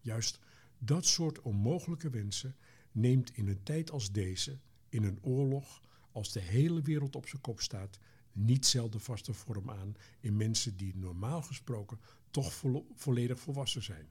Juist 0.00 0.38
dat 0.84 1.06
soort 1.06 1.40
onmogelijke 1.40 2.10
wensen 2.10 2.56
neemt 2.92 3.36
in 3.36 3.48
een 3.48 3.62
tijd 3.62 3.90
als 3.90 4.12
deze, 4.12 4.58
in 4.88 5.02
een 5.04 5.18
oorlog, 5.22 5.80
als 6.12 6.32
de 6.32 6.40
hele 6.40 6.82
wereld 6.82 7.16
op 7.16 7.28
zijn 7.28 7.40
kop 7.42 7.60
staat, 7.60 7.98
niet 8.32 8.66
zelden 8.66 9.00
vaste 9.00 9.32
vorm 9.32 9.70
aan 9.70 9.96
in 10.20 10.36
mensen 10.36 10.76
die 10.76 10.96
normaal 10.96 11.42
gesproken 11.42 11.98
toch 12.30 12.52
vo 12.52 12.86
volledig 12.94 13.40
volwassen 13.40 13.82
zijn. 13.82 14.08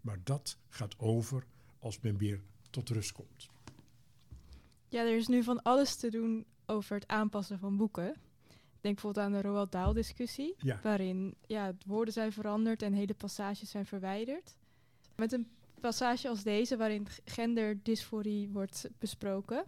Maar 0.00 0.18
dat 0.24 0.58
gaat 0.68 0.98
over 0.98 1.46
als 1.78 2.00
men 2.00 2.16
weer 2.16 2.42
tot 2.70 2.88
rust 2.88 3.12
komt. 3.12 3.48
Ja, 4.88 5.00
er 5.00 5.16
is 5.16 5.26
nu 5.26 5.42
van 5.42 5.62
alles 5.62 5.96
te 5.96 6.10
doen 6.10 6.44
over 6.66 6.94
het 6.94 7.08
aanpassen 7.08 7.58
van 7.58 7.76
boeken. 7.76 8.14
Denk 8.80 8.94
bijvoorbeeld 8.94 9.26
aan 9.26 9.32
de 9.32 9.42
Roald 9.42 9.72
Dahl 9.72 9.92
discussie, 9.92 10.54
Ja. 10.58 10.80
waarin 10.82 11.34
ja, 11.46 11.74
woorden 11.86 12.14
zijn 12.14 12.32
veranderd 12.32 12.82
en 12.82 12.92
hele 12.92 13.14
passages 13.14 13.70
zijn 13.70 13.86
verwijderd. 13.86 14.56
Met 15.16 15.32
een 15.32 15.46
passage 15.82 16.28
als 16.28 16.42
deze, 16.42 16.76
waarin 16.76 17.06
genderdysforie 17.24 18.48
wordt 18.48 18.88
besproken 18.98 19.64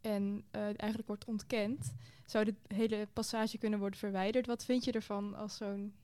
en 0.00 0.44
eh, 0.50 0.62
eigenlijk 0.62 1.06
wordt 1.06 1.24
ontkend, 1.24 1.94
zou 2.26 2.44
de 2.44 2.54
hele 2.74 3.08
passage 3.12 3.58
kunnen 3.58 3.78
worden 3.78 3.98
verwijderd. 3.98 4.46
Wat 4.46 4.64
vind 4.64 4.84
je 4.84 4.92
ervan 4.92 5.34
als 5.34 5.56
zo'n 5.56 5.94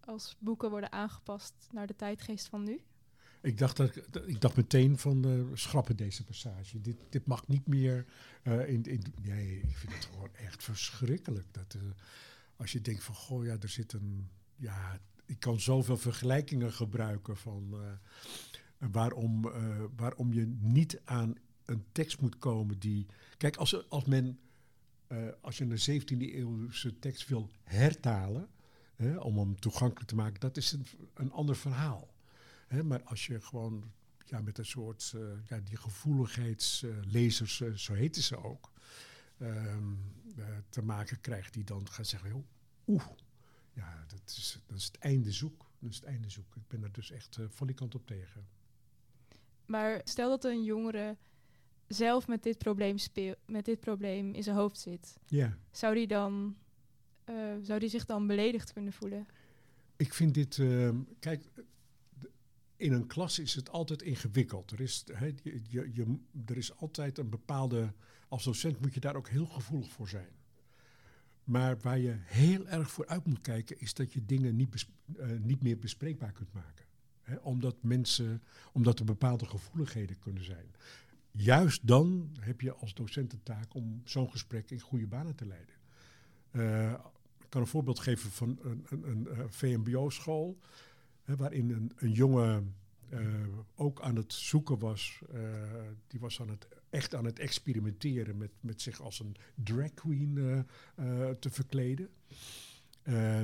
als 0.00 0.36
boeken 0.38 0.70
worden 0.70 0.92
aangepast 0.92 1.54
naar 1.72 1.86
de 1.86 1.96
tijdgeest 1.96 2.46
van 2.46 2.62
nu? 2.62 2.80
Ik 3.42 3.58
dacht, 3.58 3.76
dat, 3.76 3.96
ik 4.26 4.40
dacht 4.40 4.56
meteen 4.56 4.98
van 4.98 5.24
eh, 5.24 5.56
schrappen 5.56 5.96
deze 5.96 6.24
passage. 6.24 6.80
Dit, 6.80 6.96
dit 7.08 7.26
mag 7.26 7.48
niet 7.48 7.66
meer. 7.66 8.06
eh, 8.42 8.68
in, 8.68 8.82
in, 8.82 9.02
nee, 9.22 9.60
ik 9.60 9.76
vind 9.76 9.94
het 9.94 10.04
gewoon 10.04 10.34
echt 10.34 10.62
verschrikkelijk. 10.62 11.46
Dat, 11.50 11.76
als 12.56 12.72
je 12.72 12.80
denkt 12.80 13.04
van, 13.04 13.14
goh, 13.14 13.44
ja, 13.44 13.56
er 13.60 13.68
zit 13.68 13.92
een. 13.92 14.28
Ja, 14.56 14.98
ik 15.26 15.40
kan 15.40 15.60
zoveel 15.60 15.96
vergelijkingen 15.96 16.72
gebruiken 16.72 17.36
van 17.36 17.74
waarom, 18.78 19.48
eh, 19.48 19.84
waarom 19.96 20.32
je 20.32 20.46
niet 20.60 21.00
aan 21.04 21.34
een 21.64 21.84
tekst 21.92 22.20
moet 22.20 22.38
komen 22.38 22.78
die. 22.78 23.06
Kijk, 23.36 23.56
als, 23.56 23.88
als 23.90 24.04
men. 24.04 24.38
eh, 25.06 25.28
als 25.40 25.58
je 25.58 25.64
een 25.64 26.02
17e 26.02 26.34
eeuwse 26.34 26.98
tekst 26.98 27.28
wil 27.28 27.50
hertalen, 27.62 28.48
hè, 28.96 29.16
om 29.18 29.38
hem 29.38 29.60
toegankelijk 29.60 30.08
te 30.08 30.14
maken, 30.14 30.40
dat 30.40 30.56
is 30.56 30.72
een, 30.72 30.86
een 31.14 31.32
ander 31.32 31.56
verhaal. 31.56 32.14
Hè, 32.66 32.82
maar 32.82 33.02
als 33.02 33.26
je 33.26 33.40
gewoon 33.40 33.92
ja, 34.24 34.40
met 34.40 34.58
een 34.58 34.66
soort, 34.66 35.12
eh, 35.16 35.20
ja, 35.48 35.60
die 35.60 35.76
gevoeligheidslezers, 35.76 37.56
zo 37.74 37.92
heten 37.92 38.22
ze 38.22 38.36
ook, 38.44 38.70
ehm, 39.38 39.92
eh, 40.36 40.44
te 40.68 40.82
maken 40.82 41.20
krijgt, 41.20 41.52
die 41.52 41.64
dan 41.64 41.90
gaan 41.90 42.04
zeggen, 42.04 42.46
oeh, 42.86 43.04
ja, 43.72 44.04
dat 44.08 44.22
is, 44.26 44.58
dat 44.66 44.76
is 44.78 44.84
het 44.84 44.98
einde 44.98 45.32
zoek. 45.32 45.66
Dat 45.78 45.90
is 45.90 45.96
het 45.96 46.04
einde 46.04 46.28
zoek. 46.30 46.56
Ik 46.56 46.68
ben 46.68 46.82
er 46.82 46.92
dus 46.92 47.10
echt 47.10 47.36
uh, 47.36 47.74
kant 47.74 47.94
op 47.94 48.06
tegen. 48.06 48.46
Maar 49.66 50.00
stel 50.04 50.28
dat 50.28 50.44
een 50.44 50.64
jongere 50.64 51.16
zelf 51.86 52.28
met 52.28 52.42
dit 52.42 52.58
probleem, 52.58 52.98
speel, 52.98 53.34
met 53.46 53.64
dit 53.64 53.80
probleem 53.80 54.34
in 54.34 54.42
zijn 54.42 54.56
hoofd 54.56 54.78
zit. 54.78 55.18
Ja. 55.26 55.58
Zou 55.70 55.94
die, 55.94 56.06
dan, 56.06 56.56
uh, 57.30 57.36
zou 57.62 57.78
die 57.78 57.88
zich 57.88 58.04
dan 58.04 58.26
beledigd 58.26 58.72
kunnen 58.72 58.92
voelen? 58.92 59.26
Ik 59.96 60.14
vind 60.14 60.34
dit, 60.34 60.56
uh, 60.56 60.90
kijk, 61.18 61.44
in 62.76 62.92
een 62.92 63.06
klas 63.06 63.38
is 63.38 63.54
het 63.54 63.70
altijd 63.70 64.02
ingewikkeld. 64.02 64.70
Er 64.70 64.80
is, 64.80 65.04
he, 65.12 65.26
je, 65.42 65.60
je, 65.68 65.90
je, 65.92 66.18
er 66.46 66.56
is 66.56 66.76
altijd 66.76 67.18
een 67.18 67.28
bepaalde, 67.28 67.92
als 68.28 68.44
docent 68.44 68.80
moet 68.80 68.94
je 68.94 69.00
daar 69.00 69.16
ook 69.16 69.28
heel 69.28 69.46
gevoelig 69.46 69.90
voor 69.90 70.08
zijn. 70.08 70.32
Maar 71.44 71.78
waar 71.78 71.98
je 71.98 72.16
heel 72.18 72.66
erg 72.66 72.90
voor 72.90 73.06
uit 73.06 73.26
moet 73.26 73.40
kijken, 73.40 73.80
is 73.80 73.94
dat 73.94 74.12
je 74.12 74.24
dingen 74.24 74.56
niet, 74.56 74.86
uh, 75.16 75.26
niet 75.40 75.62
meer 75.62 75.78
bespreekbaar 75.78 76.32
kunt 76.32 76.52
maken. 76.52 76.83
Omdat 77.42 77.76
mensen, 77.80 78.42
omdat 78.72 78.98
er 78.98 79.04
bepaalde 79.04 79.46
gevoeligheden 79.46 80.18
kunnen 80.18 80.44
zijn. 80.44 80.66
Juist 81.36 81.86
dan 81.86 82.30
heb 82.40 82.60
je 82.60 82.74
als 82.74 82.94
docent 82.94 83.30
de 83.30 83.42
taak 83.42 83.74
om 83.74 84.00
zo'n 84.04 84.30
gesprek 84.30 84.70
in 84.70 84.80
goede 84.80 85.06
banen 85.06 85.34
te 85.34 85.46
leiden. 85.46 85.74
Uh, 86.52 86.92
ik 87.38 87.50
kan 87.50 87.60
een 87.60 87.66
voorbeeld 87.66 87.98
geven 87.98 88.30
van 88.30 88.58
een, 88.62 88.86
een, 88.88 89.08
een, 89.08 89.40
een 89.40 89.52
VMBO-school, 89.52 90.58
waarin 91.24 91.70
een, 91.70 91.92
een 91.96 92.12
jongen 92.12 92.74
uh, 93.10 93.46
ook 93.74 94.00
aan 94.00 94.16
het 94.16 94.32
zoeken 94.32 94.78
was. 94.78 95.20
Die 96.06 96.20
was 96.20 96.40
aan 96.40 96.48
het, 96.48 96.68
echt 96.90 97.14
aan 97.14 97.24
het 97.24 97.38
experimenteren 97.38 98.36
met, 98.36 98.50
met 98.60 98.82
zich 98.82 99.00
als 99.00 99.20
een 99.20 99.36
drag 99.54 99.94
queen 99.94 100.34
te 101.38 101.50
verkleden. 101.50 102.08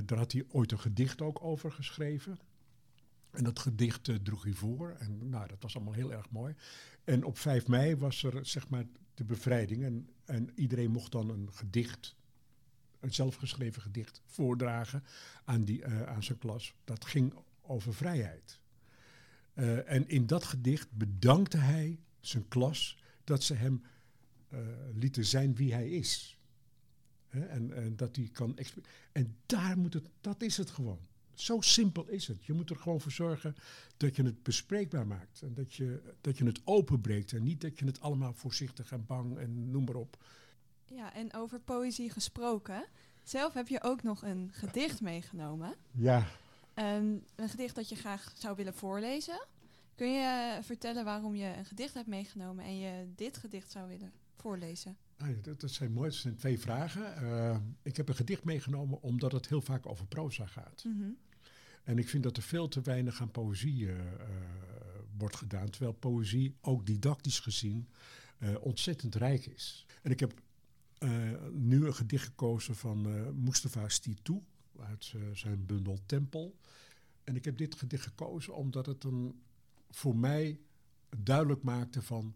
daar 0.05 0.19
had 0.19 0.33
hij 0.33 0.45
ooit 0.49 0.73
een 0.73 0.81
gedicht 0.81 1.21
ook 1.21 1.43
over 1.43 1.73
geschreven. 1.73 2.39
En 3.31 3.45
dat 3.45 3.59
gedicht 3.59 4.25
droeg 4.25 4.43
hij 4.43 4.53
voor. 4.53 4.97
En 4.99 5.29
nou, 5.29 5.49
dat 5.49 5.63
was 5.63 5.77
allemaal 5.77 5.95
heel 5.95 6.13
erg 6.13 6.31
mooi. 6.31 6.55
En 7.05 7.25
op 7.25 7.39
5 7.39 7.67
mei 7.67 7.97
was 7.97 8.23
er 8.23 8.47
zeg 8.47 8.69
maar 8.69 8.85
de 9.15 9.25
bevrijding. 9.25 9.85
En, 9.85 10.09
en 10.25 10.51
iedereen 10.55 10.91
mocht 10.91 11.13
dan 11.13 11.31
een 11.31 11.49
gedicht 11.53 12.17
een 13.01 13.15
zelfgeschreven 13.15 13.83
gedicht 13.83 14.23
voordragen 14.27 15.05
aan, 15.45 15.65
die, 15.65 15.81
uh, 15.81 16.03
aan 16.03 16.23
zijn 16.23 16.39
klas. 16.39 16.75
Dat 16.85 17.05
ging 17.05 17.35
over 17.61 17.95
vrijheid. 17.95 18.61
Uh, 19.55 19.91
en 19.91 20.09
in 20.09 20.27
dat 20.27 20.45
gedicht 20.45 20.93
bedankte 20.93 21.57
hij 21.57 22.01
zijn 22.21 22.49
klas 22.49 23.03
dat 23.25 23.43
ze 23.43 23.55
hem 23.55 23.83
uh, 24.53 24.59
lieten 24.95 25.25
zijn 25.25 25.55
wie 25.55 25.73
hij 25.73 25.91
is. 25.91 26.39
En, 27.29 27.73
en, 27.73 27.97
dat 27.97 28.17
hij 28.17 28.29
kan. 28.33 28.59
En 29.13 29.37
daar 29.47 29.79
moet 29.79 29.95
het, 29.95 30.09
dat 30.21 30.43
is 30.43 30.57
het 30.57 30.71
gewoon. 30.71 31.09
Zo 31.35 31.61
simpel 31.61 32.09
is 32.09 32.27
het. 32.27 32.45
Je 32.45 32.53
moet 32.53 32.71
er 32.71 32.77
gewoon 32.77 33.01
voor 33.01 33.13
zorgen 33.13 33.55
dat 33.97 34.17
je 34.17 34.23
het 34.23 34.43
bespreekbaar 34.43 35.07
maakt. 35.07 35.43
En 35.43 35.55
dat 35.55 35.75
je, 35.75 36.15
dat 36.21 36.39
je 36.39 36.45
het 36.45 36.61
openbreekt. 36.65 37.33
En 37.33 37.43
niet 37.43 37.61
dat 37.61 37.79
je 37.79 37.85
het 37.85 38.01
allemaal 38.01 38.33
voorzichtig 38.33 38.93
en 38.93 39.07
bang 39.07 39.39
en 39.39 39.71
noem 39.71 39.85
maar 39.85 39.95
op. 39.95 40.17
Ja, 40.87 41.15
en 41.15 41.35
over 41.35 41.61
poëzie 41.61 42.11
gesproken. 42.11 42.85
Zelf 43.25 43.55
heb 43.55 43.69
je 43.69 43.83
ook 43.83 44.03
nog 44.03 44.23
een 44.23 44.49
gedicht 44.53 45.01
meegenomen. 45.01 45.75
Ja. 45.91 46.27
Um, 46.75 47.25
een 47.35 47.49
gedicht 47.49 47.75
dat 47.75 47.89
je 47.89 47.95
graag 47.95 48.33
zou 48.37 48.57
willen 48.57 48.75
voorlezen. 48.75 49.47
Kun 49.95 50.13
je 50.13 50.59
vertellen 50.63 51.05
waarom 51.05 51.35
je 51.35 51.57
een 51.57 51.65
gedicht 51.65 51.95
hebt 51.95 52.07
meegenomen 52.07 52.65
en 52.65 52.79
je 52.79 53.07
dit 53.15 53.37
gedicht 53.37 53.71
zou 53.71 53.89
willen 53.89 54.13
voorlezen? 54.37 54.97
Ja, 55.29 55.35
dat, 55.43 55.61
dat, 55.61 55.71
zijn 55.71 55.93
mooi. 55.93 56.11
Dat 56.11 56.19
zijn 56.19 56.37
twee 56.37 56.59
vragen. 56.59 57.23
Uh, 57.23 57.57
ik 57.83 57.97
heb 57.97 58.09
een 58.09 58.15
gedicht 58.15 58.45
meegenomen 58.45 59.03
omdat 59.03 59.33
het 59.33 59.49
heel 59.49 59.61
vaak 59.61 59.87
over 59.87 60.07
proza 60.07 60.47
gaat. 60.47 60.85
Mm 60.85 61.01
-hmm. 61.01 61.17
En 61.85 61.99
ik 61.99 62.09
vind 62.09 62.23
dat 62.23 62.37
er 62.37 62.43
veel 62.43 62.69
te 62.69 62.81
weinig 62.81 63.21
aan 63.21 63.31
poëzie 63.31 63.83
uh, 63.83 63.95
wordt 65.17 65.37
gedaan. 65.37 65.71
Terwijl 65.71 65.93
poëzie 65.93 66.57
ook 66.61 66.87
didactisch 66.87 67.39
gezien 67.39 67.89
ontzettend 68.61 69.15
rijk 69.15 69.47
is. 69.47 69.87
En 70.03 70.11
ik 70.11 70.21
heb 70.21 70.41
nu 71.53 71.87
een 71.87 71.95
gedicht 71.95 72.25
gekozen 72.25 72.77
van 72.77 73.03
Mustafa 73.43 73.89
Stitou 73.89 74.43
uit 74.79 75.15
zijn 75.33 75.67
bundel 75.67 75.99
Tempel. 76.07 76.59
En 77.25 77.37
ik 77.37 77.45
heb 77.45 77.59
dit 77.59 77.75
gedicht 77.75 78.05
gekozen 78.05 78.55
omdat 78.55 78.87
het 78.87 79.05
een, 79.05 79.41
voor 79.91 80.17
mij 80.17 80.61
duidelijk 81.17 81.63
maakte 81.63 82.03
van... 82.03 82.35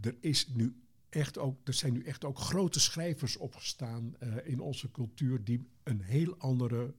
er, 0.00 0.16
is 0.20 0.48
nu 0.48 0.82
echt 1.14 1.38
ook, 1.38 1.60
er 1.64 1.74
zijn 1.74 1.92
nu 1.92 2.02
echt 2.02 2.24
ook 2.24 2.38
grote 2.38 2.80
schrijvers 2.80 3.36
opgestaan 3.36 4.16
uh, 4.22 4.36
in 4.44 4.60
onze 4.60 4.90
cultuur... 4.90 5.44
die 5.44 5.68
een 5.82 6.00
heel 6.00 6.38
andere 6.38 6.94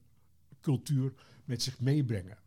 cultuur 0.60 1.12
met 1.44 1.62
zich 1.62 1.80
meebrengen. 1.80 2.38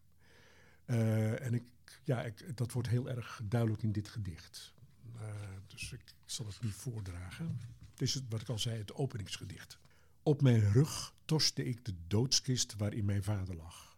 Uh, 0.86 1.41
en 1.41 1.53
ik, 1.53 1.63
ja, 2.03 2.24
ik, 2.24 2.57
dat 2.57 2.72
wordt 2.72 2.88
heel 2.88 3.09
erg 3.09 3.41
duidelijk 3.43 3.84
in 3.84 3.91
dit 3.91 4.07
gedicht. 4.07 4.74
Uh, 5.15 5.22
dus 5.68 5.91
ik, 5.91 6.13
zal 6.26 6.45
het 6.45 6.61
nu 6.61 6.70
voordragen. 6.70 7.59
Het 7.91 8.01
is 8.01 8.22
wat 8.30 8.41
ik 8.41 8.49
al 8.49 8.59
zei, 8.59 8.78
het 8.78 8.93
openingsgedicht. 8.93 9.80
Op 10.24 10.41
mijn 10.41 10.72
rug 10.72 11.13
torste 11.26 11.65
ik 11.65 11.86
de 11.86 11.93
doodskist 12.07 12.76
waarin 12.76 13.05
mijn 13.05 13.24
vader 13.24 13.55
lag. 13.55 13.97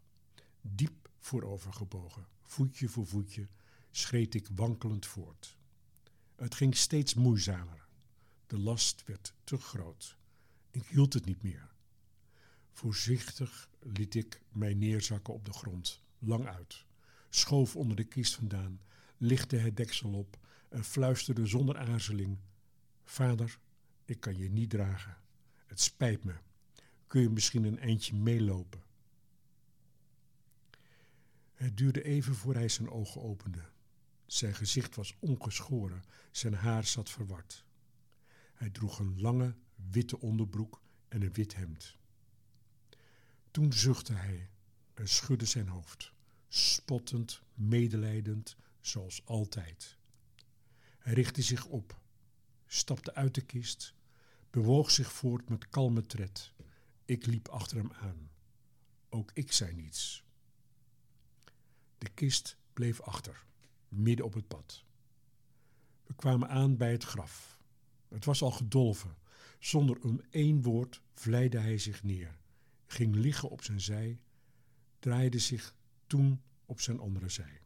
Diep 0.61 1.09
voorovergebogen, 1.19 2.25
voetje 2.41 2.89
voor 2.89 3.07
voetje, 3.07 3.47
schreed 3.91 4.35
ik 4.35 4.47
wankelend 4.55 5.05
voort. 5.05 5.57
Het 6.39 6.55
ging 6.55 6.75
steeds 6.75 7.13
moeizamer. 7.13 7.87
De 8.47 8.59
last 8.59 9.03
werd 9.05 9.33
te 9.43 9.57
groot. 9.57 10.17
Ik 10.71 10.83
hield 10.85 11.13
het 11.13 11.25
niet 11.25 11.41
meer. 11.41 11.71
Voorzichtig 12.71 13.69
liet 13.79 14.15
ik 14.15 14.41
mij 14.49 14.73
neerzakken 14.73 15.33
op 15.33 15.45
de 15.45 15.53
grond, 15.53 16.03
lang 16.19 16.47
uit. 16.47 16.85
Schoof 17.29 17.75
onder 17.75 17.95
de 17.95 18.03
kist 18.03 18.35
vandaan, 18.35 18.81
lichtte 19.17 19.55
het 19.55 19.77
deksel 19.77 20.13
op 20.13 20.37
en 20.69 20.83
fluisterde 20.83 21.45
zonder 21.45 21.77
aarzeling: 21.77 22.37
Vader, 23.03 23.59
ik 24.05 24.19
kan 24.19 24.37
je 24.37 24.49
niet 24.49 24.69
dragen. 24.69 25.17
Het 25.65 25.79
spijt 25.79 26.23
me. 26.23 26.35
Kun 27.07 27.21
je 27.21 27.29
misschien 27.29 27.63
een 27.63 27.79
eindje 27.79 28.15
meelopen? 28.15 28.83
Het 31.53 31.77
duurde 31.77 32.03
even 32.03 32.35
voor 32.35 32.53
hij 32.53 32.69
zijn 32.69 32.89
ogen 32.89 33.21
opende. 33.21 33.69
Zijn 34.29 34.55
gezicht 34.55 34.95
was 34.95 35.15
ongeschoren, 35.19 36.03
zijn 36.31 36.53
haar 36.53 36.83
zat 36.85 37.09
verward. 37.09 37.65
Hij 38.53 38.69
droeg 38.69 38.99
een 38.99 39.21
lange, 39.21 39.55
witte 39.75 40.19
onderbroek 40.19 40.81
en 41.07 41.21
een 41.21 41.33
wit 41.33 41.55
hemd. 41.55 41.97
Toen 43.51 43.73
zuchtte 43.73 44.13
hij 44.13 44.49
en 44.93 45.07
schudde 45.07 45.45
zijn 45.45 45.67
hoofd, 45.67 46.11
spottend, 46.47 47.41
medelijdend, 47.53 48.55
zoals 48.79 49.25
altijd. 49.25 49.97
Hij 50.99 51.13
richtte 51.13 51.41
zich 51.41 51.65
op, 51.65 51.99
stapte 52.65 53.13
uit 53.13 53.35
de 53.35 53.45
kist, 53.45 53.93
bewoog 54.49 54.91
zich 54.91 55.11
voort 55.11 55.49
met 55.49 55.69
kalme 55.69 56.05
tred. 56.05 56.53
Ik 57.05 57.25
liep 57.25 57.47
achter 57.47 57.77
hem 57.77 57.91
aan. 57.91 58.29
Ook 59.09 59.31
ik 59.33 59.51
zei 59.51 59.73
niets. 59.73 60.23
De 61.97 62.09
kist 62.09 62.57
bleef 62.73 63.01
achter, 63.01 63.47
midden 63.89 64.25
op 64.25 64.33
het 64.33 64.47
pad. 64.47 64.83
We 66.05 66.13
kwamen 66.15 66.49
aan 66.49 66.77
bij 66.77 66.91
het 66.91 67.03
graf. 67.03 67.59
Het 68.07 68.25
was 68.25 68.41
al 68.41 68.51
gedolven. 68.51 69.15
Zonder 69.59 69.97
een 70.05 70.25
één 70.29 70.61
woord 70.61 71.01
vleide 71.13 71.59
hij 71.59 71.77
zich 71.77 72.03
neer, 72.03 72.37
ging 72.85 73.15
liggen 73.15 73.49
op 73.49 73.63
zijn 73.63 73.81
zij, 73.81 74.21
draaide 74.99 75.39
zich 75.39 75.75
toen 76.07 76.41
op 76.65 76.81
zijn 76.81 76.99
andere 76.99 77.29
zij. 77.29 77.61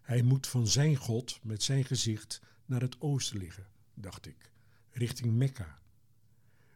Hij 0.00 0.22
moet 0.22 0.46
van 0.46 0.66
zijn 0.66 0.96
God 0.96 1.38
met 1.42 1.62
zijn 1.62 1.84
gezicht 1.84 2.40
naar 2.64 2.80
het 2.80 3.00
oosten 3.00 3.38
liggen, 3.38 3.66
dacht 3.94 4.26
ik, 4.26 4.50
richting 4.90 5.32
Mekka. 5.32 5.82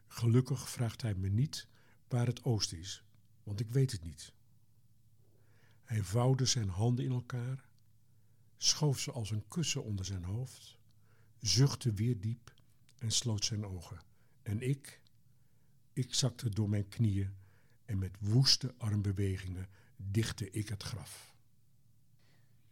Gelukkig 0.07 0.69
vraagt 0.69 1.01
hij 1.01 1.15
me 1.15 1.29
niet 1.29 1.67
waar 2.07 2.25
het 2.25 2.43
oosten 2.43 2.77
is, 2.77 3.03
want 3.43 3.59
ik 3.59 3.71
weet 3.71 3.91
het 3.91 4.03
niet. 4.03 4.33
Hij 5.89 6.03
vouwde 6.03 6.45
zijn 6.45 6.69
handen 6.69 7.05
in 7.05 7.11
elkaar, 7.11 7.65
schoof 8.57 8.99
ze 8.99 9.11
als 9.11 9.31
een 9.31 9.47
kussen 9.47 9.83
onder 9.83 10.05
zijn 10.05 10.23
hoofd, 10.23 10.77
zuchtte 11.39 11.93
weer 11.93 12.19
diep 12.19 12.53
en 12.97 13.11
sloot 13.11 13.45
zijn 13.45 13.65
ogen. 13.65 13.99
En 14.41 14.61
ik, 14.61 15.01
ik 15.93 16.13
zakte 16.13 16.49
door 16.49 16.69
mijn 16.69 16.87
knieën 16.87 17.35
en 17.85 17.97
met 17.97 18.17
woeste 18.19 18.73
armbewegingen 18.77 19.67
dichtte 19.95 20.49
ik 20.49 20.69
het 20.69 20.83
graf. 20.83 21.35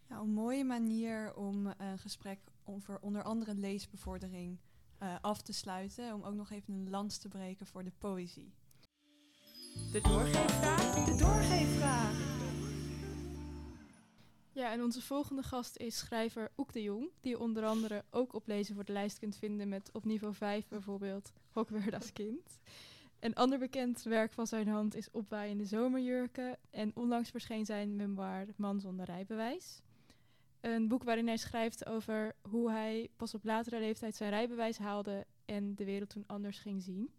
Een 0.07 0.29
mooie 0.29 0.63
manier 0.63 1.35
om 1.35 1.67
een 1.67 1.99
gesprek 1.99 2.39
over 2.63 2.99
onder 2.99 3.23
andere 3.23 3.55
leesbevordering 3.55 4.57
uh, 5.03 5.15
af 5.21 5.41
te 5.41 5.53
sluiten. 5.53 6.13
Om 6.13 6.23
ook 6.23 6.35
nog 6.35 6.51
even 6.51 6.73
een 6.73 6.89
lans 6.89 7.17
te 7.17 7.27
breken 7.27 7.65
voor 7.65 7.83
de 7.83 7.91
poëzie. 7.97 8.53
De 9.91 10.01
doorgeefvraag. 10.01 11.05
De 11.05 11.15
doorgeefvraag. 11.15 12.36
Ja, 14.57 14.71
en 14.71 14.83
onze 14.83 15.01
volgende 15.01 15.43
gast 15.43 15.77
is 15.77 15.97
schrijver 15.97 16.51
Oek 16.57 16.73
de 16.73 16.81
Jong, 16.81 17.09
die 17.21 17.31
je 17.31 17.39
onder 17.39 17.65
andere 17.65 18.03
ook 18.09 18.33
op 18.33 18.47
Lezen 18.47 18.75
voor 18.75 18.83
de 18.83 18.91
Lijst 18.91 19.19
kunt 19.19 19.37
vinden 19.37 19.69
met 19.69 19.89
op 19.93 20.05
niveau 20.05 20.33
5 20.33 20.67
bijvoorbeeld 20.67 21.31
Hokwerda's 21.51 22.13
Kind. 22.13 22.59
Een 23.19 23.35
ander 23.35 23.59
bekend 23.59 24.03
werk 24.03 24.33
van 24.33 24.47
zijn 24.47 24.67
hand 24.67 24.95
is 24.95 25.11
Opwaaiende 25.11 25.65
Zomerjurken 25.65 26.57
en 26.69 26.91
onlangs 26.95 27.29
verscheen 27.29 27.65
zijn 27.65 27.95
memoir 27.95 28.45
Man 28.55 28.79
zonder 28.79 29.05
rijbewijs. 29.05 29.81
Een 30.61 30.87
boek 30.87 31.03
waarin 31.03 31.27
hij 31.27 31.37
schrijft 31.37 31.85
over 31.85 32.35
hoe 32.49 32.71
hij 32.71 33.09
pas 33.15 33.33
op 33.33 33.43
latere 33.43 33.79
leeftijd 33.79 34.15
zijn 34.15 34.29
rijbewijs 34.29 34.77
haalde 34.77 35.25
en 35.45 35.75
de 35.75 35.85
wereld 35.85 36.09
toen 36.09 36.27
anders 36.27 36.59
ging 36.59 36.81
zien. 36.83 37.09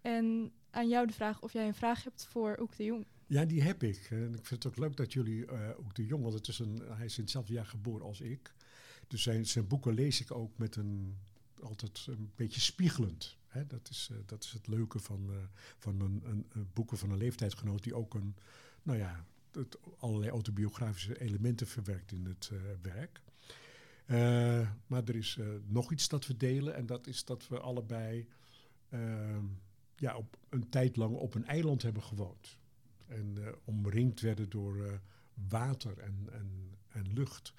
En 0.00 0.52
aan 0.70 0.88
jou 0.88 1.06
de 1.06 1.12
vraag 1.12 1.42
of 1.42 1.52
jij 1.52 1.66
een 1.66 1.74
vraag 1.74 2.04
hebt 2.04 2.24
voor 2.24 2.58
Oek 2.60 2.76
de 2.76 2.84
Jong. 2.84 3.06
Ja, 3.32 3.44
die 3.44 3.62
heb 3.62 3.82
ik. 3.82 4.06
En 4.10 4.34
ik 4.34 4.46
vind 4.46 4.62
het 4.62 4.66
ook 4.66 4.78
leuk 4.78 4.96
dat 4.96 5.12
jullie 5.12 5.46
uh, 5.46 5.68
ook 5.76 5.94
de 5.94 6.06
jong, 6.06 6.22
want 6.22 6.34
het 6.34 6.48
is 6.48 6.58
een, 6.58 6.82
hij 6.88 7.04
is 7.04 7.16
in 7.16 7.22
hetzelfde 7.22 7.52
jaar 7.52 7.66
geboren 7.66 8.06
als 8.06 8.20
ik. 8.20 8.54
Dus 9.08 9.22
zijn, 9.22 9.66
boeken 9.66 9.94
lees 9.94 10.20
ik 10.20 10.30
ook 10.30 10.58
met 10.58 10.76
een 10.76 11.16
altijd 11.62 12.06
een 12.06 12.32
beetje 12.34 12.60
spiegelend. 12.60 13.36
Hè? 13.46 13.66
Dat, 13.66 13.88
is, 13.90 14.08
uh, 14.12 14.18
dat 14.26 14.44
is 14.44 14.52
het 14.52 14.66
leuke 14.66 14.98
van, 14.98 15.26
uh, 15.30 15.36
van 15.78 16.00
een, 16.00 16.22
een, 16.24 16.46
een, 16.52 16.70
boeken 16.72 16.98
van 16.98 17.10
een 17.10 17.18
leeftijdsgenoot 17.18 17.82
die 17.82 17.94
ook 17.94 18.14
een, 18.14 18.36
nou 18.82 18.98
ja, 18.98 19.24
het, 19.52 19.78
allerlei 19.98 20.30
autobiografische 20.30 21.20
elementen 21.20 21.66
verwerkt 21.66 22.12
in 22.12 22.24
het 22.24 22.50
werk. 22.82 23.22
maar 24.86 25.04
er 25.04 25.16
is 25.16 25.38
nog 25.66 25.92
iets 25.92 26.08
dat 26.08 26.26
we 26.26 26.36
delen 26.36 26.74
en 26.74 26.86
dat 26.86 27.06
is 27.06 27.24
dat 27.24 27.48
we 27.48 27.60
allebei 27.60 28.28
ehm, 28.88 29.44
ja, 29.96 30.16
op 30.16 30.36
een 30.48 30.68
tijd 30.68 30.96
lang 30.96 31.16
op 31.16 31.34
een 31.34 31.46
eiland 31.46 31.82
hebben 31.82 32.02
gewoond 32.02 32.60
en 33.12 33.36
uh, 33.38 33.48
omringd 33.64 34.20
werden 34.20 34.50
door 34.50 34.76
uh, 34.76 34.92
water 35.48 35.98
en, 35.98 36.28
en, 36.32 36.78
en 36.88 37.12
lucht. 37.12 37.54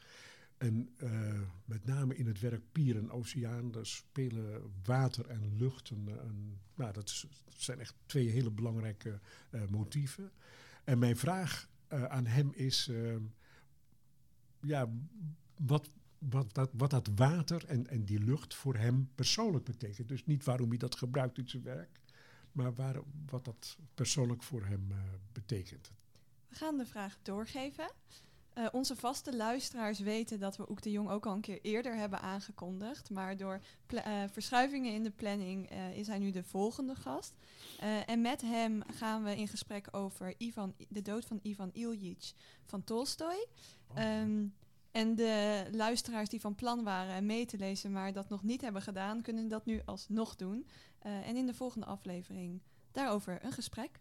En 0.58 0.90
uh, 1.04 1.42
met 1.66 1.86
name 1.86 2.16
in 2.16 2.28
het 2.28 2.40
werk 2.40 2.62
Pier 2.72 2.98
en 2.98 3.12
Oceaan, 3.12 3.72
daar 3.72 3.86
spelen 3.86 4.72
water 4.84 5.28
en 5.28 5.58
lucht 5.58 5.90
een, 5.90 6.08
een 6.08 6.58
nou, 6.76 6.94
dat, 6.94 7.26
zijn 7.58 7.80
echt 7.80 7.96
twee 8.06 8.30
hele 8.30 8.52
belangrijke 8.52 9.20
motieven. 9.70 10.32
En 10.84 11.00
mijn 11.00 11.18
vraag 11.18 11.70
aan 11.88 12.26
hem 12.26 12.52
is, 12.54 12.92
ja, 14.62 14.90
wat, 15.58 15.90
wat, 16.18 16.54
dat, 16.54 16.70
wat 16.74 16.90
dat 16.90 17.10
water 17.16 17.66
en, 17.66 17.88
en 17.88 18.06
die 18.06 18.20
lucht 18.20 18.54
voor 18.54 18.76
hem 18.76 19.10
persoonlijk 19.16 19.66
betekent. 19.66 20.08
Dus 20.08 20.26
niet 20.26 20.44
waarom 20.44 20.70
hij 20.70 20.78
dat 20.78 20.96
gebruikt 20.96 21.38
in 21.38 21.50
zijn 21.50 21.64
werk, 21.64 22.00
maar 22.54 22.74
waar, 22.74 22.96
wat 23.30 23.46
dat 23.46 23.78
persoonlijk 23.94 24.44
voor 24.44 24.66
hem 24.66 24.88
uh, 24.92 24.98
betekent. 25.32 25.92
We 26.48 26.56
gaan 26.56 26.78
de 26.78 26.86
vraag 26.86 27.18
doorgeven. 27.22 27.92
Uh, 28.58 28.68
onze 28.72 28.96
vaste 28.96 29.36
luisteraars 29.36 30.00
weten 30.00 30.40
dat 30.40 30.58
we 30.58 30.70
Oek 30.70 30.82
de 30.82 30.92
Jong 30.92 31.10
ook 31.10 31.26
al 31.26 31.34
een 31.34 31.42
keer 31.42 31.60
eerder 31.62 31.96
hebben 31.96 32.22
aangekondigd. 32.22 33.10
Maar 33.10 33.38
door 33.38 33.62
uh, 33.88 34.24
verschuivingen 34.32 34.94
in 34.94 35.04
de 35.04 35.12
planning 35.12 35.70
is 35.94 36.08
hij 36.08 36.20
nu 36.20 36.32
de 36.32 36.44
volgende 36.44 36.96
gast. 36.96 37.34
en 38.06 38.22
met 38.22 38.42
hem 38.42 38.82
gaan 38.94 39.24
we 39.24 39.36
in 39.36 39.48
gesprek 39.48 39.88
over 39.92 40.34
Ivan, 40.38 40.74
de 40.90 41.02
dood 41.02 41.26
van 41.26 41.40
Ivan 41.42 41.70
Ilyich 41.74 42.34
van 42.66 42.84
Tolstoy. 42.84 43.48
Oh. 43.88 44.20
Um, 44.22 44.54
en 44.94 45.16
de 45.16 45.64
luisteraars 45.72 46.30
die 46.30 46.42
van 46.42 46.56
plan 46.56 46.84
waren 46.84 47.26
mee 47.26 47.46
te 47.46 47.58
lezen, 47.58 47.92
maar 47.92 48.14
dat 48.14 48.30
nog 48.30 48.44
niet 48.44 48.62
hebben 48.62 48.82
gedaan, 48.82 49.22
kunnen 49.22 49.48
dat 49.48 49.66
nu 49.66 49.82
alsnog 49.86 50.36
doen. 50.36 50.68
Uh, 51.06 51.28
en 51.28 51.36
in 51.36 51.46
de 51.46 51.54
volgende 51.54 51.86
aflevering 51.86 52.62
daarover 52.92 53.40
een 53.42 53.52
gesprek. 53.52 54.00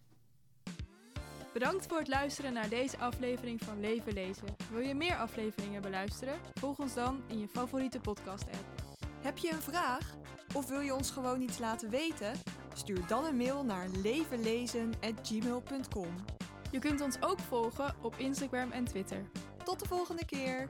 Bedankt 1.53 1.87
voor 1.87 1.99
het 1.99 2.09
luisteren 2.09 2.53
naar 2.53 2.69
deze 2.69 2.99
aflevering 2.99 3.65
van 3.65 3.81
Leven 3.81 4.13
Lezen. 4.13 4.49
Wil 4.71 4.81
je 4.81 4.95
meer 4.95 5.17
afleveringen 5.17 5.83
beluisteren? 5.83 6.35
Volg 6.55 6.79
ons 6.79 6.95
dan 6.95 7.23
in 7.27 7.39
je 7.39 7.49
favoriete 7.49 8.01
podcast-app. 8.01 8.97
Heb 9.21 9.39
je 9.39 9.53
een 9.53 9.63
vraag? 9.63 10.17
Of 10.55 10.69
wil 10.69 10.81
je 10.81 10.95
ons 10.95 11.11
gewoon 11.11 11.41
iets 11.41 11.59
laten 11.59 11.91
weten? 11.91 12.33
Stuur 12.75 13.07
dan 13.07 13.25
een 13.25 13.37
mail 13.37 13.65
naar 13.65 13.89
levenlezen.gmail.com. 13.89 16.15
Je 16.71 16.79
kunt 16.79 17.01
ons 17.01 17.23
ook 17.23 17.39
volgen 17.39 17.95
op 18.03 18.17
Instagram 18.17 18.71
en 18.71 18.85
Twitter. 18.85 19.31
Tot 19.65 19.81
de 19.81 19.87
volgende 19.87 20.25
keer! 20.25 20.69